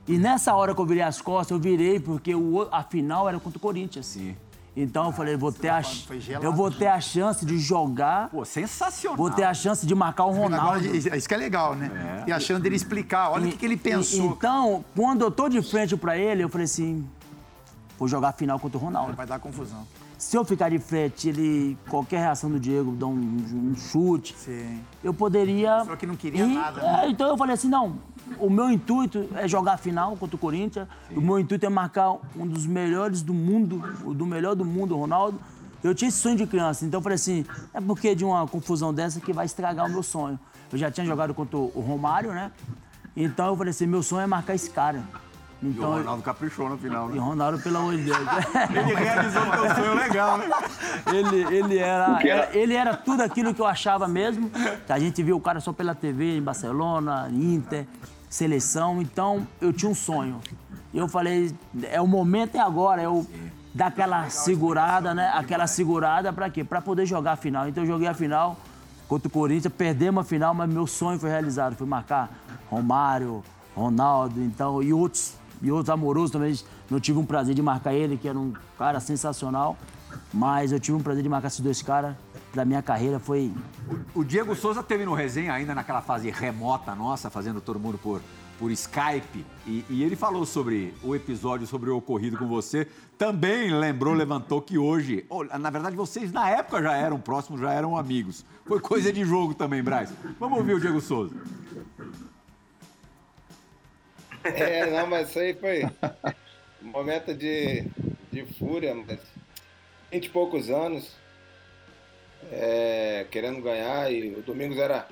E 0.07 0.17
nessa 0.17 0.53
hora 0.55 0.73
que 0.73 0.81
eu 0.81 0.85
virei 0.85 1.03
as 1.03 1.21
costas, 1.21 1.51
eu 1.55 1.59
virei 1.61 1.99
porque 1.99 2.33
o, 2.35 2.67
a 2.71 2.83
final 2.83 3.27
era 3.27 3.39
contra 3.39 3.57
o 3.57 3.61
Corinthians. 3.61 4.05
Sim. 4.05 4.35
Então 4.77 5.07
eu 5.07 5.11
falei, 5.11 5.35
vou 5.35 5.51
ter 5.51 5.67
a, 5.69 5.81
foi 5.83 6.21
gelado, 6.21 6.45
eu 6.45 6.53
vou 6.53 6.71
ter 6.71 6.87
a 6.87 7.01
chance 7.01 7.45
de 7.45 7.57
jogar, 7.57 8.29
Pô, 8.29 8.45
sensacional. 8.45 9.17
vou 9.17 9.29
ter 9.29 9.43
a 9.43 9.53
chance 9.53 9.85
de 9.85 9.93
marcar 9.93 10.25
o 10.25 10.29
Agora, 10.29 10.43
Ronaldo. 10.43 10.95
isso 10.95 11.27
que 11.27 11.33
é 11.33 11.37
legal, 11.37 11.75
né? 11.75 12.23
E 12.27 12.31
achando 12.31 12.61
dele 12.61 12.75
explicar, 12.77 13.31
olha 13.31 13.47
o 13.47 13.51
que, 13.51 13.57
que 13.57 13.65
ele 13.65 13.73
E- 13.73 13.77
pensou. 13.77 14.25
então, 14.27 14.85
quando 14.95 15.21
eu 15.21 15.31
tô 15.31 15.49
de 15.49 15.61
frente 15.61 15.97
pra 15.97 16.17
ele, 16.17 16.43
eu 16.43 16.49
falei 16.49 16.63
assim, 16.65 17.05
vou 17.97 18.07
jogar 18.07 18.29
a 18.29 18.31
final 18.31 18.57
contra 18.59 18.77
o 18.77 18.81
Ronaldo. 18.81 19.13
Vai 19.13 19.25
dar 19.25 19.39
confusão. 19.39 19.85
Se 20.19 20.35
eu 20.35 20.43
ficar 20.43 20.67
de 20.67 20.79
frente, 20.79 21.29
ele 21.29 21.77
qualquer 21.89 22.19
reação 22.19 22.51
do 22.51 22.59
Diego, 22.59 22.91
dar 22.91 23.07
um, 23.07 23.13
um 23.13 23.73
chute, 23.73 24.35
Sim. 24.37 24.81
eu 25.01 25.13
poderia. 25.13 25.85
Só 25.85 25.95
que 25.95 26.05
não 26.05 26.17
queria 26.17 26.45
nada, 26.45 26.81
né? 26.81 27.05
é, 27.05 27.09
então 27.09 27.29
eu 27.29 27.37
falei 27.37 27.53
assim, 27.53 27.69
não. 27.69 27.95
O 28.37 28.49
meu 28.49 28.69
intuito 28.69 29.29
é 29.33 29.47
jogar 29.47 29.75
a 29.75 29.77
final 29.77 30.17
contra 30.17 30.35
o 30.35 30.39
Corinthians. 30.39 30.89
O 31.15 31.21
meu 31.21 31.39
intuito 31.39 31.65
é 31.65 31.69
marcar 31.69 32.17
um 32.35 32.45
dos 32.45 32.67
melhores 32.67 33.21
do 33.21 33.33
mundo, 33.33 33.81
o 34.03 34.13
do 34.13 34.25
melhor 34.25 34.55
do 34.55 34.65
mundo, 34.65 34.93
o 34.93 34.99
Ronaldo. 34.99 35.39
Eu 35.81 35.95
tinha 35.95 36.09
esse 36.09 36.17
sonho 36.17 36.35
de 36.35 36.45
criança, 36.45 36.85
então 36.85 36.97
eu 36.97 37.01
falei 37.01 37.15
assim, 37.15 37.45
é 37.73 37.79
porque 37.79 38.13
de 38.13 38.25
uma 38.25 38.45
confusão 38.45 38.93
dessa 38.93 39.21
que 39.21 39.31
vai 39.31 39.45
estragar 39.45 39.85
o 39.85 39.89
meu 39.89 40.03
sonho. 40.03 40.37
Eu 40.69 40.77
já 40.77 40.91
tinha 40.91 41.05
jogado 41.05 41.33
contra 41.33 41.57
o 41.57 41.79
Romário, 41.79 42.33
né? 42.33 42.51
Então 43.15 43.47
eu 43.47 43.55
falei 43.55 43.71
assim, 43.71 43.87
meu 43.87 44.03
sonho 44.03 44.23
é 44.23 44.27
marcar 44.27 44.53
esse 44.53 44.69
cara. 44.69 45.01
E 45.61 45.65
o 45.67 45.69
Então, 45.71 45.91
Ronaldo 45.93 46.23
caprichou 46.23 46.69
no 46.69 46.77
final, 46.77 47.09
e 47.09 47.15
né? 47.15 47.19
Ronaldo, 47.19 47.59
pelo 47.59 47.77
amor 47.79 47.95
de 47.97 48.03
Deus. 48.03 48.17
Ele 48.69 48.95
realizou 48.95 49.41
o 49.41 49.51
teu 49.51 49.75
sonho 49.75 49.93
legal, 49.95 50.37
né? 50.37 50.49
Ele, 51.13 51.55
ele, 51.57 51.77
era, 51.77 52.19
era- 52.25 52.57
ele 52.57 52.73
era 52.73 52.95
tudo 52.95 53.21
aquilo 53.21 53.53
que 53.53 53.61
eu 53.61 53.65
achava 53.65 54.07
mesmo. 54.07 54.49
Que 54.85 54.93
a 54.93 54.97
gente 54.99 55.21
viu 55.21 55.35
o 55.35 55.41
cara 55.41 55.59
só 55.59 55.73
pela 55.73 55.93
TV, 55.93 56.37
em 56.37 56.41
Barcelona, 56.41 57.29
Inter, 57.31 57.85
seleção. 58.29 59.01
Então, 59.01 59.45
eu 59.59 59.73
tinha 59.73 59.91
um 59.91 59.95
sonho. 59.95 60.39
E 60.93 60.97
eu 60.97 61.07
falei, 61.09 61.53
é 61.83 61.99
o 61.99 62.07
momento 62.07 62.55
é 62.55 62.59
agora, 62.59 63.01
eu 63.01 63.27
dar 63.73 63.87
aquela 63.87 64.29
segurada, 64.29 65.13
né? 65.13 65.29
Aquela 65.35 65.67
segurada 65.67 66.31
pra 66.31 66.49
quê? 66.49 66.63
Pra 66.63 66.81
poder 66.81 67.05
jogar 67.05 67.33
a 67.33 67.35
final. 67.35 67.67
Então, 67.67 67.83
eu 67.83 67.87
joguei 67.87 68.07
a 68.07 68.13
final 68.13 68.57
contra 69.09 69.27
o 69.27 69.31
Corinthians, 69.31 69.73
perdemos 69.73 70.21
a 70.21 70.23
final, 70.27 70.53
mas 70.53 70.69
meu 70.69 70.87
sonho 70.87 71.19
foi 71.19 71.29
realizado. 71.29 71.75
Foi 71.75 71.85
marcar 71.85 72.29
Romário, 72.69 73.43
Ronaldo, 73.75 74.41
então, 74.41 74.81
e 74.83 74.91
outros, 74.93 75.33
e 75.61 75.71
outros 75.71 75.89
amorosos 75.89 76.31
também. 76.31 76.57
Não 76.89 76.99
tive 76.99 77.19
um 77.19 77.25
prazer 77.25 77.53
de 77.53 77.61
marcar 77.61 77.93
ele, 77.93 78.17
que 78.17 78.27
era 78.27 78.37
um 78.37 78.53
cara 78.77 78.99
sensacional. 78.99 79.77
Mas 80.33 80.71
eu 80.71 80.79
tive 80.79 80.97
um 80.97 81.01
prazer 81.01 81.23
de 81.23 81.29
marcar 81.29 81.47
esses 81.47 81.59
dois 81.59 81.81
caras. 81.81 82.15
Pra 82.51 82.65
minha 82.65 82.81
carreira 82.81 83.19
foi. 83.19 83.51
O 84.13 84.23
Diego 84.23 84.55
Souza 84.55 84.81
teve 84.81 85.05
no 85.05 85.13
resenha 85.13 85.53
ainda 85.53 85.75
naquela 85.75 86.01
fase 86.01 86.31
remota 86.31 86.95
nossa, 86.95 87.29
fazendo 87.29 87.61
todo 87.61 87.79
mundo 87.79 87.99
por, 87.99 88.21
por 88.57 88.71
Skype. 88.71 89.45
E, 89.67 89.85
e 89.87 90.03
ele 90.03 90.15
falou 90.15 90.45
sobre 90.45 90.93
o 91.03 91.15
episódio, 91.15 91.67
sobre 91.67 91.91
o 91.91 91.97
ocorrido 91.97 92.37
com 92.37 92.47
você. 92.47 92.87
Também 93.19 93.71
lembrou, 93.71 94.15
levantou 94.15 94.61
que 94.61 94.79
hoje. 94.79 95.25
oh, 95.29 95.43
na 95.43 95.69
verdade, 95.69 95.95
vocês 95.95 96.31
na 96.31 96.49
época 96.49 96.81
já 96.81 96.93
eram 96.93 97.19
próximos, 97.19 97.61
já 97.61 97.71
eram 97.71 97.95
amigos. 97.95 98.43
Foi 98.65 98.79
coisa 98.79 99.13
de 99.13 99.23
jogo 99.23 99.53
também, 99.53 99.83
Braz. 99.83 100.11
Vamos 100.39 100.57
ouvir 100.57 100.73
o 100.73 100.79
Diego 100.79 100.99
Souza. 100.99 101.35
É, 104.55 104.85
não, 104.91 105.07
mas 105.07 105.29
isso 105.29 105.39
aí 105.39 105.53
foi 105.53 105.83
um 106.81 106.87
momento 106.87 107.33
de, 107.33 107.83
de 108.31 108.45
fúria, 108.57 108.95
mas 108.95 109.19
20 110.11 110.25
e 110.25 110.29
poucos 110.29 110.69
anos. 110.69 111.17
é, 112.51 113.27
querendo 113.31 113.61
ganhar 113.61 114.11
e 114.11 114.35
o 114.35 114.41
Domingos 114.41 114.77
era, 114.77 115.07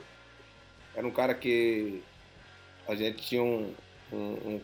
era 0.95 1.05
um 1.05 1.11
cara 1.11 1.33
que 1.35 2.03
a 2.87 2.95
gente 2.95 3.17
tinha 3.17 3.43
um, 3.43 3.73
um, 4.11 4.17
um, 4.17 4.61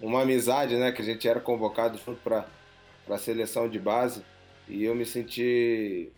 uma 0.00 0.22
amizade, 0.22 0.76
né? 0.76 0.92
Que 0.92 1.02
a 1.02 1.04
gente 1.04 1.28
era 1.28 1.40
convocado 1.40 1.98
junto 1.98 2.20
para 2.22 2.46
a 3.08 3.18
seleção 3.18 3.68
de 3.68 3.78
base 3.78 4.24
e 4.68 4.84
eu 4.84 4.94
me 4.94 5.06
senti 5.06 6.12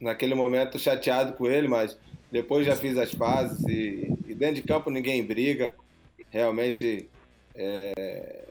naquele 0.00 0.34
momento 0.34 0.78
chateado 0.78 1.34
com 1.34 1.46
ele, 1.46 1.68
mas 1.68 1.98
depois 2.30 2.66
já 2.66 2.76
fiz 2.76 2.96
as 2.98 3.14
pazes 3.14 3.66
e, 3.68 4.12
e 4.26 4.34
dentro 4.34 4.56
de 4.56 4.62
campo 4.62 4.90
ninguém 4.90 5.24
briga. 5.24 5.74
Realmente 6.34 7.08
é, 7.54 8.48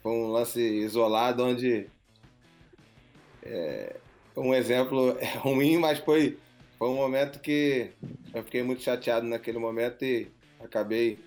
foi 0.00 0.12
um 0.12 0.28
lance 0.28 0.60
isolado 0.60 1.44
onde 1.44 1.88
é, 3.42 3.96
um 4.36 4.54
exemplo 4.54 5.16
é 5.18 5.34
ruim, 5.38 5.76
mas 5.76 5.98
foi, 5.98 6.38
foi 6.78 6.88
um 6.88 6.94
momento 6.94 7.40
que 7.40 7.90
eu 8.32 8.44
fiquei 8.44 8.62
muito 8.62 8.82
chateado 8.82 9.26
naquele 9.26 9.58
momento 9.58 10.04
e 10.04 10.30
acabei 10.60 11.18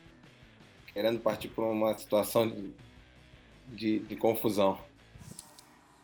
querendo 0.93 1.19
partir 1.19 1.49
para 1.49 1.65
uma 1.65 1.97
situação 1.97 2.47
de, 2.47 2.71
de, 3.67 3.99
de, 3.99 4.15
confusão. 4.15 4.77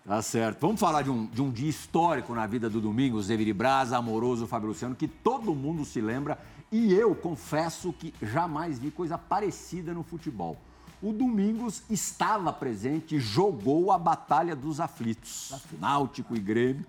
Tá 0.06 0.22
certo. 0.22 0.60
Vamos 0.60 0.82
falar 0.82 1.04
de 1.04 1.10
um, 1.10 1.26
de 1.26 1.42
um 1.42 1.50
dia 1.50 1.70
histórico 1.70 2.34
na 2.34 2.46
vida 2.46 2.70
do 2.70 2.82
Domingos, 2.82 3.28
David 3.28 3.54
Braz, 3.54 3.94
amoroso 3.94 4.46
Fábio 4.46 4.68
Luciano, 4.68 4.94
que 4.94 5.08
todo 5.08 5.56
mundo 5.56 5.86
se 5.86 6.02
lembra 6.02 6.38
e 6.72 6.94
eu 6.94 7.16
confesso 7.16 7.92
que 7.94 8.14
jamais 8.22 8.78
vi 8.80 8.92
coisa 8.92 9.18
parecida 9.18 9.94
no 9.94 10.04
futebol. 10.04 10.58
O 11.02 11.14
Domingos 11.14 11.84
estava 11.90 12.52
presente, 12.52 13.20
jogou 13.20 13.92
a 13.92 13.98
Batalha 13.98 14.56
dos 14.56 14.80
Aflitos, 14.80 15.54
Náutico 15.80 16.36
e 16.36 16.40
Grêmio, 16.40 16.86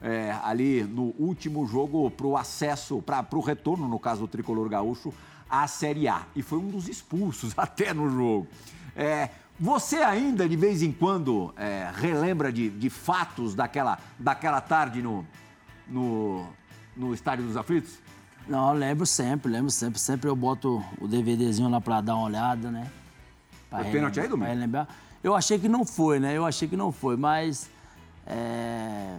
é, 0.00 0.38
ali 0.44 0.84
no 0.84 1.14
último 1.18 1.66
jogo 1.66 2.10
para 2.10 2.26
o 2.26 2.36
acesso, 2.36 3.00
para 3.00 3.26
o 3.32 3.40
retorno, 3.40 3.88
no 3.88 3.98
caso 3.98 4.20
do 4.20 4.28
tricolor 4.28 4.68
gaúcho, 4.68 5.14
à 5.48 5.66
Série 5.66 6.06
A. 6.06 6.26
E 6.36 6.42
foi 6.42 6.58
um 6.58 6.68
dos 6.68 6.88
expulsos 6.88 7.54
até 7.58 7.94
no 7.94 8.10
jogo. 8.10 8.46
É, 8.94 9.30
você 9.58 9.96
ainda, 9.96 10.48
de 10.48 10.56
vez 10.56 10.82
em 10.82 10.92
quando, 10.92 11.54
é, 11.56 11.90
relembra 11.94 12.52
de, 12.52 12.68
de, 12.68 12.90
fatos 12.90 13.54
daquela, 13.54 13.98
daquela 14.18 14.60
tarde 14.60 15.00
no, 15.00 15.26
no, 15.88 16.46
no 16.94 17.14
Estádio 17.14 17.46
dos 17.46 17.56
Aflitos? 17.56 17.98
Não, 18.46 18.72
lembro 18.72 19.06
sempre, 19.06 19.50
lembro 19.50 19.70
sempre. 19.70 19.98
Sempre 19.98 20.28
eu 20.28 20.36
boto 20.36 20.82
o 21.00 21.08
DVDzinho 21.08 21.68
lá 21.68 21.80
para 21.80 22.00
dar 22.00 22.16
uma 22.16 22.26
olhada, 22.26 22.70
né? 22.70 22.90
Foi 23.70 23.84
pênalti 23.84 24.20
aí, 24.20 24.28
Domingo? 24.28 24.52
lembrar. 24.54 24.88
Eu 25.22 25.34
achei 25.34 25.58
que 25.58 25.68
não 25.68 25.84
foi, 25.86 26.20
né? 26.20 26.36
Eu 26.36 26.44
achei 26.44 26.68
que 26.68 26.76
não 26.76 26.92
foi, 26.92 27.16
mas... 27.16 27.70
É... 28.26 29.16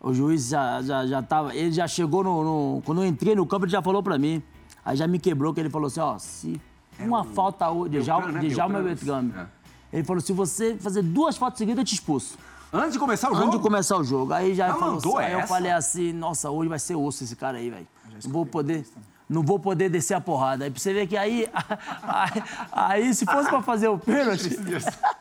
O 0.00 0.14
juiz 0.14 0.48
já, 0.48 0.80
já, 0.82 1.06
já 1.06 1.22
tava... 1.22 1.54
Ele 1.54 1.72
já 1.72 1.86
chegou 1.88 2.22
no, 2.22 2.44
no... 2.44 2.82
Quando 2.82 3.02
eu 3.02 3.06
entrei 3.06 3.34
no 3.34 3.46
campo, 3.46 3.64
ele 3.64 3.72
já 3.72 3.82
falou 3.82 4.02
para 4.02 4.18
mim. 4.18 4.42
Aí 4.84 4.96
já 4.96 5.06
me 5.06 5.18
quebrou, 5.18 5.52
que 5.52 5.60
ele 5.60 5.70
falou 5.70 5.88
assim, 5.88 6.00
ó, 6.00 6.18
se 6.18 6.60
é 6.98 7.04
uma 7.04 7.24
falta 7.24 7.66
de 7.88 8.00
Jalma 8.02 8.78
né? 8.80 8.82
Beltrame. 8.82 9.32
É. 9.36 9.46
Ele 9.92 10.04
falou, 10.04 10.20
se 10.20 10.32
você 10.32 10.76
fazer 10.76 11.02
duas 11.02 11.36
faltas 11.36 11.58
seguidas, 11.58 11.78
eu 11.78 11.84
te 11.84 11.94
expulso. 11.94 12.38
Antes 12.72 12.92
de 12.92 12.98
começar 12.98 13.28
o 13.30 13.34
jogo? 13.34 13.46
Antes 13.46 13.58
de 13.58 13.62
começar 13.62 13.96
o 13.96 14.04
jogo. 14.04 14.32
Aí 14.32 14.54
já 14.54 14.74
falou 14.74 14.96
assim, 14.96 15.16
aí 15.18 15.32
eu 15.32 15.46
falei 15.46 15.72
assim, 15.72 16.12
nossa, 16.12 16.50
hoje 16.50 16.68
vai 16.68 16.78
ser 16.78 16.94
osso 16.94 17.24
esse 17.24 17.34
cara 17.34 17.58
aí, 17.58 17.70
velho. 17.70 17.86
Não 18.24 18.30
vou 18.30 18.46
poder 18.46 18.86
não 19.30 19.44
vou 19.44 19.60
poder 19.60 19.88
descer 19.88 20.14
a 20.14 20.20
porrada. 20.20 20.64
Aí 20.64 20.70
você 20.70 20.92
vê 20.92 21.06
que 21.06 21.16
aí, 21.16 21.48
aí, 22.02 22.42
aí 22.72 23.14
se 23.14 23.24
fosse 23.24 23.48
para 23.48 23.62
fazer 23.62 23.86
o 23.86 23.96
pênalti. 23.96 24.58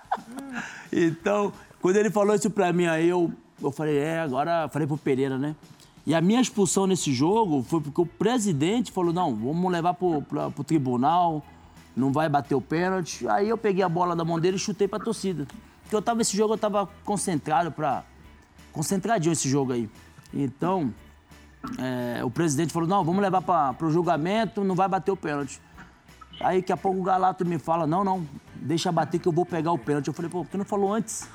então, 0.91 1.53
quando 1.79 1.97
ele 1.97 2.09
falou 2.09 2.33
isso 2.33 2.49
para 2.49 2.73
mim, 2.73 2.87
aí 2.87 3.07
eu, 3.07 3.31
eu 3.61 3.71
falei, 3.71 3.99
é, 3.99 4.19
agora 4.19 4.67
falei 4.69 4.87
pro 4.87 4.97
Pereira, 4.97 5.37
né? 5.37 5.55
E 6.07 6.15
a 6.15 6.21
minha 6.21 6.41
expulsão 6.41 6.87
nesse 6.87 7.13
jogo 7.13 7.63
foi 7.69 7.81
porque 7.81 8.01
o 8.01 8.05
presidente 8.05 8.91
falou: 8.91 9.13
não, 9.13 9.35
vamos 9.35 9.71
levar 9.71 9.93
pro, 9.93 10.23
pro, 10.23 10.51
pro 10.51 10.63
tribunal, 10.63 11.45
não 11.95 12.11
vai 12.11 12.27
bater 12.27 12.55
o 12.55 12.61
pênalti. 12.61 13.27
Aí 13.27 13.47
eu 13.47 13.57
peguei 13.59 13.83
a 13.83 13.89
bola 13.89 14.15
da 14.15 14.25
mão 14.25 14.39
dele 14.39 14.57
e 14.57 14.59
chutei 14.59 14.87
pra 14.87 14.97
torcida. 14.97 15.45
Porque 15.89 15.95
eu 15.95 16.01
tava, 16.03 16.21
esse 16.21 16.37
jogo 16.37 16.53
eu 16.53 16.57
tava 16.59 16.87
concentrado 17.03 17.71
pra. 17.71 18.03
concentradinho 18.71 19.33
esse 19.33 19.49
jogo 19.49 19.73
aí. 19.73 19.89
Então, 20.31 20.93
é, 21.79 22.23
o 22.23 22.29
presidente 22.29 22.71
falou: 22.71 22.87
não, 22.87 23.03
vamos 23.03 23.23
levar 23.23 23.41
para 23.41 23.87
o 23.87 23.89
julgamento, 23.89 24.63
não 24.63 24.75
vai 24.75 24.87
bater 24.87 25.09
o 25.09 25.17
pênalti. 25.17 25.59
Aí 26.41 26.61
daqui 26.61 26.71
a 26.71 26.77
pouco 26.77 26.99
o 26.99 27.03
Galato 27.03 27.43
me 27.43 27.57
fala: 27.57 27.87
não, 27.87 28.03
não, 28.03 28.23
deixa 28.53 28.91
bater 28.91 29.19
que 29.19 29.27
eu 29.27 29.31
vou 29.31 29.47
pegar 29.47 29.71
o 29.71 29.79
pênalti. 29.79 30.09
Eu 30.09 30.13
falei: 30.13 30.29
pô, 30.29 30.43
por 30.43 30.51
que 30.51 30.57
não 30.57 30.65
falou 30.65 30.93
antes? 30.93 31.27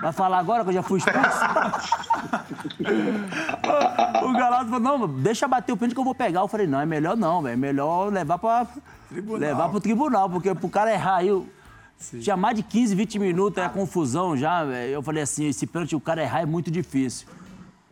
Vai 0.00 0.10
falar 0.10 0.38
agora 0.38 0.64
que 0.64 0.70
eu 0.70 0.74
já 0.74 0.82
fui 0.82 1.00
expulso? 1.00 1.20
o 4.24 4.32
Galato 4.32 4.70
falou: 4.70 4.80
não, 4.80 5.06
deixa 5.06 5.46
bater 5.46 5.72
o 5.72 5.76
pênalti 5.76 5.92
que 5.92 6.00
eu 6.00 6.04
vou 6.04 6.14
pegar. 6.14 6.40
Eu 6.40 6.48
falei: 6.48 6.66
não, 6.66 6.80
é 6.80 6.86
melhor 6.86 7.14
não, 7.14 7.46
é 7.46 7.54
melhor 7.54 8.10
levar 8.10 8.38
para 8.38 8.66
levar 9.10 9.74
o 9.74 9.80
tribunal, 9.82 10.30
porque 10.30 10.54
pro 10.54 10.70
cara 10.70 10.94
errar 10.94 11.16
aí. 11.16 11.57
Sim. 11.98 12.20
Tinha 12.20 12.36
mais 12.36 12.56
de 12.56 12.62
15, 12.62 12.94
20 12.94 13.18
minutos, 13.18 13.62
é 13.62 13.68
confusão 13.68 14.36
já. 14.36 14.64
Eu 14.64 15.02
falei 15.02 15.22
assim: 15.22 15.48
esse 15.48 15.66
pênalti, 15.66 15.96
o 15.96 16.00
cara 16.00 16.22
errar 16.22 16.42
é 16.42 16.46
muito 16.46 16.70
difícil. 16.70 17.26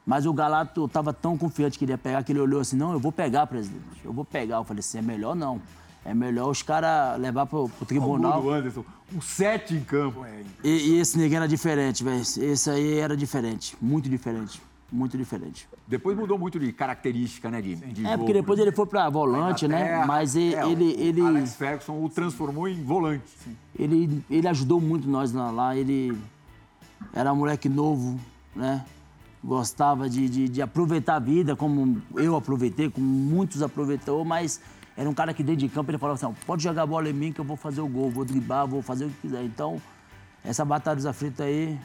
Mas 0.07 0.25
o 0.25 0.33
Galato 0.33 0.85
estava 0.85 1.13
tão 1.13 1.37
confiante 1.37 1.77
que 1.77 1.85
ele 1.85 1.93
ia 1.93 1.99
pegar 1.99 2.23
que 2.23 2.31
ele 2.31 2.39
olhou 2.41 2.61
assim: 2.61 2.77
não, 2.77 2.93
eu 2.93 3.01
vou 3.01 3.11
pegar, 3.11 3.47
presidente, 3.47 3.83
eu 4.05 4.13
vou 4.13 4.25
pegar. 4.25 4.57
Eu 4.57 4.65
falei 4.65 4.81
assim: 4.81 4.99
é 4.99 5.03
melhor 5.03 5.35
não. 5.35 5.61
É 6.05 6.15
melhor 6.15 6.49
os 6.49 6.63
caras 6.63 7.21
levar 7.21 7.47
pro, 7.47 7.69
pro 7.69 7.85
tribunal. 7.85 8.41
O 8.41 8.51
Anderson, 8.51 8.85
um 9.13 9.21
sete 9.21 9.75
em 9.75 9.81
campo. 9.81 10.25
E, 10.63 10.69
e 10.69 11.01
esse 11.01 11.19
ninguém 11.19 11.39
era 11.39 11.49
diferente, 11.49 12.05
velho. 12.05 12.21
Esse 12.21 12.71
aí 12.71 12.99
era 12.99 13.17
diferente, 13.17 13.77
muito 13.83 14.09
diferente. 14.09 14.63
Muito 14.91 15.19
diferente. 15.19 15.69
Depois 15.87 16.17
mudou 16.17 16.39
muito 16.39 16.61
de 16.61 16.73
característica, 16.73 17.51
né, 17.51 17.61
de, 17.61 17.75
de 17.75 18.03
É, 18.03 18.11
jogo, 18.11 18.19
porque 18.19 18.33
depois 18.33 18.59
né? 18.59 18.67
ele 18.67 18.73
foi 18.73 18.87
para 18.87 19.11
volante, 19.11 19.67
né? 19.67 20.05
Mas 20.07 20.37
ele, 20.37 20.55
é, 20.55 20.69
ele, 20.69 20.91
ele. 21.01 21.21
Alex 21.23 21.57
Ferguson 21.57 22.05
o 22.05 22.09
transformou 22.09 22.69
em 22.69 22.83
volante. 22.85 23.25
Ele, 23.77 24.23
ele 24.31 24.47
ajudou 24.47 24.81
muito 24.81 25.09
nós 25.09 25.33
lá. 25.33 25.77
Ele 25.77 26.17
era 27.13 27.33
um 27.33 27.37
moleque 27.37 27.69
novo, 27.69 28.19
né? 28.55 28.85
gostava 29.43 30.09
de, 30.11 30.29
de, 30.29 30.49
de, 30.49 30.63
aproveitar 30.63 31.17
a 31.17 31.19
vida, 31.21 31.55
como 31.55 32.03
eu 32.17 32.35
aproveitei, 32.35 32.91
como 32.91 33.07
muitos 33.07 33.63
aproveitou, 33.63 34.25
mas 34.25 34.61
era 34.97 35.09
um 35.09 35.15
cara 35.15 35.33
que 35.33 35.43
dentro 35.43 35.61
de 35.61 35.69
campo 35.69 35.91
ele 35.91 35.99
falava 35.99 36.19
assim, 36.19 36.37
pode 36.45 36.65
jogar 36.65 36.83
a 36.83 36.87
bola 36.87 37.09
em 37.09 37.13
mim 37.13 37.33
que 37.33 37.41
eu 37.41 37.45
vou 37.45 37.57
fazer 37.57 37.81
o 37.81 37.87
gol, 37.87 38.11
vou 38.11 38.25
driblar, 38.25 38.67
vou 38.67 38.83
fazer 38.83 39.05
o 39.05 39.09
que 39.09 39.21
quiser. 39.23 39.45
Então, 39.45 39.81
essa 40.45 40.65
batalha 40.65 40.97
dos 40.97 41.07
aflitos 41.07 41.41
aí 41.41 41.79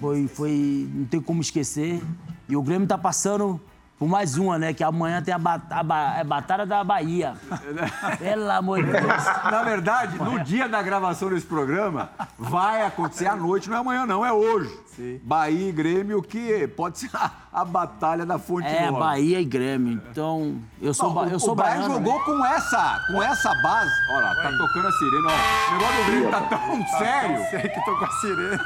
foi, 0.00 0.26
foi, 0.26 0.88
não 0.94 1.04
tem 1.04 1.20
como 1.20 1.40
esquecer. 1.40 2.00
E 2.48 2.56
o 2.56 2.62
Grêmio 2.62 2.88
tá 2.88 2.96
passando 2.96 3.60
por 4.00 4.08
mais 4.08 4.38
uma, 4.38 4.58
né? 4.58 4.72
Que 4.72 4.82
amanhã 4.82 5.20
tem 5.20 5.34
a, 5.34 5.38
bat 5.38 5.62
a, 5.68 5.82
ba 5.82 6.20
a 6.20 6.24
Batalha 6.24 6.64
da 6.64 6.82
Bahia. 6.82 7.34
Pelo 8.18 8.50
amor 8.50 8.82
de 8.82 8.90
Deus. 8.90 9.24
Na 9.44 9.62
verdade, 9.62 10.16
no 10.16 10.42
dia 10.42 10.66
da 10.66 10.80
gravação 10.80 11.28
desse 11.28 11.44
programa, 11.44 12.08
vai 12.38 12.80
acontecer 12.80 13.26
à 13.26 13.36
noite, 13.36 13.68
não 13.68 13.76
é 13.76 13.80
amanhã, 13.80 14.06
não, 14.06 14.24
é 14.24 14.32
hoje. 14.32 14.74
Sim. 14.96 15.20
Bahia 15.22 15.68
e 15.68 15.72
Grêmio, 15.72 16.22
que 16.22 16.66
pode 16.68 16.98
ser 16.98 17.10
a, 17.14 17.30
a 17.52 17.62
Batalha 17.62 18.24
da 18.24 18.38
Fonte 18.38 18.66
É, 18.66 18.86
Nova. 18.86 19.00
Bahia 19.00 19.38
e 19.38 19.44
Grêmio. 19.44 20.00
Então, 20.10 20.56
eu 20.80 20.94
sou, 20.94 21.12
não, 21.12 21.28
eu 21.28 21.38
sou 21.38 21.52
o 21.52 21.54
Bahia 21.54 21.82
jogou 21.82 22.18
né? 22.18 22.24
com 22.24 22.46
essa, 22.46 23.00
com 23.06 23.22
essa 23.22 23.54
base. 23.62 23.92
Olha 24.14 24.24
lá, 24.24 24.34
tá 24.34 24.50
tocando 24.56 24.88
a 24.88 24.92
sirene. 24.92 25.26
Ó, 25.26 25.68
o 25.68 25.72
negócio 25.76 25.96
do 25.96 26.10
Grêmio 26.10 26.30
tá 26.30 26.40
tão 26.40 26.82
tá 26.82 26.98
sério. 26.98 27.50
Sei 27.50 27.68
que 27.68 27.84
tocou 27.84 28.08
a 28.08 28.10
sirene. 28.12 28.60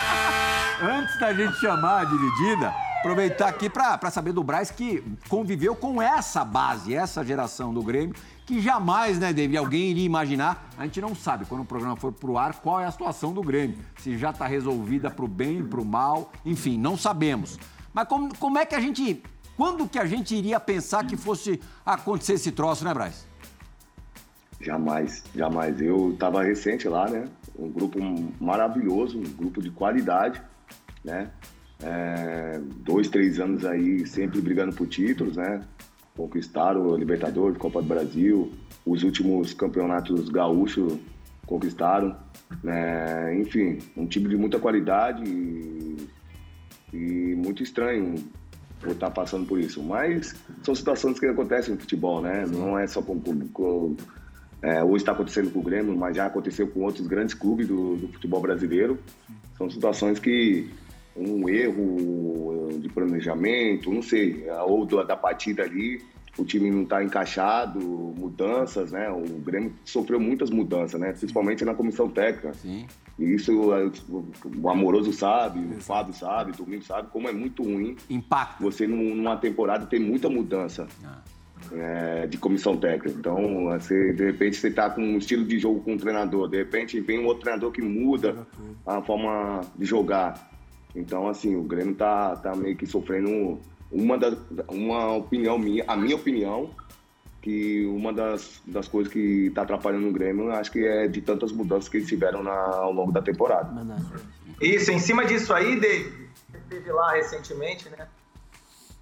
Antes 0.81 1.19
da 1.19 1.35
gente 1.35 1.57
chamar 1.57 2.03
a 2.03 2.05
dividida, 2.05 2.73
aproveitar 3.05 3.49
aqui 3.49 3.69
para 3.69 4.11
saber 4.11 4.33
do 4.33 4.43
Braz 4.43 4.71
que 4.71 5.05
conviveu 5.29 5.77
com 5.77 6.01
essa 6.01 6.43
base, 6.43 6.95
essa 6.95 7.23
geração 7.23 7.75
do 7.75 7.83
Grêmio, 7.83 8.17
que 8.47 8.63
jamais, 8.63 9.19
né, 9.19 9.31
David, 9.31 9.59
alguém 9.59 9.91
iria 9.91 10.07
imaginar. 10.07 10.71
A 10.79 10.85
gente 10.85 11.03
não 11.03 11.15
sabe, 11.15 11.45
quando 11.45 11.61
o 11.61 11.65
programa 11.67 11.97
for 11.97 12.13
pro 12.13 12.39
ar, 12.39 12.55
qual 12.55 12.81
é 12.81 12.87
a 12.87 12.91
situação 12.91 13.35
do 13.35 13.43
Grêmio. 13.43 13.77
Se 13.99 14.17
já 14.17 14.31
está 14.31 14.47
resolvida 14.47 15.11
pro 15.11 15.29
bem, 15.29 15.63
pro 15.63 15.85
mal, 15.85 16.33
enfim, 16.47 16.79
não 16.79 16.97
sabemos. 16.97 17.59
Mas 17.93 18.09
como, 18.09 18.35
como 18.39 18.59
é 18.59 18.65
que 18.65 18.75
a 18.75 18.81
gente. 18.81 19.23
Quando 19.55 19.87
que 19.87 19.99
a 19.99 20.07
gente 20.07 20.35
iria 20.35 20.59
pensar 20.59 21.07
que 21.07 21.17
fosse 21.17 21.61
acontecer 21.85 22.33
esse 22.33 22.53
troço, 22.53 22.87
né, 22.87 22.95
Braz? 22.95 23.27
Jamais, 24.61 25.23
jamais. 25.35 25.79
Eu 25.79 26.13
estava 26.13 26.43
recente 26.43 26.89
lá, 26.89 27.07
né? 27.09 27.29
Um 27.57 27.71
grupo 27.71 27.99
maravilhoso, 28.41 29.19
um 29.19 29.23
grupo 29.23 29.61
de 29.61 29.71
qualidade, 29.71 30.43
né? 31.05 31.31
É, 31.87 32.61
dois, 32.79 33.09
três 33.09 33.39
anos 33.39 33.65
aí 33.65 34.07
sempre 34.07 34.41
brigando 34.41 34.75
por 34.75 34.87
títulos, 34.87 35.37
né? 35.37 35.61
Conquistaram 36.17 36.87
o 36.87 36.97
Libertadores, 36.97 37.59
Copa 37.59 37.83
do 37.83 37.89
Brasil, 37.89 38.53
os 38.87 39.03
últimos 39.03 39.53
campeonatos 39.53 40.31
gaúchos 40.31 40.99
conquistaram. 41.47 42.17
Né? 42.63 43.39
Enfim, 43.39 43.79
um 43.97 44.07
time 44.07 44.29
de 44.29 44.37
muita 44.37 44.59
qualidade 44.59 45.23
e, 45.25 46.09
e 46.93 47.35
muito 47.37 47.63
estranho 47.63 48.15
por 48.81 48.93
estar 48.93 49.11
passando 49.11 49.47
por 49.47 49.59
isso. 49.61 49.83
Mas 49.83 50.35
são 50.63 50.75
situações 50.75 51.21
que 51.21 51.27
acontecem 51.27 51.75
no 51.75 51.81
futebol, 51.81 52.23
né? 52.23 52.47
Não 52.47 52.79
é 52.79 52.87
só 52.87 53.03
com, 53.03 53.21
com, 53.21 53.49
com 53.49 53.97
é, 54.63 54.83
hoje 54.83 55.03
está 55.03 55.13
acontecendo 55.13 55.51
com 55.51 55.59
o 55.59 55.63
Grêmio, 55.63 55.95
mas 55.95 56.17
já 56.17 56.25
aconteceu 56.25 56.67
com 56.67 56.81
outros 56.81 57.07
grandes 57.07 57.35
clubes 57.35 57.69
do, 57.69 57.97
do 57.97 58.09
futebol 58.09 58.41
brasileiro. 58.41 58.99
São 59.59 59.69
situações 59.69 60.19
que 60.19 60.71
um 61.17 61.49
erro 61.49 62.69
de 62.81 62.89
planejamento, 62.89 63.93
não 63.93 64.03
sei, 64.03 64.45
ou 64.67 64.85
da 64.87 65.17
partida 65.17 65.63
ali, 65.63 66.01
o 66.37 66.45
time 66.45 66.71
não 66.71 66.83
está 66.83 67.03
encaixado, 67.03 67.79
mudanças, 67.81 68.91
né? 68.91 69.09
O 69.11 69.39
Grêmio 69.41 69.73
sofreu 69.85 70.19
muitas 70.19 70.51
mudanças, 70.51 71.01
né? 71.01 71.13
Principalmente 71.13 71.65
na 71.65 71.75
comissão 71.75 72.09
técnica. 72.09 72.53
Sim. 72.55 72.87
E 73.19 73.35
isso 73.35 73.53
o 74.57 74.69
Amoroso 74.69 75.13
sabe, 75.13 75.61
o 75.61 75.81
Fábio 75.81 76.13
sabe, 76.13 76.51
o 76.51 76.57
Domingo 76.57 76.83
sabe, 76.83 77.09
como 77.13 77.29
é 77.29 77.33
muito 77.33 77.63
ruim. 77.63 77.95
Impacto. 78.11 78.63
Você 78.65 78.87
numa 78.87 79.37
temporada 79.37 79.87
tem 79.87 80.01
muita 80.01 80.29
mudança. 80.29 80.89
Ah. 81.05 81.23
É, 81.73 82.27
de 82.27 82.37
comissão 82.37 82.77
técnica. 82.77 83.17
Então, 83.19 83.65
você, 83.65 84.13
de 84.13 84.25
repente, 84.25 84.57
você 84.57 84.69
está 84.69 84.91
com 84.91 85.01
um 85.01 85.17
estilo 85.17 85.47
de 85.47 85.59
jogo 85.59 85.81
com 85.81 85.95
um 85.95 85.97
treinador, 85.97 86.47
de 86.47 86.59
repente 86.59 87.01
vem 87.01 87.21
um 87.21 87.25
outro 87.25 87.43
treinador 87.43 87.71
que 87.73 87.81
muda 87.81 88.47
a 88.85 89.01
forma 89.01 89.63
de 89.75 89.87
jogar. 89.87 90.54
Então, 90.95 91.29
assim, 91.29 91.57
o 91.57 91.63
Grêmio 91.63 91.95
tá, 91.95 92.37
tá 92.37 92.55
meio 92.55 92.77
que 92.77 92.87
sofrendo 92.87 93.61
uma, 93.91 94.17
da, 94.17 94.37
uma 94.69 95.15
opinião 95.15 95.59
minha, 95.59 95.85
a 95.87 95.97
minha 95.97 96.17
opinião, 96.17 96.71
que 97.43 97.85
uma 97.87 98.13
das, 98.13 98.63
das 98.67 98.89
coisas 98.89 99.13
que 99.13 99.47
está 99.47 99.63
atrapalhando 99.63 100.09
o 100.09 100.13
Grêmio, 100.13 100.51
acho 100.53 100.71
que 100.71 100.87
é 100.87 101.09
de 101.09 101.21
tantas 101.21 101.53
mudanças 101.53 101.89
que 101.89 101.99
eles 101.99 102.09
tiveram 102.09 102.43
na, 102.43 102.55
ao 102.55 102.93
longo 102.93 103.13
da 103.13 103.21
temporada. 103.21 103.71
Isso, 104.61 104.91
em 104.91 104.99
cima 104.99 105.25
disso 105.25 105.53
aí, 105.53 105.79
esteve 106.55 106.93
lá 106.93 107.13
recentemente, 107.13 107.89
né? 107.91 108.09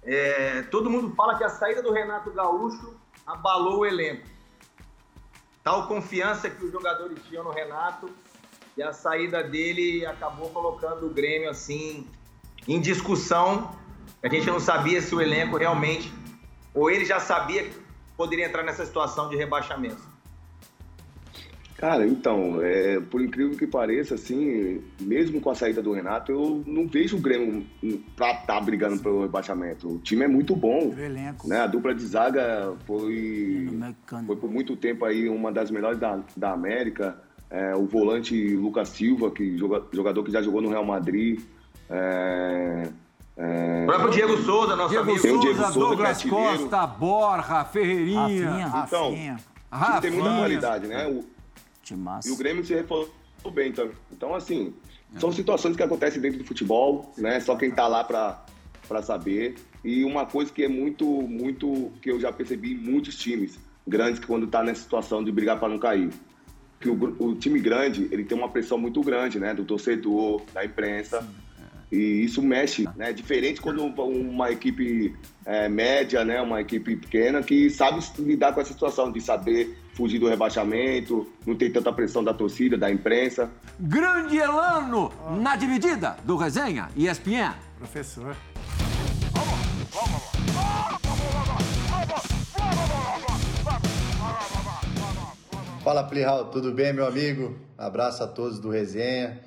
É, 0.01 0.63
todo 0.63 0.89
mundo 0.89 1.15
fala 1.15 1.37
que 1.37 1.43
a 1.43 1.49
saída 1.49 1.81
do 1.81 1.93
Renato 1.93 2.31
Gaúcho 2.31 2.93
abalou 3.25 3.79
o 3.79 3.85
elenco. 3.85 4.27
Tal 5.63 5.87
confiança 5.87 6.49
que 6.49 6.65
os 6.65 6.71
jogadores 6.71 7.17
tinham 7.29 7.43
no 7.43 7.51
Renato 7.51 8.09
e 8.77 8.83
a 8.83 8.91
saída 8.93 9.43
dele 9.43 10.05
acabou 10.05 10.49
colocando 10.49 11.05
o 11.05 11.09
Grêmio 11.09 11.49
assim 11.49 12.07
em 12.67 12.79
discussão. 12.79 13.75
A 14.21 14.27
gente 14.27 14.47
não 14.47 14.59
sabia 14.59 15.01
se 15.01 15.13
o 15.13 15.21
elenco 15.21 15.57
realmente 15.57 16.11
ou 16.73 16.89
ele 16.89 17.05
já 17.05 17.19
sabia 17.19 17.63
que 17.63 17.75
poderia 18.17 18.45
entrar 18.45 18.63
nessa 18.63 18.85
situação 18.85 19.29
de 19.29 19.35
rebaixamento. 19.35 20.13
Cara, 21.83 22.07
então, 22.07 22.61
é, 22.61 22.97
por 23.01 23.21
incrível 23.21 23.57
que 23.57 23.67
pareça, 23.67 24.15
assim, 24.15 24.81
mesmo 25.01 25.41
com 25.41 25.49
a 25.49 25.55
saída 25.55 25.81
do 25.81 25.91
Renato, 25.91 26.31
eu 26.31 26.63
não 26.65 26.87
vejo 26.87 27.17
o 27.17 27.19
Grêmio 27.19 27.65
pra 28.15 28.31
estar 28.31 28.45
tá 28.45 28.61
brigando 28.61 29.03
pelo 29.03 29.23
rebaixamento. 29.23 29.95
O 29.95 29.99
time 29.99 30.23
é 30.23 30.27
muito 30.29 30.55
bom. 30.55 30.95
elenco. 30.97 31.45
Né? 31.45 31.59
A 31.59 31.67
dupla 31.67 31.93
de 31.93 32.05
zaga 32.05 32.73
foi, 32.85 33.67
foi 34.25 34.35
por 34.37 34.49
muito 34.49 34.77
tempo 34.77 35.03
aí 35.03 35.27
uma 35.27 35.51
das 35.51 35.69
melhores 35.69 35.99
da, 35.99 36.21
da 36.37 36.53
América. 36.53 37.21
É, 37.53 37.75
o 37.75 37.85
volante 37.85 38.55
Lucas 38.55 38.89
Silva, 38.89 39.29
que 39.29 39.55
joga, 39.59 39.83
jogador 39.93 40.23
que 40.23 40.31
já 40.31 40.41
jogou 40.41 40.59
no 40.59 40.69
Real 40.69 40.83
Madrid. 40.83 41.39
É, 41.87 42.89
é... 43.37 43.83
O 43.83 43.85
próprio 43.85 44.09
Diego 44.09 44.37
Souza, 44.37 44.75
nosso 44.75 44.89
Diego 44.89 45.11
amigo. 45.11 45.19
Souza, 45.19 45.39
Diego 45.39 45.61
Souza, 45.61 45.79
Douglas 45.79 46.23
Costa, 46.23 46.87
Borja, 46.87 47.63
Ferreirinha. 47.65 48.49
Rafinha. 48.49 48.83
Então, 48.87 49.15
Rafinha. 49.69 50.01
tem 50.01 50.11
muita 50.11 50.35
qualidade, 50.35 50.87
né? 50.87 51.07
O, 51.07 51.23
e 52.25 52.31
o 52.31 52.37
Grêmio 52.37 52.65
se 52.65 52.73
reforçou 52.73 53.13
bem 53.53 53.71
também. 53.71 53.93
Então, 54.11 54.33
assim, 54.33 54.73
são 55.19 55.31
situações 55.31 55.75
que 55.75 55.83
acontecem 55.83 56.19
dentro 56.19 56.39
do 56.39 56.45
futebol, 56.45 57.13
né? 57.17 57.39
Só 57.39 57.55
quem 57.55 57.69
tá 57.69 57.87
lá 57.87 58.03
para 58.03 59.01
saber. 59.03 59.57
E 59.83 60.03
uma 60.03 60.25
coisa 60.25 60.51
que 60.51 60.63
é 60.63 60.67
muito, 60.67 61.05
muito, 61.05 61.91
que 62.01 62.09
eu 62.09 62.19
já 62.19 62.31
percebi 62.31 62.73
em 62.73 62.77
muitos 62.77 63.15
times 63.15 63.59
grandes, 63.87 64.19
que 64.19 64.25
quando 64.25 64.47
tá 64.47 64.63
nessa 64.63 64.81
situação 64.81 65.23
de 65.23 65.31
brigar 65.31 65.59
para 65.59 65.69
não 65.69 65.77
cair. 65.77 66.09
Que 66.83 66.89
o, 66.89 67.15
o, 67.17 67.35
time 67.35 67.59
grande, 67.59 68.07
ele 68.11 68.23
tem 68.25 68.37
uma 68.37 68.49
pressão 68.49 68.77
muito 68.77 69.01
grande, 69.01 69.39
né? 69.39 69.53
Do 69.53 69.63
torcedor, 69.63 70.41
da 70.53 70.63
imprensa. 70.63 71.21
Sim 71.21 71.43
e 71.93 72.25
isso 72.25 72.41
mexe, 72.41 72.89
né? 72.95 73.11
É 73.11 73.13
diferente 73.13 73.61
quando 73.61 73.85
uma 73.85 74.49
equipe 74.49 75.15
é, 75.45 75.69
média, 75.69 76.25
né? 76.25 76.41
Uma 76.41 76.59
equipe 76.59 76.95
pequena 76.95 77.43
que 77.43 77.69
sabe 77.69 78.03
lidar 78.17 78.51
com 78.51 78.61
essa 78.61 78.73
situação 78.73 79.11
de 79.11 79.21
saber 79.21 79.77
fugir 79.93 80.17
do 80.17 80.27
rebaixamento, 80.27 81.31
não 81.45 81.53
tem 81.53 81.71
tanta 81.71 81.93
pressão 81.93 82.23
da 82.23 82.33
torcida, 82.33 82.75
da 82.75 82.91
imprensa. 82.91 83.47
Grande 83.79 84.37
Elano 84.37 85.11
na 85.39 85.55
dividida 85.55 86.17
do 86.23 86.35
Resenha 86.35 86.89
ESPN. 86.97 87.53
Professor. 87.77 88.35
Fala 95.93 96.05
Plihal, 96.05 96.45
tudo 96.45 96.71
bem, 96.71 96.91
meu 96.91 97.05
amigo? 97.05 97.55
Abraço 97.77 98.23
a 98.23 98.27
todos 98.27 98.59
do 98.59 98.67
Resenha. 98.67 99.39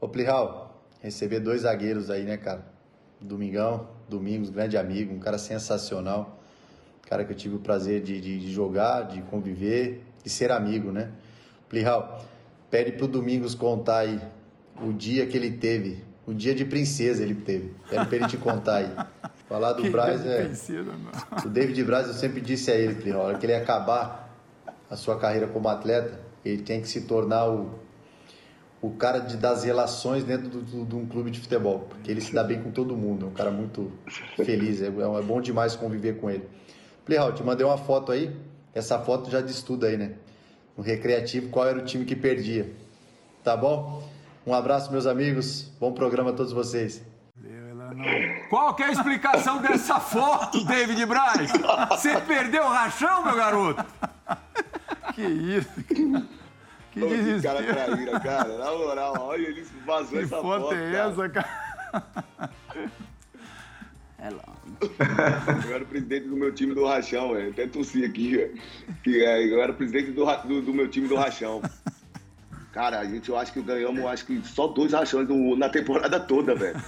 Ô 0.00 0.06
Plihal, 0.06 0.80
receber 1.00 1.40
dois 1.40 1.62
zagueiros 1.62 2.08
aí, 2.08 2.22
né, 2.22 2.36
cara? 2.36 2.64
Domingão, 3.20 3.88
Domingos, 4.08 4.48
grande 4.48 4.76
amigo, 4.76 5.12
um 5.12 5.18
cara 5.18 5.38
sensacional. 5.38 6.40
Cara 7.08 7.24
que 7.24 7.32
eu 7.32 7.36
tive 7.36 7.56
o 7.56 7.58
prazer 7.58 8.00
de, 8.00 8.20
de, 8.20 8.38
de 8.38 8.52
jogar, 8.52 9.08
de 9.08 9.22
conviver, 9.22 10.04
de 10.22 10.30
ser 10.30 10.52
amigo, 10.52 10.92
né? 10.92 11.10
Plihal, 11.68 12.24
pede 12.70 12.92
pro 12.92 13.08
Domingos 13.08 13.56
contar 13.56 13.98
aí 13.98 14.20
o 14.80 14.92
dia 14.92 15.26
que 15.26 15.36
ele 15.36 15.50
teve, 15.50 16.04
o 16.24 16.32
dia 16.32 16.54
de 16.54 16.64
princesa 16.64 17.24
ele 17.24 17.34
teve. 17.34 17.74
Pede 17.90 18.06
pra 18.06 18.16
ele 18.18 18.28
te 18.28 18.36
contar 18.36 18.76
aí. 18.76 18.96
Falar 19.48 19.72
do 19.72 19.90
Braz 19.90 20.24
é. 20.24 20.48
O 21.44 21.48
David 21.48 21.82
Braz, 21.82 22.06
eu 22.06 22.14
sempre 22.14 22.40
disse 22.40 22.70
a 22.70 22.76
ele, 22.76 22.94
Plihal, 22.94 23.36
que 23.36 23.46
ele 23.46 23.54
acabar 23.54 24.31
a 24.92 24.96
sua 24.96 25.18
carreira 25.18 25.46
como 25.46 25.68
atleta, 25.68 26.20
ele 26.44 26.62
tem 26.62 26.82
que 26.82 26.86
se 26.86 27.00
tornar 27.02 27.48
o 27.48 27.80
o 28.82 28.90
cara 28.90 29.20
de, 29.20 29.36
das 29.36 29.62
relações 29.62 30.24
dentro 30.24 30.48
do, 30.48 30.60
do, 30.60 30.84
de 30.84 30.96
um 30.96 31.06
clube 31.06 31.30
de 31.30 31.38
futebol, 31.38 31.86
porque 31.88 32.10
ele 32.10 32.20
se 32.20 32.34
dá 32.34 32.42
bem 32.42 32.60
com 32.60 32.72
todo 32.72 32.96
mundo, 32.96 33.26
é 33.26 33.28
um 33.28 33.32
cara 33.32 33.52
muito 33.52 33.92
feliz, 34.34 34.82
é, 34.82 34.86
é 34.86 35.22
bom 35.22 35.40
demais 35.40 35.76
conviver 35.76 36.18
com 36.18 36.28
ele. 36.28 36.44
Playhall, 37.04 37.32
te 37.32 37.44
mandei 37.44 37.64
uma 37.64 37.78
foto 37.78 38.10
aí, 38.10 38.36
essa 38.74 38.98
foto 38.98 39.30
já 39.30 39.40
diz 39.40 39.62
tudo 39.62 39.86
aí, 39.86 39.96
né? 39.96 40.14
No 40.76 40.82
Recreativo, 40.82 41.48
qual 41.48 41.68
era 41.68 41.78
o 41.78 41.84
time 41.84 42.04
que 42.04 42.16
perdia, 42.16 42.72
tá 43.44 43.56
bom? 43.56 44.02
Um 44.44 44.52
abraço, 44.52 44.90
meus 44.90 45.06
amigos, 45.06 45.70
bom 45.78 45.92
programa 45.92 46.30
a 46.30 46.32
todos 46.32 46.52
vocês. 46.52 47.00
Qual 48.50 48.74
que 48.74 48.82
é 48.82 48.86
a 48.86 48.92
explicação 48.92 49.62
dessa 49.62 50.00
foto, 50.00 50.64
David 50.64 51.06
Braz? 51.06 51.52
Você 51.90 52.20
perdeu 52.22 52.64
o 52.64 52.68
rachão, 52.68 53.22
meu 53.24 53.36
garoto? 53.36 53.84
Que 55.14 55.22
isso? 55.22 55.70
Que 56.92 57.00
Pô, 57.00 57.06
desespero. 57.06 57.56
Que 57.56 57.64
cara 57.64 57.86
traíra, 57.86 58.20
cara. 58.20 58.58
Na 58.58 58.70
moral, 58.72 59.14
olha, 59.18 59.48
ele 59.48 59.66
vazou 59.86 60.18
que 60.18 60.24
essa 60.24 60.42
foto. 60.42 60.68
Que 60.68 60.74
foto 60.74 60.74
é 60.74 60.94
essa, 60.94 61.28
cara? 61.30 62.50
É 64.18 64.30
lá. 64.30 64.54
Eu 65.66 65.74
era 65.74 65.82
o 65.82 65.86
presidente 65.86 66.28
do 66.28 66.36
meu 66.36 66.54
time 66.54 66.72
do 66.76 66.86
Rachão, 66.86 67.34
velho. 67.34 67.50
Até 67.50 67.66
tossi 67.66 68.04
aqui, 68.04 68.54
que 69.02 69.24
é, 69.24 69.52
eu 69.52 69.60
era 69.60 69.72
o 69.72 69.74
presidente 69.74 70.12
do, 70.12 70.24
do, 70.24 70.62
do, 70.62 70.72
meu 70.72 70.88
time 70.88 71.08
do 71.08 71.16
Rachão. 71.16 71.60
Cara, 72.70 73.00
a 73.00 73.04
gente, 73.04 73.28
eu 73.28 73.36
acho 73.36 73.52
que 73.52 73.60
ganhamos, 73.60 74.04
acho 74.06 74.24
que 74.24 74.40
só 74.46 74.68
dois 74.68 74.92
rachões 74.92 75.26
no, 75.26 75.56
na 75.56 75.68
temporada 75.68 76.20
toda, 76.20 76.54
velho. 76.54 76.80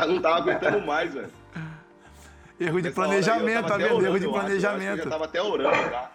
Eu 0.00 0.08
não 0.12 0.22
tava 0.22 0.36
aguentando 0.36 0.86
mais, 0.86 1.12
velho. 1.12 1.30
Erro 2.60 2.80
de 2.80 2.90
planejamento, 2.92 3.66
tá 3.66 3.76
vendo? 3.76 4.06
Erro 4.06 4.20
de 4.20 4.28
planejamento. 4.28 4.90
Eu, 4.90 4.96
eu 4.98 5.04
já 5.04 5.10
tava 5.10 5.24
até 5.24 5.42
orando, 5.42 5.90
tá? 5.90 6.12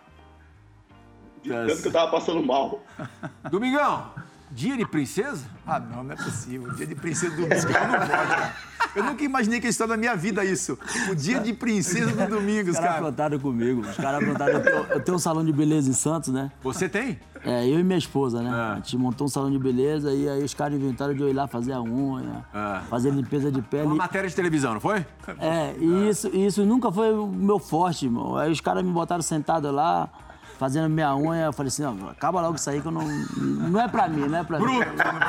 Tanto 1.50 1.82
que 1.82 1.88
eu 1.88 1.92
tava 1.92 2.12
passando 2.12 2.44
mal. 2.44 2.84
Domingão, 3.50 4.12
dia 4.52 4.78
de 4.78 4.86
princesa? 4.86 5.46
Ah, 5.66 5.80
não, 5.80 6.04
não 6.04 6.14
é 6.14 6.16
possível. 6.16 6.72
Dia 6.74 6.88
de 6.88 6.96
princesa 6.96 7.36
do 7.36 7.42
Domingos 7.42 7.66
não 7.66 7.72
pode. 7.72 8.54
Eu 8.96 9.04
nunca 9.04 9.24
imaginei 9.26 9.60
que 9.60 9.68
ia 9.68 9.70
estar 9.70 9.88
na 9.88 9.98
minha 9.98 10.16
vida 10.16 10.46
isso. 10.46 10.80
O 11.12 11.16
dia 11.16 11.40
de 11.42 11.52
princesa 11.54 12.12
do 12.12 12.34
Domingos, 12.34 12.76
Os 12.76 12.80
cara. 12.80 12.80
Os 12.80 12.82
caras 12.82 13.00
plantaram 13.00 13.40
comigo. 13.40 13.82
Os 13.82 13.98
caras 13.98 14.24
plantaram. 14.24 14.54
Eu 14.54 14.62
tenho, 14.62 14.78
eu 14.78 15.02
tenho 15.02 15.16
um 15.18 15.20
salão 15.20 15.44
de 15.44 15.52
beleza 15.52 15.90
em 15.90 15.94
Santos, 15.94 16.30
né? 16.30 16.50
Você 16.64 16.88
tem? 16.88 17.20
É, 17.44 17.68
eu 17.68 17.80
e 17.80 17.84
minha 17.84 17.98
esposa, 17.98 18.42
né? 18.42 18.50
É. 18.50 18.72
A 18.72 18.76
gente 18.76 18.98
montou 18.98 19.26
um 19.26 19.30
salão 19.30 19.52
de 19.52 19.60
beleza 19.60 20.14
e 20.14 20.30
aí 20.30 20.44
os 20.44 20.54
caras 20.54 20.76
inventaram 20.80 21.14
de 21.14 21.22
eu 21.22 21.30
ir 21.30 21.34
lá 21.34 21.46
fazer 21.46 21.74
a 21.74 21.82
unha, 21.82 22.46
é. 22.54 22.80
fazer 22.90 23.12
limpeza 23.12 23.52
de 23.52 23.62
pele. 23.62 23.86
Uma 23.86 23.96
matéria 23.96 24.30
de 24.30 24.36
televisão, 24.36 24.74
não 24.74 24.80
foi? 24.80 25.06
É, 25.40 25.76
e 25.78 26.10
isso, 26.10 26.28
isso 26.30 26.66
nunca 26.66 26.92
foi 26.92 27.14
o 27.14 27.28
meu 27.28 27.60
forte, 27.60 28.06
irmão. 28.06 28.38
Aí 28.38 28.52
os 28.52 28.62
caras 28.62 28.84
me 28.84 28.92
botaram 28.92 29.22
sentado 29.22 29.70
lá 29.72 30.10
fazendo 30.58 30.90
minha 30.90 31.16
unha. 31.16 31.46
Eu 31.46 31.54
falei 31.54 31.68
assim, 31.68 31.84
não, 31.84 32.10
acaba 32.10 32.42
logo 32.42 32.56
isso 32.56 32.70
aí 32.70 32.82
que 32.82 32.88
eu 32.88 32.92
não. 32.92 33.08
Não 33.38 33.80
é 33.80 33.88
pra 33.88 34.08
mim, 34.08 34.28
não 34.28 34.38
é 34.38 34.44
pra 34.44 34.60
mim. 34.60 34.80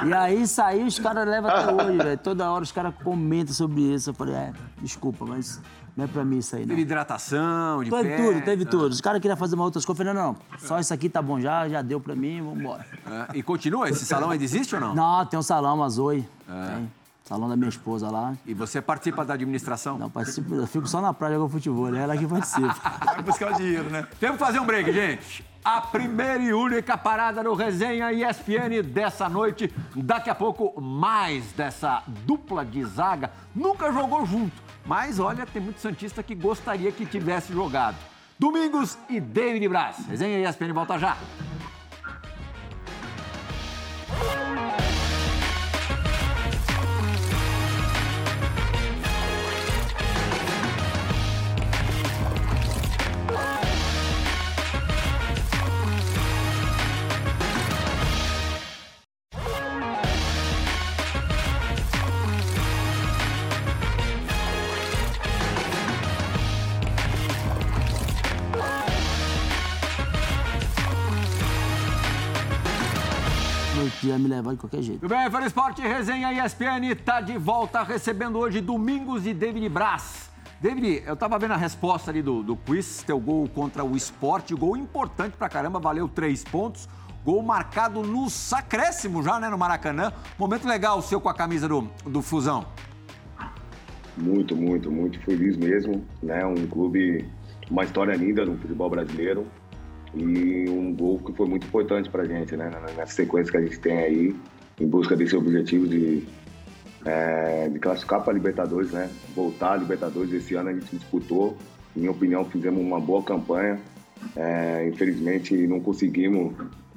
E 0.07 0.13
aí 0.13 0.47
saiu, 0.47 0.87
os 0.87 0.99
caras 0.99 1.27
levam 1.27 1.51
até 1.51 1.73
hoje, 1.73 1.99
velho. 1.99 2.19
Toda 2.19 2.51
hora 2.51 2.63
os 2.63 2.73
caras 2.73 2.95
comentam 3.03 3.55
sobre 3.55 3.81
isso. 3.81 4.11
Eu 4.11 4.15
falei, 4.15 4.35
é, 4.35 4.53
desculpa, 4.81 5.25
mas 5.25 5.61
não 5.97 6.05
é 6.05 6.09
pra 6.09 6.25
mim 6.25 6.39
isso 6.39 6.55
aí, 6.55 6.63
não. 6.63 6.69
Teve 6.69 6.83
hidratação, 6.83 7.83
de 7.83 7.91
Teve 7.91 8.17
tudo, 8.17 8.45
teve 8.45 8.65
tudo. 8.65 8.93
Os 8.93 9.01
caras 9.01 9.21
queriam 9.21 9.37
fazer 9.37 9.55
uma 9.55 9.65
outras 9.65 9.85
coisas. 9.85 10.07
Eu 10.07 10.13
falei, 10.13 10.23
não, 10.23 10.33
não, 10.33 10.59
só 10.59 10.79
isso 10.79 10.93
aqui 10.93 11.09
tá 11.09 11.23
bom 11.23 11.41
já, 11.41 11.69
já 11.69 11.83
deu 11.83 12.01
pra 12.01 12.15
mim, 12.15 12.43
vambora. 12.43 12.85
É, 13.07 13.39
e 13.39 13.43
continua? 13.43 13.89
Esse 13.89 14.05
salão 14.05 14.31
ainda 14.31 14.45
existe 14.45 14.75
ou 14.75 14.81
não? 14.81 14.95
Não, 14.95 15.25
tem 15.25 15.39
um 15.39 15.43
salão, 15.43 15.83
a 15.83 15.89
Zoe. 15.89 16.29
É. 16.49 16.67
Tem. 16.75 16.91
Salão 17.27 17.49
da 17.49 17.57
minha 17.57 17.69
esposa 17.69 18.09
lá. 18.09 18.35
E 18.47 18.55
você 18.55 18.81
participa 18.81 19.25
da 19.25 19.35
administração? 19.35 19.99
Não, 19.99 20.09
participo, 20.09 20.55
eu 20.55 20.67
fico 20.67 20.87
só 20.87 21.01
na 21.01 21.13
praia 21.13 21.35
jogando 21.35 21.51
futebol, 21.51 21.93
é 21.93 21.99
ela 21.99 22.17
que 22.17 22.25
participa. 22.25 22.73
Vai 23.05 23.23
buscar 23.23 23.53
o 23.53 23.57
dinheiro, 23.57 23.91
né? 23.91 24.07
Temos 24.21 24.39
que 24.39 24.45
fazer 24.45 24.61
um 24.61 24.65
break, 24.65 24.93
gente. 24.93 25.45
A 25.65 25.81
primeira 25.81 26.39
e 26.39 26.55
única 26.55 26.97
parada 26.97 27.43
no 27.43 27.55
Resenha 27.55 28.13
ESPN 28.13 28.81
dessa 28.85 29.29
noite. 29.29 29.75
Daqui 29.97 30.31
a 30.31 30.37
pouco, 30.37 30.81
mais 30.81 31.51
dessa 31.51 32.05
dupla 32.25 32.65
de 32.65 32.85
zaga. 32.85 33.33
Nunca 33.53 33.91
jogou 33.91 34.25
junto, 34.25 34.55
mas 34.85 35.19
olha, 35.19 35.45
tem 35.45 35.61
muito 35.61 35.81
Santista 35.81 36.23
que 36.23 36.37
gostaria 36.37 36.93
que 36.93 37.05
tivesse 37.05 37.53
jogado. 37.53 37.97
Domingos 38.39 38.97
e 39.11 39.19
David 39.19 39.69
Braz. 39.69 39.97
Resenha 40.07 40.49
ESPN 40.49 40.73
volta 40.73 40.97
já. 40.97 41.17
Ia 74.17 74.19
me 74.19 74.29
levar 74.29 74.53
de 74.53 74.59
qualquer 74.59 74.83
jeito. 74.83 75.01
Tudo 75.01 75.15
bem, 75.15 75.31
Fã 75.31 75.45
Esporte, 75.45 75.83
resenha 75.83 76.33
ESPN 76.33 76.91
está 76.91 77.21
de 77.21 77.37
volta 77.39 77.83
recebendo 77.83 78.39
hoje 78.39 78.61
Domingos 78.61 79.27
e 79.27 79.35
David 79.35 79.69
Braz. 79.69 80.31
David, 80.61 81.03
eu 81.07 81.15
tava 81.15 81.39
vendo 81.39 81.53
a 81.53 81.57
resposta 81.57 82.11
ali 82.11 82.23
do, 82.23 82.43
do 82.43 82.57
quiz, 82.57 83.03
teu 83.03 83.21
gol 83.21 83.47
contra 83.49 83.85
o 83.85 83.95
esporte, 83.95 84.55
gol 84.55 84.77
importante 84.77 85.37
pra 85.37 85.49
caramba, 85.49 85.79
valeu 85.79 86.09
três 86.09 86.43
pontos. 86.43 86.89
Gol 87.25 87.43
marcado 87.43 88.03
no 88.03 88.29
acréscimo 88.53 89.23
já, 89.23 89.41
né, 89.41 89.49
no 89.49 89.59
Maracanã. 89.59 90.13
Momento 90.39 90.67
legal 90.67 90.99
o 90.99 91.03
seu 91.03 91.21
com 91.21 91.29
a 91.29 91.35
camisa 91.35 91.69
do, 91.69 91.91
do 92.07 92.23
Fusão. 92.23 92.65
Muito, 94.17 94.57
muito, 94.57 94.91
muito 94.91 95.21
feliz 95.23 95.57
mesmo, 95.57 96.05
né? 96.23 96.47
Um 96.47 96.67
clube, 96.69 97.29
uma 97.69 97.83
história 97.83 98.15
linda 98.15 98.47
no 98.47 98.57
futebol 98.57 98.89
brasileiro 98.89 99.47
e 100.17 100.69
um 100.69 100.95
gol 100.95 101.19
que 101.19 101.33
foi 101.33 101.47
muito 101.47 101.67
importante 101.67 102.09
para 102.09 102.23
a 102.23 102.27
gente, 102.27 102.57
né? 102.57 102.71
Nessa 102.97 103.13
sequência 103.13 103.53
que 103.53 103.59
a 103.59 103.61
gente 103.61 103.79
tem 103.79 103.99
aí, 103.99 104.37
em 104.81 104.87
busca 104.87 105.15
desse 105.15 105.37
objetivo 105.37 105.87
de, 105.87 106.27
é, 107.05 107.69
de 107.69 107.79
classificar 107.79 108.23
para 108.23 108.33
a 108.33 108.35
Libertadores, 108.35 108.93
né? 108.93 109.11
Voltar 109.35 109.73
à 109.73 109.77
Libertadores. 109.77 110.33
Esse 110.33 110.55
ano 110.55 110.71
a 110.71 110.73
gente 110.73 110.97
disputou, 110.97 111.57
em 111.95 112.01
minha 112.01 112.11
opinião, 112.11 112.45
fizemos 112.45 112.81
uma 112.81 112.99
boa 112.99 113.23
campanha. 113.23 113.79
É, 114.35 114.89
infelizmente 114.89 115.55
não 115.67 115.79
conseguimos 115.79 116.55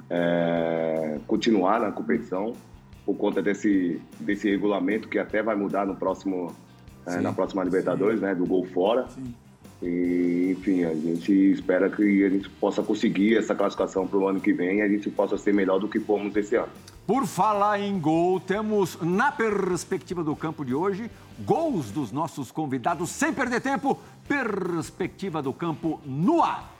é, 0.08 1.18
continuar 1.26 1.78
na 1.80 1.92
competição 1.92 2.54
por 3.04 3.14
conta 3.16 3.42
desse, 3.42 4.00
desse 4.18 4.50
regulamento 4.50 5.08
que 5.08 5.18
até 5.18 5.42
vai 5.42 5.54
mudar 5.54 5.86
no 5.86 5.94
próximo, 5.94 6.54
é, 7.06 7.20
na 7.20 7.32
próxima 7.32 7.62
Libertadores, 7.62 8.20
né? 8.20 8.34
Do 8.34 8.46
gol 8.46 8.64
fora. 8.64 9.08
Sim. 9.10 9.34
E, 9.82 10.54
enfim, 10.58 10.84
a 10.84 10.94
gente 10.94 11.32
espera 11.32 11.88
que 11.88 12.24
a 12.24 12.28
gente 12.28 12.48
possa 12.50 12.82
conseguir 12.82 13.36
essa 13.36 13.54
classificação 13.54 14.06
para 14.06 14.18
o 14.18 14.28
ano 14.28 14.40
que 14.40 14.52
vem 14.52 14.78
e 14.78 14.82
a 14.82 14.88
gente 14.88 15.08
possa 15.10 15.38
ser 15.38 15.54
melhor 15.54 15.78
do 15.78 15.88
que 15.88 15.98
fomos 15.98 16.36
esse 16.36 16.56
ano. 16.56 16.68
Por 17.06 17.26
falar 17.26 17.80
em 17.80 17.98
gol, 17.98 18.38
temos 18.38 18.98
na 19.00 19.32
perspectiva 19.32 20.22
do 20.22 20.36
campo 20.36 20.64
de 20.64 20.74
hoje 20.74 21.10
gols 21.40 21.90
dos 21.90 22.12
nossos 22.12 22.52
convidados. 22.52 23.10
Sem 23.10 23.32
perder 23.32 23.60
tempo, 23.60 23.98
perspectiva 24.28 25.42
do 25.42 25.52
campo 25.52 26.00
no 26.04 26.42
ar. 26.42 26.79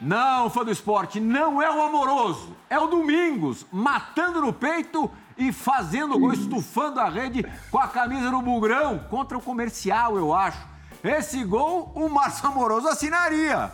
Não, 0.00 0.48
fã 0.48 0.64
do 0.64 0.70
esporte, 0.70 1.20
não 1.20 1.60
é 1.60 1.70
o 1.70 1.82
amoroso, 1.82 2.56
é 2.70 2.78
o 2.78 2.86
Domingos, 2.86 3.66
matando 3.70 4.40
no 4.40 4.52
peito 4.52 5.10
e 5.36 5.52
fazendo 5.52 6.18
gol, 6.18 6.32
estufando 6.32 7.00
a 7.00 7.08
rede 7.08 7.44
com 7.70 7.78
a 7.78 7.88
camisa 7.88 8.30
no 8.30 8.40
bugrão 8.40 8.98
contra 9.10 9.36
o 9.36 9.42
comercial, 9.42 10.16
eu 10.16 10.34
acho. 10.34 10.70
Esse 11.02 11.42
gol 11.44 11.92
o 11.94 12.08
Márcio 12.08 12.46
Amoroso 12.46 12.88
assinaria. 12.88 13.72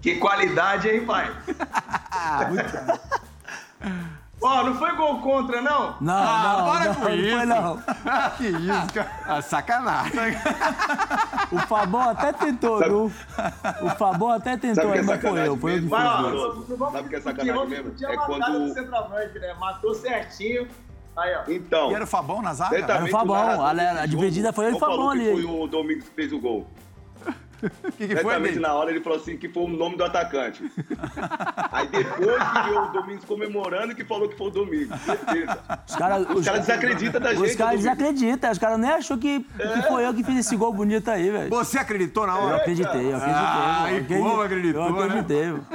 Que 0.00 0.16
qualidade, 0.16 0.88
hein, 0.88 1.06
pai? 1.06 1.30
Ó, 4.42 4.60
oh, 4.60 4.64
não 4.64 4.74
foi 4.74 4.92
gol 4.96 5.20
contra, 5.20 5.62
não? 5.62 5.94
Não, 6.00 6.14
ah, 6.14 6.56
não, 6.58 6.70
para 6.72 6.84
não, 6.86 6.94
com 6.96 7.08
isso. 7.10 7.36
Foi, 7.36 7.46
não. 7.46 7.76
que 8.36 8.48
isso, 8.48 8.92
cara. 8.94 9.10
Ah, 9.26 9.42
sacanagem. 9.42 10.12
O 11.52 11.58
Fabão 11.60 12.08
até 12.08 12.32
tentou, 12.32 12.78
viu? 12.80 13.12
O 13.82 13.90
Fabão 13.90 14.30
até 14.30 14.56
tentou, 14.56 14.84
Sabe 14.84 14.92
que 14.94 14.98
é 14.98 15.02
mas 15.02 15.20
foi 15.20 15.46
eu. 15.46 15.56
Foi 15.56 15.76
eu 15.76 15.80
que. 15.82 15.88
Vai, 15.88 16.06
ó, 16.06 16.22
não 16.22 16.90
sabe 16.92 17.08
que 17.08 17.16
é 17.16 17.20
sacanagem 17.20 17.68
mesmo? 17.68 17.94
É 18.02 18.16
quando- 18.16 18.58
do 18.66 18.74
centroavante, 18.74 19.38
né? 19.38 19.54
Matou 19.60 19.94
certinho. 19.94 20.66
Aí, 21.16 21.34
ó. 21.36 21.42
Então, 21.50 21.90
E 21.90 21.94
era 21.94 22.04
o 22.04 22.06
Fabão 22.06 22.40
na 22.42 22.54
zaga? 22.54 22.76
Era 22.76 23.04
o 23.04 23.08
Fabão, 23.08 23.64
a- 23.64 23.70
a 23.70 24.06
dividida 24.06 24.52
foi 24.52 24.66
ele 24.66 24.76
e 24.76 24.80
não 24.80 24.88
o 24.88 24.90
Fabão 24.90 25.10
ali. 25.10 25.30
foi 25.32 25.44
o 25.44 25.66
Domingos 25.66 26.04
que 26.08 26.14
fez 26.14 26.32
o 26.32 26.40
gol. 26.40 26.66
Que, 27.96 28.08
que 28.08 28.16
foi, 28.16 28.54
na 28.56 28.74
hora 28.74 28.90
ele 28.90 29.00
falou 29.00 29.18
assim 29.18 29.36
que 29.36 29.48
foi 29.48 29.64
o 29.64 29.68
nome 29.68 29.96
do 29.96 30.04
atacante. 30.04 30.62
Aí 31.70 31.86
depois 31.88 32.42
que 32.42 32.62
viu 32.64 32.80
o 32.82 32.88
Domingos 32.92 33.24
comemorando 33.24 33.94
que 33.94 34.04
falou 34.04 34.28
que 34.28 34.36
foi 34.36 34.48
o 34.48 34.50
Domingos. 34.50 35.00
Certeza. 35.00 35.58
Os 35.88 35.96
caras 35.96 36.26
Os 36.30 36.44
caras 36.44 36.60
desacreditam 36.60 37.20
da 37.20 37.34
gente. 37.34 37.46
Os 37.50 37.56
caras 37.56 37.76
desacreditam. 37.80 38.50
Os 38.50 38.58
caras 38.58 38.78
nem 38.78 38.90
achou 38.90 39.16
que, 39.18 39.40
que 39.40 39.82
foi 39.88 40.06
eu 40.06 40.14
que 40.14 40.24
fiz 40.24 40.38
esse 40.38 40.56
gol 40.56 40.72
bonito 40.72 41.08
aí, 41.10 41.30
velho. 41.30 41.50
Você 41.50 41.78
acreditou 41.78 42.26
na 42.26 42.36
Eu 42.36 42.42
hora? 42.42 42.56
acreditei, 42.56 43.12
eu 43.12 43.16
acreditei. 43.16 43.42
Ah, 43.46 43.84
eu 43.88 43.94
e 43.94 44.00
acreditei, 44.00 44.18
como 44.18 44.40
acreditou, 44.40 44.86
Eu 44.86 44.92
né? 44.92 45.04
acreditei. 45.04 45.46
mano. 45.46 45.66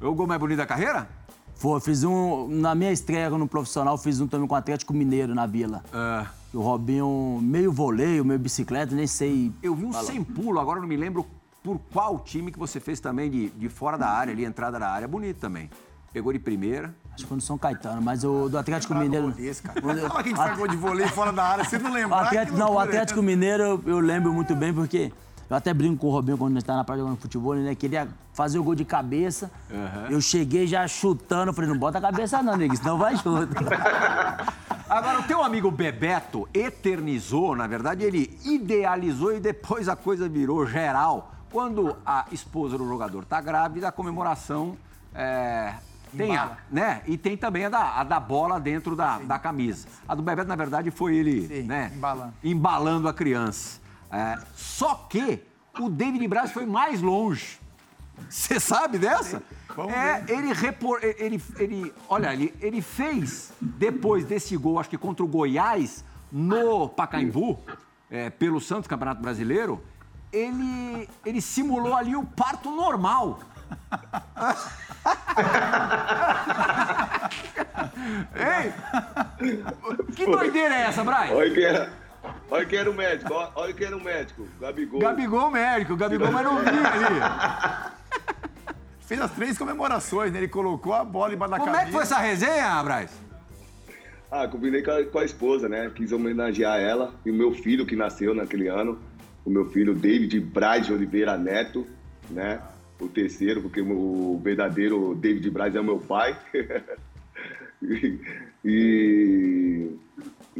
É 0.00 0.06
o 0.06 0.14
gol 0.14 0.26
mais 0.26 0.40
bonito 0.40 0.58
da 0.58 0.66
carreira? 0.66 1.08
Foi, 1.56 1.80
fiz 1.80 2.04
um. 2.04 2.48
Na 2.48 2.74
minha 2.74 2.92
estreia 2.92 3.30
no 3.30 3.48
profissional, 3.48 3.96
fiz 3.96 4.20
um 4.20 4.26
também 4.26 4.46
com 4.46 4.54
o 4.54 4.58
Atlético 4.58 4.92
Mineiro 4.92 5.34
na 5.34 5.46
vila. 5.46 5.82
É. 5.92 6.26
O 6.52 6.60
Robinho, 6.60 7.38
meio 7.42 7.72
voleio, 7.72 8.24
meio 8.24 8.38
bicicleta, 8.38 8.94
nem 8.94 9.06
sei. 9.06 9.52
Eu 9.62 9.74
vi 9.74 9.84
um 9.84 9.92
sem 9.92 10.22
pulo, 10.22 10.58
agora 10.58 10.80
não 10.80 10.88
me 10.88 10.96
lembro 10.96 11.26
por 11.62 11.80
qual 11.92 12.18
time 12.20 12.52
que 12.52 12.58
você 12.58 12.78
fez 12.78 13.00
também 13.00 13.30
de, 13.30 13.50
de 13.50 13.68
fora 13.68 13.98
da 13.98 14.08
área, 14.08 14.32
ali, 14.32 14.44
entrada 14.44 14.78
da 14.78 14.88
área. 14.88 15.08
Bonito 15.08 15.38
também. 15.38 15.68
Pegou 16.12 16.32
de 16.32 16.38
primeira. 16.38 16.94
Acho 17.12 17.24
que 17.24 17.28
foi 17.28 17.36
no 17.36 17.40
São 17.40 17.58
Caetano, 17.58 18.00
mas 18.00 18.24
o 18.24 18.48
do 18.48 18.56
Atlético 18.56 18.94
Mineiro. 18.94 19.34
Esse, 19.38 19.62
cara. 19.62 19.80
Fala 19.82 20.22
que 20.22 20.28
a 20.28 20.32
gente 20.32 20.36
faz 20.36 20.56
gol 20.56 20.68
de 20.68 20.76
vôlei 20.76 21.08
fora 21.08 21.32
da 21.32 21.42
área, 21.42 21.64
você 21.64 21.78
não 21.78 21.90
O 21.90 21.94
lembra? 21.94 22.46
Não, 22.52 22.74
o 22.74 22.78
Atlético 22.78 23.20
Mineiro 23.22 23.82
eu 23.84 24.00
lembro 24.00 24.32
muito 24.32 24.54
bem, 24.54 24.72
porque 24.72 25.12
eu 25.48 25.56
até 25.56 25.72
brinco 25.72 26.00
com 26.00 26.08
o 26.08 26.10
Robinho 26.10 26.36
quando 26.36 26.52
a 26.52 26.54
gente 26.54 26.66
tá 26.66 26.74
na 26.74 26.84
praia 26.84 27.00
jogando 27.00 27.18
futebol, 27.18 27.54
né? 27.54 27.74
Queria 27.74 28.08
fazer 28.32 28.58
o 28.58 28.64
gol 28.64 28.74
de 28.74 28.84
cabeça. 28.84 29.50
Eu 30.10 30.20
cheguei 30.20 30.66
já 30.66 30.86
chutando, 30.88 31.52
falei, 31.52 31.70
não 31.70 31.78
bota 31.78 31.98
a 31.98 32.00
cabeça 32.00 32.42
não, 32.42 32.56
nego, 32.56 32.76
senão 32.76 32.98
vai 32.98 33.16
junto. 33.16 33.54
Agora, 34.88 35.20
o 35.20 35.22
teu 35.24 35.42
amigo 35.42 35.70
Bebeto 35.70 36.48
eternizou, 36.54 37.56
na 37.56 37.66
verdade, 37.66 38.04
ele 38.04 38.38
idealizou 38.44 39.34
e 39.34 39.40
depois 39.40 39.88
a 39.88 39.96
coisa 39.96 40.28
virou 40.28 40.66
geral. 40.66 41.32
Quando 41.50 41.96
a 42.04 42.26
esposa 42.32 42.76
do 42.76 42.86
jogador 42.86 43.24
tá 43.24 43.40
grávida, 43.40 43.88
a 43.88 43.92
comemoração 43.92 44.76
é, 45.14 45.74
tem 46.16 46.36
a, 46.36 46.56
né? 46.70 47.02
E 47.06 47.16
tem 47.16 47.36
também 47.36 47.64
a 47.64 47.68
da, 47.68 48.00
a 48.00 48.04
da 48.04 48.20
bola 48.20 48.60
dentro 48.60 48.94
da, 48.94 49.18
da 49.18 49.38
camisa. 49.38 49.88
A 50.08 50.14
do 50.14 50.22
Bebeto, 50.22 50.48
na 50.48 50.56
verdade, 50.56 50.90
foi 50.90 51.16
ele, 51.16 51.46
Sim, 51.46 51.62
né? 51.62 51.92
embalando. 51.94 52.34
Embalando 52.42 53.08
a 53.08 53.14
criança. 53.14 53.80
É, 54.10 54.38
só 54.54 54.94
que 55.08 55.42
o 55.78 55.88
David 55.88 56.26
Braz 56.28 56.52
foi 56.52 56.66
mais 56.66 57.00
longe. 57.00 57.58
Você 58.28 58.58
sabe 58.58 58.98
dessa? 58.98 59.42
Vamos 59.74 59.92
é, 59.92 60.24
ele 60.28 60.52
repor, 60.54 60.98
ele, 61.02 61.42
ele, 61.58 61.92
olha, 62.08 62.32
ele, 62.32 62.54
ele 62.60 62.80
fez 62.80 63.52
depois 63.60 64.24
desse 64.24 64.56
gol, 64.56 64.80
acho 64.80 64.88
que 64.88 64.96
contra 64.96 65.22
o 65.22 65.28
Goiás 65.28 66.02
no 66.32 66.88
Pacaembu, 66.88 67.58
é, 68.10 68.30
pelo 68.30 68.58
Santos 68.60 68.88
Campeonato 68.88 69.20
Brasileiro, 69.20 69.84
ele, 70.32 71.08
ele 71.24 71.40
simulou 71.42 71.94
ali 71.94 72.16
o 72.16 72.24
parto 72.24 72.70
normal. 72.70 73.40
Ei, 78.34 78.72
que 80.14 80.26
doideira 80.26 80.74
é 80.74 80.82
essa, 80.82 81.04
Brian? 81.04 81.34
Olha 81.34 81.52
quem 81.52 81.64
era, 81.64 81.92
olha 82.50 82.66
quem 82.66 82.78
era 82.78 82.90
o 82.90 82.94
médico. 82.94 83.32
Olha, 83.32 83.50
olha 83.54 83.72
quem 83.72 83.86
era 83.86 83.96
o 83.96 84.02
médico. 84.02 84.46
Gabigol. 84.60 85.00
Gabigol 85.00 85.50
médico, 85.50 85.96
Gabigol 85.96 86.32
mais 86.32 86.46
novinho 86.46 86.86
ali. 86.86 87.96
Fez 89.06 89.20
as 89.20 89.30
três 89.32 89.56
comemorações, 89.56 90.32
né? 90.32 90.38
Ele 90.38 90.48
colocou 90.48 90.92
a 90.92 91.04
bola 91.04 91.32
embaixo 91.32 91.52
da 91.52 91.58
Como 91.58 91.70
camisa. 91.70 91.82
é 91.82 91.86
que 91.86 91.92
foi 91.92 92.02
essa 92.02 92.18
resenha, 92.18 92.82
Braz? 92.82 93.10
Ah, 94.30 94.48
combinei 94.48 94.82
com 94.82 94.90
a, 94.90 95.04
com 95.04 95.18
a 95.20 95.24
esposa, 95.24 95.68
né? 95.68 95.90
Quis 95.94 96.10
homenagear 96.10 96.80
ela 96.80 97.14
e 97.24 97.30
o 97.30 97.34
meu 97.34 97.52
filho 97.52 97.86
que 97.86 97.94
nasceu 97.94 98.34
naquele 98.34 98.66
ano. 98.66 98.98
O 99.44 99.50
meu 99.50 99.70
filho 99.70 99.94
David 99.94 100.40
Braz 100.40 100.86
de 100.86 100.92
Oliveira 100.92 101.36
Neto, 101.38 101.86
né? 102.28 102.60
o 103.00 103.08
terceiro, 103.08 103.62
porque 103.62 103.80
o 103.80 104.40
verdadeiro 104.42 105.14
David 105.14 105.50
Braz 105.50 105.74
é 105.74 105.80
o 105.80 105.84
meu 105.84 105.98
pai. 105.98 106.36
e, 107.82 108.18
e 108.64 109.90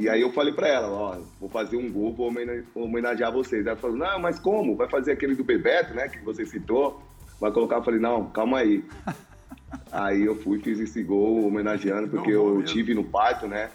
aí 0.08 0.20
eu 0.20 0.30
falei 0.30 0.52
pra 0.52 0.68
ela, 0.68 0.88
ó, 0.88 1.18
vou 1.40 1.48
fazer 1.48 1.76
um 1.78 1.90
gol, 1.90 2.12
vou 2.12 2.30
homenagear 2.74 3.32
vocês. 3.32 3.66
Ela 3.66 3.76
falou, 3.76 3.96
não, 3.96 4.18
mas 4.18 4.38
como? 4.38 4.76
Vai 4.76 4.88
fazer 4.88 5.12
aquele 5.12 5.34
do 5.34 5.42
Bebeto, 5.42 5.94
né, 5.94 6.08
que 6.08 6.18
você 6.22 6.44
citou? 6.44 7.02
Vai 7.40 7.50
colocar? 7.50 7.76
Eu 7.76 7.82
falei, 7.82 7.98
não, 7.98 8.28
calma 8.30 8.58
aí. 8.58 8.84
aí 9.90 10.22
eu 10.22 10.36
fui, 10.36 10.58
fiz 10.58 10.78
esse 10.78 11.02
gol 11.02 11.46
homenageando, 11.46 12.08
porque 12.08 12.30
eu 12.30 12.62
tive 12.62 12.94
no 12.94 13.04
parto, 13.04 13.46
né? 13.46 13.70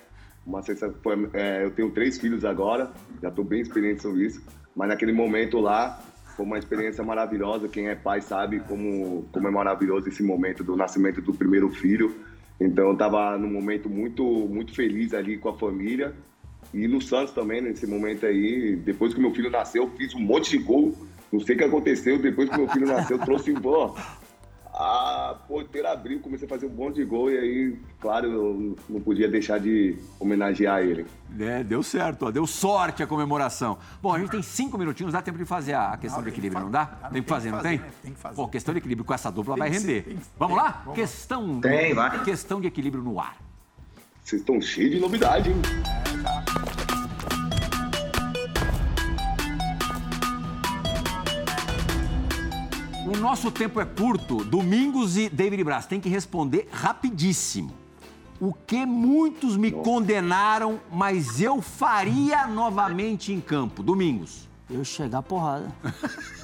Uma 0.45 0.61
sensação, 0.61 0.95
é, 1.33 1.63
eu 1.63 1.71
tenho 1.71 1.91
três 1.91 2.19
filhos 2.19 2.45
agora, 2.45 2.91
já 3.21 3.29
estou 3.29 3.43
bem 3.43 3.61
experiente 3.61 4.01
sobre 4.01 4.25
isso, 4.25 4.43
mas 4.75 4.89
naquele 4.89 5.11
momento 5.11 5.59
lá 5.59 5.99
foi 6.35 6.45
uma 6.45 6.57
experiência 6.57 7.03
maravilhosa. 7.03 7.67
Quem 7.67 7.87
é 7.87 7.95
pai 7.95 8.21
sabe 8.21 8.59
como, 8.61 9.27
como 9.31 9.47
é 9.47 9.51
maravilhoso 9.51 10.09
esse 10.09 10.23
momento 10.23 10.63
do 10.63 10.75
nascimento 10.75 11.21
do 11.21 11.33
primeiro 11.33 11.69
filho. 11.69 12.15
Então 12.61 12.93
estava 12.93 13.35
num 13.39 13.51
momento 13.51 13.89
muito, 13.89 14.23
muito 14.23 14.75
feliz 14.75 15.15
ali 15.15 15.35
com 15.35 15.49
a 15.49 15.57
família. 15.57 16.13
E 16.71 16.87
no 16.87 17.01
Santos 17.01 17.33
também, 17.33 17.59
nesse 17.59 17.87
momento 17.87 18.27
aí, 18.27 18.75
depois 18.75 19.15
que 19.15 19.19
meu 19.19 19.33
filho 19.33 19.49
nasceu, 19.49 19.89
fiz 19.97 20.13
um 20.13 20.19
monte 20.19 20.51
de 20.51 20.59
gol. 20.59 20.93
Não 21.31 21.39
sei 21.39 21.55
o 21.55 21.57
que 21.57 21.63
aconteceu, 21.63 22.19
depois 22.19 22.49
que 22.49 22.57
meu 22.57 22.67
filho 22.69 22.85
nasceu, 22.85 23.17
trouxe, 23.17 23.51
pô, 23.53 23.95
a 24.73 25.35
porteira 25.47 25.91
abriu, 25.91 26.19
comecei 26.19 26.45
a 26.45 26.49
fazer 26.49 26.65
um 26.65 26.69
monte 26.69 26.95
de 26.95 27.05
gol 27.05 27.29
e 27.29 27.37
aí, 27.37 27.79
claro, 27.99 28.31
eu 28.31 28.75
não 28.89 29.01
podia 29.01 29.27
deixar 29.27 29.59
de 29.59 29.97
homenagear 30.19 30.81
ele. 30.81 31.05
É, 31.39 31.63
deu 31.63 31.83
certo, 31.83 32.27
ó, 32.27 32.31
deu 32.31 32.47
sorte 32.47 33.03
a 33.03 33.07
comemoração. 33.07 33.77
Bom, 34.01 34.13
a 34.13 34.19
gente 34.19 34.31
tem 34.31 34.41
cinco 34.41 34.77
minutinhos, 34.77 35.13
dá 35.13 35.21
tempo 35.21 35.37
de 35.37 35.45
fazer 35.45 35.73
a 35.73 35.97
questão 35.97 36.19
não, 36.19 36.23
de 36.23 36.29
equilíbrio, 36.29 36.63
não 36.63 36.71
dá? 36.71 36.85
Tem 37.11 37.21
que 37.21 37.29
fazer, 37.29 37.51
não 37.51 37.59
tem? 37.59 37.79
Né? 37.79 37.89
Tem 38.01 38.13
que 38.13 38.19
fazer. 38.19 38.35
Pô, 38.35 38.47
questão 38.47 38.73
de 38.73 38.77
equilíbrio 38.79 39.05
com 39.05 39.13
essa 39.13 39.31
dupla 39.31 39.55
tem 39.55 39.59
vai 39.59 39.69
render. 39.69 40.03
Ser, 40.03 40.17
Vamos 40.37 40.55
tem. 40.55 40.63
lá? 40.63 40.81
Vamos 40.85 40.99
questão, 40.99 41.61
tem, 41.61 41.93
vai. 41.93 42.23
questão 42.23 42.61
de 42.61 42.67
equilíbrio 42.67 43.03
no 43.03 43.19
ar. 43.19 43.37
Vocês 44.23 44.41
estão 44.41 44.61
cheios 44.61 44.91
de 44.91 44.99
novidade, 44.99 45.49
hein? 45.49 46.00
Nosso 53.21 53.51
tempo 53.51 53.79
é 53.79 53.85
curto. 53.85 54.43
Domingos 54.43 55.15
e 55.15 55.29
David 55.29 55.63
Braz 55.63 55.85
tem 55.85 55.99
que 55.99 56.09
responder 56.09 56.67
rapidíssimo. 56.71 57.71
O 58.39 58.51
que 58.51 58.85
muitos 58.85 59.55
me 59.55 59.71
condenaram, 59.71 60.79
mas 60.91 61.39
eu 61.39 61.61
faria 61.61 62.47
novamente 62.47 63.31
em 63.31 63.39
campo. 63.39 63.83
Domingos. 63.83 64.49
Eu 64.67 64.83
chegar 64.83 65.21
porrada. 65.21 65.67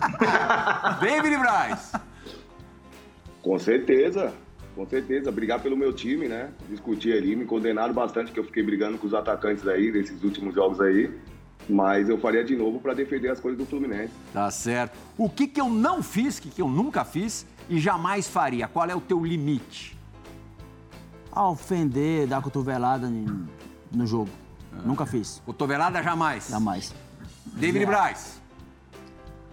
David 1.01 1.37
Braz. 1.37 1.93
Com 3.41 3.57
certeza, 3.57 4.33
com 4.75 4.85
certeza. 4.85 5.31
Brigar 5.31 5.59
pelo 5.59 5.75
meu 5.75 5.91
time, 5.91 6.27
né? 6.27 6.51
Discutir 6.69 7.13
ali. 7.13 7.35
Me 7.35 7.45
condenaram 7.45 7.93
bastante 7.93 8.31
que 8.31 8.39
eu 8.39 8.43
fiquei 8.43 8.61
brigando 8.61 8.99
com 8.99 9.07
os 9.07 9.15
atacantes 9.15 9.67
aí, 9.67 9.91
nesses 9.91 10.23
últimos 10.23 10.53
jogos 10.53 10.79
aí. 10.79 11.11
Mas 11.69 12.07
eu 12.07 12.17
faria 12.17 12.43
de 12.43 12.55
novo 12.55 12.79
para 12.79 12.93
defender 12.93 13.29
as 13.29 13.39
coisas 13.39 13.57
do 13.57 13.65
Fluminense. 13.65 14.13
Tá 14.33 14.49
certo. 14.49 14.97
O 15.17 15.29
que, 15.29 15.47
que 15.47 15.59
eu 15.59 15.69
não 15.69 16.01
fiz, 16.01 16.39
que, 16.39 16.49
que 16.49 16.61
eu 16.61 16.67
nunca 16.67 17.03
fiz 17.03 17.45
e 17.69 17.79
jamais 17.79 18.27
faria? 18.27 18.67
Qual 18.67 18.89
é 18.89 18.95
o 18.95 19.01
teu 19.01 19.23
limite? 19.23 19.97
Ah, 21.31 21.49
ofender, 21.49 22.25
dar 22.25 22.41
cotovelada 22.41 23.11
no 23.91 24.07
jogo. 24.07 24.29
Ah. 24.73 24.81
Nunca 24.85 25.05
fiz. 25.05 25.41
Cotovelada 25.45 26.01
jamais? 26.01 26.49
Jamais. 26.49 26.95
David 27.45 27.85
Braz. 27.85 28.41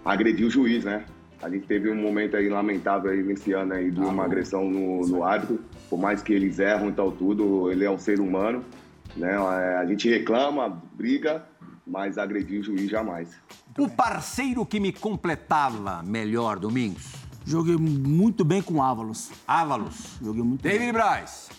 Agredir 0.05 0.47
o 0.47 0.51
juiz, 0.51 0.85
né? 0.85 1.05
A 1.43 1.51
gente 1.51 1.67
teve 1.67 1.91
um 1.91 1.95
momento 1.95 2.37
aí 2.37 2.49
lamentável 2.49 3.11
aí 3.11 3.23
nesse 3.23 3.53
ano 3.53 3.75
aí 3.75 3.91
de 3.91 4.01
ah, 4.01 4.07
uma 4.07 4.25
agressão 4.25 4.65
no, 4.71 5.07
no 5.07 5.23
árbitro. 5.23 5.61
Por 5.91 5.99
mais 5.99 6.23
que 6.23 6.33
eles 6.33 6.59
erram 6.59 6.89
e 6.89 6.93
tal 6.93 7.13
tudo, 7.13 7.71
ele 7.71 7.85
é 7.85 7.91
um 7.91 7.99
ser 7.99 8.19
humano. 8.21 8.65
Né? 9.17 9.37
A 9.79 9.85
gente 9.85 10.09
reclama, 10.09 10.83
briga, 10.95 11.45
mas 11.87 12.18
agredir 12.18 12.61
o 12.61 12.62
juiz 12.62 12.91
jamais. 12.91 13.28
O 13.78 13.89
parceiro 13.89 14.64
que 14.64 14.80
me 14.80 14.93
completava 14.93 16.03
melhor, 16.03 16.59
Domingos? 16.59 17.12
Joguei 17.45 17.76
muito 17.76 18.45
bem 18.45 18.62
com 18.62 18.82
Ávalos. 18.82 19.30
Ávalos. 19.47 20.16
Joguei 20.22 20.43
muito 20.43 20.62
David 20.62 20.80
bem. 20.80 20.93
Braz. 20.93 21.51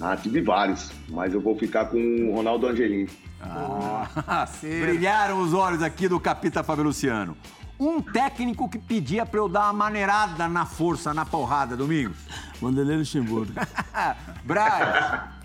Ah, 0.00 0.16
tive 0.16 0.40
vários, 0.40 0.90
mas 1.08 1.34
eu 1.34 1.40
vou 1.40 1.58
ficar 1.58 1.86
com 1.86 1.98
o 1.98 2.34
Ronaldo 2.34 2.66
Angelim. 2.66 3.06
Ah, 3.42 4.46
brilharam 4.62 5.40
os 5.42 5.52
olhos 5.52 5.82
aqui 5.82 6.08
do 6.08 6.18
Capita 6.18 6.62
Fábio 6.62 6.84
Luciano. 6.84 7.36
Um 7.78 8.00
técnico 8.00 8.68
que 8.68 8.78
pedia 8.78 9.24
pra 9.24 9.40
eu 9.40 9.48
dar 9.48 9.64
uma 9.64 9.72
maneirada 9.72 10.48
na 10.48 10.66
força, 10.66 11.14
na 11.14 11.24
porrada, 11.24 11.76
Domingos. 11.76 12.18
Vanderlei 12.60 12.98
Luxemburgo. 12.98 13.52
Braz. 14.44 15.39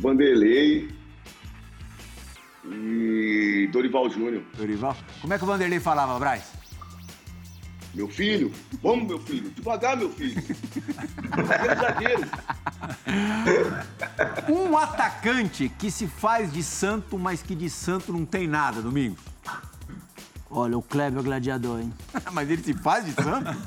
Vanderlei 0.00 0.88
e 2.64 3.68
Dorival 3.72 4.10
Júnior. 4.10 4.42
Dorival? 4.56 4.96
Como 5.20 5.32
é 5.32 5.38
que 5.38 5.44
o 5.44 5.46
Vanderlei 5.46 5.80
falava, 5.80 6.18
Braz? 6.18 6.58
Meu 7.94 8.08
filho, 8.08 8.52
vamos, 8.82 9.08
meu 9.08 9.18
filho, 9.18 9.50
devagar, 9.50 9.96
meu 9.96 10.10
filho. 10.10 10.40
Um 14.48 14.76
atacante 14.76 15.70
que 15.78 15.90
se 15.90 16.06
faz 16.06 16.52
de 16.52 16.62
santo, 16.62 17.18
mas 17.18 17.42
que 17.42 17.54
de 17.54 17.70
santo 17.70 18.12
não 18.12 18.24
tem 18.26 18.46
nada, 18.46 18.82
Domingos. 18.82 19.18
Olha, 20.50 20.78
o 20.78 20.82
Kleber 20.82 21.18
é 21.18 21.20
o 21.20 21.24
gladiador, 21.24 21.80
hein? 21.80 21.92
Mas 22.32 22.50
ele 22.50 22.62
se 22.62 22.72
faz 22.72 23.04
de 23.04 23.12
santo? 23.12 23.50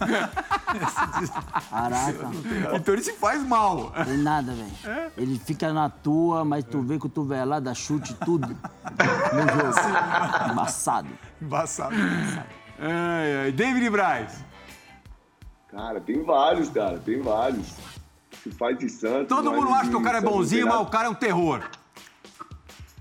Caraca. 1.70 2.30
Então 2.74 2.94
ele 2.94 3.04
se 3.04 3.14
faz 3.14 3.44
mal. 3.44 3.92
Tem 3.92 4.18
nada, 4.18 4.54
velho. 4.54 4.72
É? 4.86 5.12
Ele 5.16 5.38
fica 5.38 5.72
na 5.72 5.90
tua, 5.90 6.44
mas 6.46 6.64
tu 6.64 6.82
vê 6.82 6.98
que 6.98 7.10
tu 7.10 7.24
vê 7.24 7.44
lá, 7.44 7.60
dá 7.60 7.74
chute 7.74 8.14
tudo. 8.16 8.48
No 8.48 9.42
jogo. 9.42 10.52
Embaçado. 10.52 11.10
Embaçado. 11.42 11.96
Ai, 12.80 13.44
ai. 13.44 13.52
David 13.52 13.90
Braz. 13.90 14.44
Cara, 15.70 16.00
tem 16.00 16.24
vários, 16.24 16.70
cara. 16.70 17.00
Tem 17.00 17.22
vários. 17.22 17.76
Se 18.42 18.50
faz 18.52 18.78
de 18.80 18.90
santo. 18.90 19.28
Todo 19.28 19.52
mundo 19.52 19.74
acha 19.74 19.90
que 19.90 19.96
o 19.96 20.02
cara 20.02 20.18
é 20.18 20.22
bonzinho, 20.22 20.68
mas 20.68 20.80
o 20.80 20.86
cara 20.86 21.08
é 21.08 21.10
um 21.10 21.16
terror. 21.16 21.62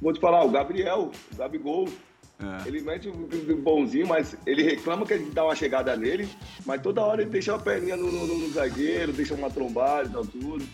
Vou 0.03 0.13
te 0.13 0.21
falar, 0.21 0.45
o 0.45 0.51
Gabriel, 0.51 1.11
o 1.33 1.37
Gabigol. 1.37 1.89
É. 2.43 2.69
Ele 2.69 2.81
mete 2.81 3.09
um 3.09 3.63
bonzinho, 3.63 4.07
mas 4.07 4.35
ele 4.47 4.63
reclama 4.63 5.05
que 5.05 5.13
a 5.13 5.19
gente 5.19 5.33
dá 5.33 5.45
uma 5.45 5.55
chegada 5.55 5.95
nele, 5.97 6.29
mas 6.65 6.81
toda 6.81 7.03
hora 7.03 7.21
ele 7.21 7.31
deixa 7.31 7.53
uma 7.53 7.63
perninha 7.63 7.97
no, 7.97 8.11
no, 8.11 8.27
no 8.27 8.51
zagueiro, 8.51 9.13
deixa 9.13 9.35
uma 9.35 9.51
trombada 9.51 10.09
e 10.09 10.13
tal, 10.13 10.25
tudo. 10.25 10.67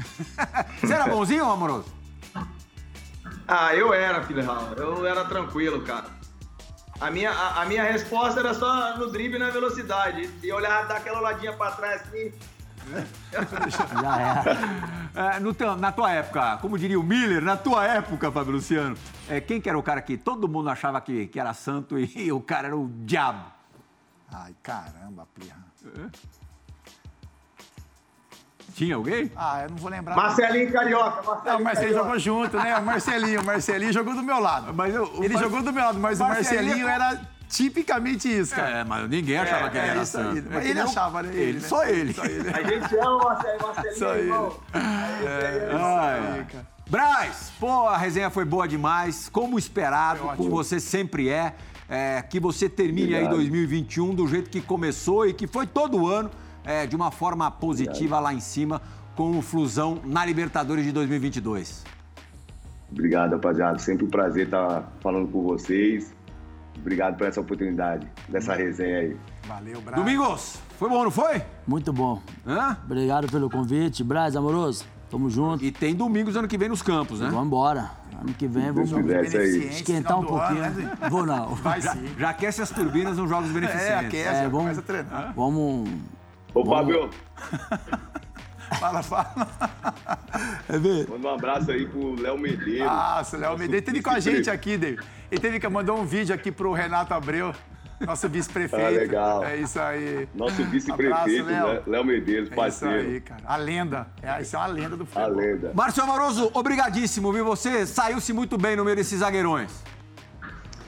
Você 0.80 0.94
era 0.94 1.06
bonzinho, 1.06 1.44
amoroso? 1.44 1.92
Ah, 3.46 3.74
eu 3.74 3.92
era, 3.92 4.22
filho 4.22 4.44
Raul. 4.44 4.74
Eu 4.76 5.06
era 5.06 5.24
tranquilo, 5.24 5.82
cara. 5.82 6.06
A 7.00 7.10
minha, 7.10 7.30
a, 7.30 7.62
a, 7.62 7.66
minha 7.66 7.82
resposta 7.82 8.40
era 8.40 8.54
só 8.54 8.96
no 8.96 9.10
drible 9.10 9.36
e 9.36 9.38
na 9.40 9.50
velocidade. 9.50 10.30
E 10.42 10.52
olhar 10.52 10.86
daquela 10.86 11.18
olhadinha 11.18 11.52
pra 11.54 11.72
trás 11.72 12.02
assim, 12.02 12.32
já 14.02 15.32
é. 15.32 15.36
é 15.36 15.40
no 15.40 15.54
teu, 15.54 15.76
na 15.76 15.92
tua 15.92 16.10
época, 16.12 16.58
como 16.58 16.78
diria 16.78 16.98
o 16.98 17.02
Miller, 17.02 17.42
na 17.42 17.56
tua 17.56 17.86
época, 17.86 18.30
Fábio 18.30 18.52
Luciano, 18.52 18.96
é, 19.28 19.40
quem 19.40 19.60
que 19.60 19.68
era 19.68 19.78
o 19.78 19.82
cara 19.82 20.02
que 20.02 20.16
todo 20.16 20.48
mundo 20.48 20.68
achava 20.70 21.00
que, 21.00 21.26
que 21.26 21.38
era 21.38 21.52
santo 21.54 21.98
e, 21.98 22.10
e 22.16 22.32
o 22.32 22.40
cara 22.40 22.68
era 22.68 22.76
o 22.76 22.88
diabo? 23.04 23.44
Ai, 24.32 24.54
caramba, 24.62 25.26
Plirra. 25.34 25.64
É? 25.84 26.40
Tinha 28.74 28.94
alguém? 28.94 29.30
Ah, 29.36 29.64
eu 29.64 29.70
não 29.70 29.76
vou 29.76 29.90
lembrar. 29.90 30.16
Marcelinho 30.16 30.72
Carioca. 30.72 31.22
Marcelinho, 31.22 31.44
não, 31.44 31.60
o 31.60 31.64
Marcelinho 31.64 31.98
jogou 31.98 32.18
junto, 32.18 32.56
né? 32.56 32.78
O 32.78 32.82
Marcelinho, 32.82 33.40
o 33.40 33.44
Marcelinho 33.44 33.92
jogou 33.92 34.14
do 34.14 34.22
meu 34.22 34.38
lado. 34.38 34.72
Mas 34.72 34.94
eu, 34.94 35.22
Ele 35.22 35.34
Mar... 35.34 35.42
jogou 35.42 35.62
do 35.62 35.72
meu 35.72 35.84
lado, 35.84 35.98
mas 35.98 36.18
Marcelinho 36.18 36.84
o 36.84 36.86
Marcelinho 36.86 36.88
era 36.88 37.20
tipicamente 37.50 38.28
isso, 38.28 38.54
cara. 38.54 38.78
É, 38.78 38.84
mas 38.84 39.10
ninguém 39.10 39.36
achava 39.36 39.66
é, 39.66 39.70
que 39.70 39.76
ele 39.76 39.86
é 39.86 39.90
era 39.90 40.06
santo. 40.06 40.36
Aí. 40.36 40.44
Mas 40.48 40.66
ele 40.66 40.80
achava, 40.80 41.22
né? 41.22 41.34
Ele, 41.34 41.60
né? 41.60 41.68
Só 41.68 41.84
ele. 41.84 42.14
Só 42.14 42.24
ele. 42.24 42.48
A 42.48 42.62
gente 42.62 42.96
ama 42.96 43.16
o 43.16 43.24
Marcelinho, 43.24 43.62
Marcelinho, 43.62 43.98
só 43.98 44.16
irmão. 44.16 44.56
Ele. 44.72 45.26
É, 45.26 45.68
é, 45.72 46.56
é, 46.56 46.70
Braz, 46.88 47.52
pô, 47.60 47.86
a 47.86 47.96
resenha 47.96 48.30
foi 48.30 48.44
boa 48.44 48.66
demais, 48.66 49.28
como 49.28 49.58
esperado, 49.58 50.22
como 50.36 50.50
você 50.50 50.80
sempre 50.80 51.28
é. 51.28 51.54
é 51.88 52.22
que 52.22 52.40
você 52.40 52.68
termine 52.68 53.14
Obrigado. 53.14 53.30
aí 53.30 53.36
2021 53.36 54.14
do 54.14 54.26
jeito 54.26 54.50
que 54.50 54.60
começou 54.60 55.24
e 55.24 55.32
que 55.32 55.46
foi 55.46 55.68
todo 55.68 56.08
ano, 56.08 56.30
é, 56.64 56.86
de 56.86 56.96
uma 56.96 57.12
forma 57.12 57.48
positiva 57.48 58.16
Obrigado. 58.16 58.22
lá 58.22 58.34
em 58.34 58.40
cima, 58.40 58.82
com 59.14 59.38
o 59.38 59.42
Flusão 59.42 60.00
na 60.04 60.24
Libertadores 60.24 60.84
de 60.84 60.90
2022. 60.90 61.84
Obrigado, 62.90 63.32
rapaziada. 63.32 63.78
Sempre 63.78 64.06
um 64.06 64.10
prazer 64.10 64.46
estar 64.46 64.90
falando 65.00 65.28
com 65.28 65.42
vocês. 65.42 66.12
Obrigado 66.80 67.16
por 67.16 67.26
essa 67.26 67.40
oportunidade, 67.40 68.06
dessa 68.28 68.54
resenha 68.54 68.98
aí. 69.00 69.16
Valeu, 69.46 69.80
Braz. 69.82 69.96
Domingos, 70.02 70.58
foi 70.78 70.88
bom, 70.88 71.04
não 71.04 71.10
foi? 71.10 71.42
Muito 71.66 71.92
bom. 71.92 72.20
Hã? 72.46 72.76
Obrigado 72.84 73.30
pelo 73.30 73.50
convite. 73.50 74.02
Braz, 74.02 74.34
amoroso, 74.34 74.84
tamo 75.10 75.28
junto. 75.28 75.62
E 75.64 75.70
tem 75.70 75.94
domingos 75.94 76.36
ano 76.36 76.48
que 76.48 76.56
vem 76.56 76.68
nos 76.68 76.80
campos, 76.82 77.20
né? 77.20 77.28
Vamos 77.30 77.46
embora. 77.46 77.90
Ano 78.18 78.32
que 78.34 78.46
vem 78.46 78.70
vamos. 78.72 78.90
Beneficentes, 78.92 79.76
esquentar 79.76 80.18
um 80.18 80.24
do 80.24 80.34
ano, 80.34 80.38
pouquinho. 80.38 80.70
né? 80.84 80.92
Vou 81.10 81.24
não. 81.26 81.54
Vai 81.56 81.80
Já, 81.80 81.92
sim. 81.92 82.06
já 82.18 82.30
aquece 82.30 82.62
as 82.62 82.70
turbinas 82.70 83.16
nos 83.16 83.28
jogos 83.28 83.50
É, 83.50 83.52
beneficentes. 83.52 83.90
aquece, 84.06 84.28
É, 84.28 84.42
já 84.42 84.48
vamos- 84.48 84.58
começa 84.58 84.80
a 84.80 84.82
treinar. 84.82 85.32
Vamos. 85.36 85.88
Ô, 86.54 86.64
Fábio, 86.64 87.08
Fala, 88.78 89.02
fala. 89.02 89.34
manda 91.08 91.28
um 91.28 91.34
abraço 91.34 91.70
aí 91.70 91.86
pro 91.86 92.14
Léo 92.20 92.38
Medeiros. 92.38 92.86
Nossa, 92.86 93.36
Léo 93.36 93.58
Medeiros 93.58 93.84
teve 93.86 94.02
com 94.02 94.10
a 94.10 94.20
gente 94.20 94.48
aqui, 94.50 94.76
David. 94.76 95.02
Ele 95.30 95.40
teve 95.40 95.60
que 95.60 95.68
mandou 95.68 95.98
um 95.98 96.04
vídeo 96.04 96.34
aqui 96.34 96.50
pro 96.52 96.72
Renato 96.72 97.12
Abreu, 97.12 97.52
nosso 98.00 98.28
vice-prefeito. 98.28 98.84
Ah, 98.86 98.88
legal. 98.90 99.44
É 99.44 99.56
isso 99.56 99.78
aí. 99.80 100.28
Nosso 100.34 100.62
vice-prefeito, 100.64 101.46
Léo. 101.46 101.66
Lé- 101.66 101.82
Léo 101.86 102.04
Medeiros, 102.04 102.44
É 102.48 102.52
isso 102.52 102.54
parceiro. 102.60 103.08
aí, 103.08 103.20
cara. 103.20 103.42
A 103.44 103.56
lenda. 103.56 104.06
É, 104.22 104.40
isso 104.40 104.56
é 104.56 104.58
uma 104.58 104.66
lenda 104.68 104.96
do 104.96 105.02
A 105.02 105.06
futebol. 105.06 105.36
lenda. 105.36 105.72
Márcio 105.74 106.02
Amoroso, 106.02 106.50
obrigadíssimo, 106.54 107.32
viu? 107.32 107.44
Você 107.44 107.86
saiu-se 107.86 108.32
muito 108.32 108.56
bem 108.56 108.76
no 108.76 108.84
meio 108.84 108.96
desses 108.96 109.18
zagueirões. 109.18 109.70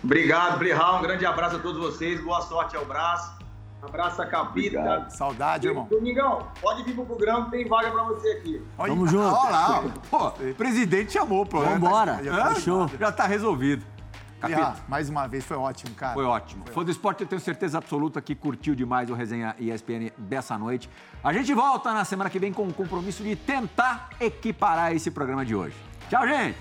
Obrigado, 0.02 0.58
Brihal. 0.58 0.98
Um 0.98 1.02
grande 1.02 1.24
abraço 1.26 1.56
a 1.56 1.58
todos 1.58 1.78
vocês. 1.80 2.20
Boa 2.20 2.40
sorte 2.42 2.76
ao 2.76 2.84
braço. 2.84 3.41
Abraço 3.82 4.22
a 4.22 4.26
Capita. 4.26 4.78
Obrigado. 4.78 5.10
Saudade, 5.10 5.66
irmão. 5.66 5.86
Domingão, 5.90 6.46
pode 6.60 6.84
vir 6.84 6.94
pro 6.94 7.04
programa, 7.04 7.50
tem 7.50 7.66
vaga 7.66 7.90
pra 7.90 8.04
você 8.04 8.28
aqui. 8.28 8.62
Olha, 8.78 8.92
Tamo 8.92 9.06
junto. 9.08 9.34
Olha 9.34 9.50
lá, 9.50 9.84
pô, 10.08 10.28
o 10.28 10.54
presidente 10.54 11.12
chamou, 11.12 11.44
pô. 11.44 11.60
Vambora. 11.60 12.20
Hã? 12.24 12.54
Fechou. 12.54 12.88
Já 12.98 13.10
tá 13.10 13.26
resolvido. 13.26 13.84
Ah, 14.40 14.48
Capita, 14.48 14.76
mais 14.88 15.08
uma 15.08 15.28
vez, 15.28 15.44
foi 15.44 15.56
ótimo, 15.56 15.94
cara. 15.94 16.14
foi 16.14 16.24
ótimo. 16.24 16.64
Fã 16.72 16.84
do 16.84 16.90
esporte, 16.90 17.22
eu 17.22 17.28
tenho 17.28 17.40
certeza 17.40 17.78
absoluta 17.78 18.20
que 18.20 18.34
curtiu 18.34 18.74
demais 18.74 19.08
o 19.08 19.14
Resenha 19.14 19.54
ESPN 19.58 20.10
dessa 20.18 20.58
noite. 20.58 20.90
A 21.22 21.32
gente 21.32 21.54
volta 21.54 21.92
na 21.92 22.04
semana 22.04 22.28
que 22.28 22.40
vem 22.40 22.52
com 22.52 22.66
o 22.66 22.74
compromisso 22.74 23.22
de 23.22 23.36
tentar 23.36 24.10
equiparar 24.20 24.92
esse 24.94 25.10
programa 25.12 25.44
de 25.44 25.54
hoje. 25.54 25.76
Tchau, 26.08 26.26
gente! 26.26 26.58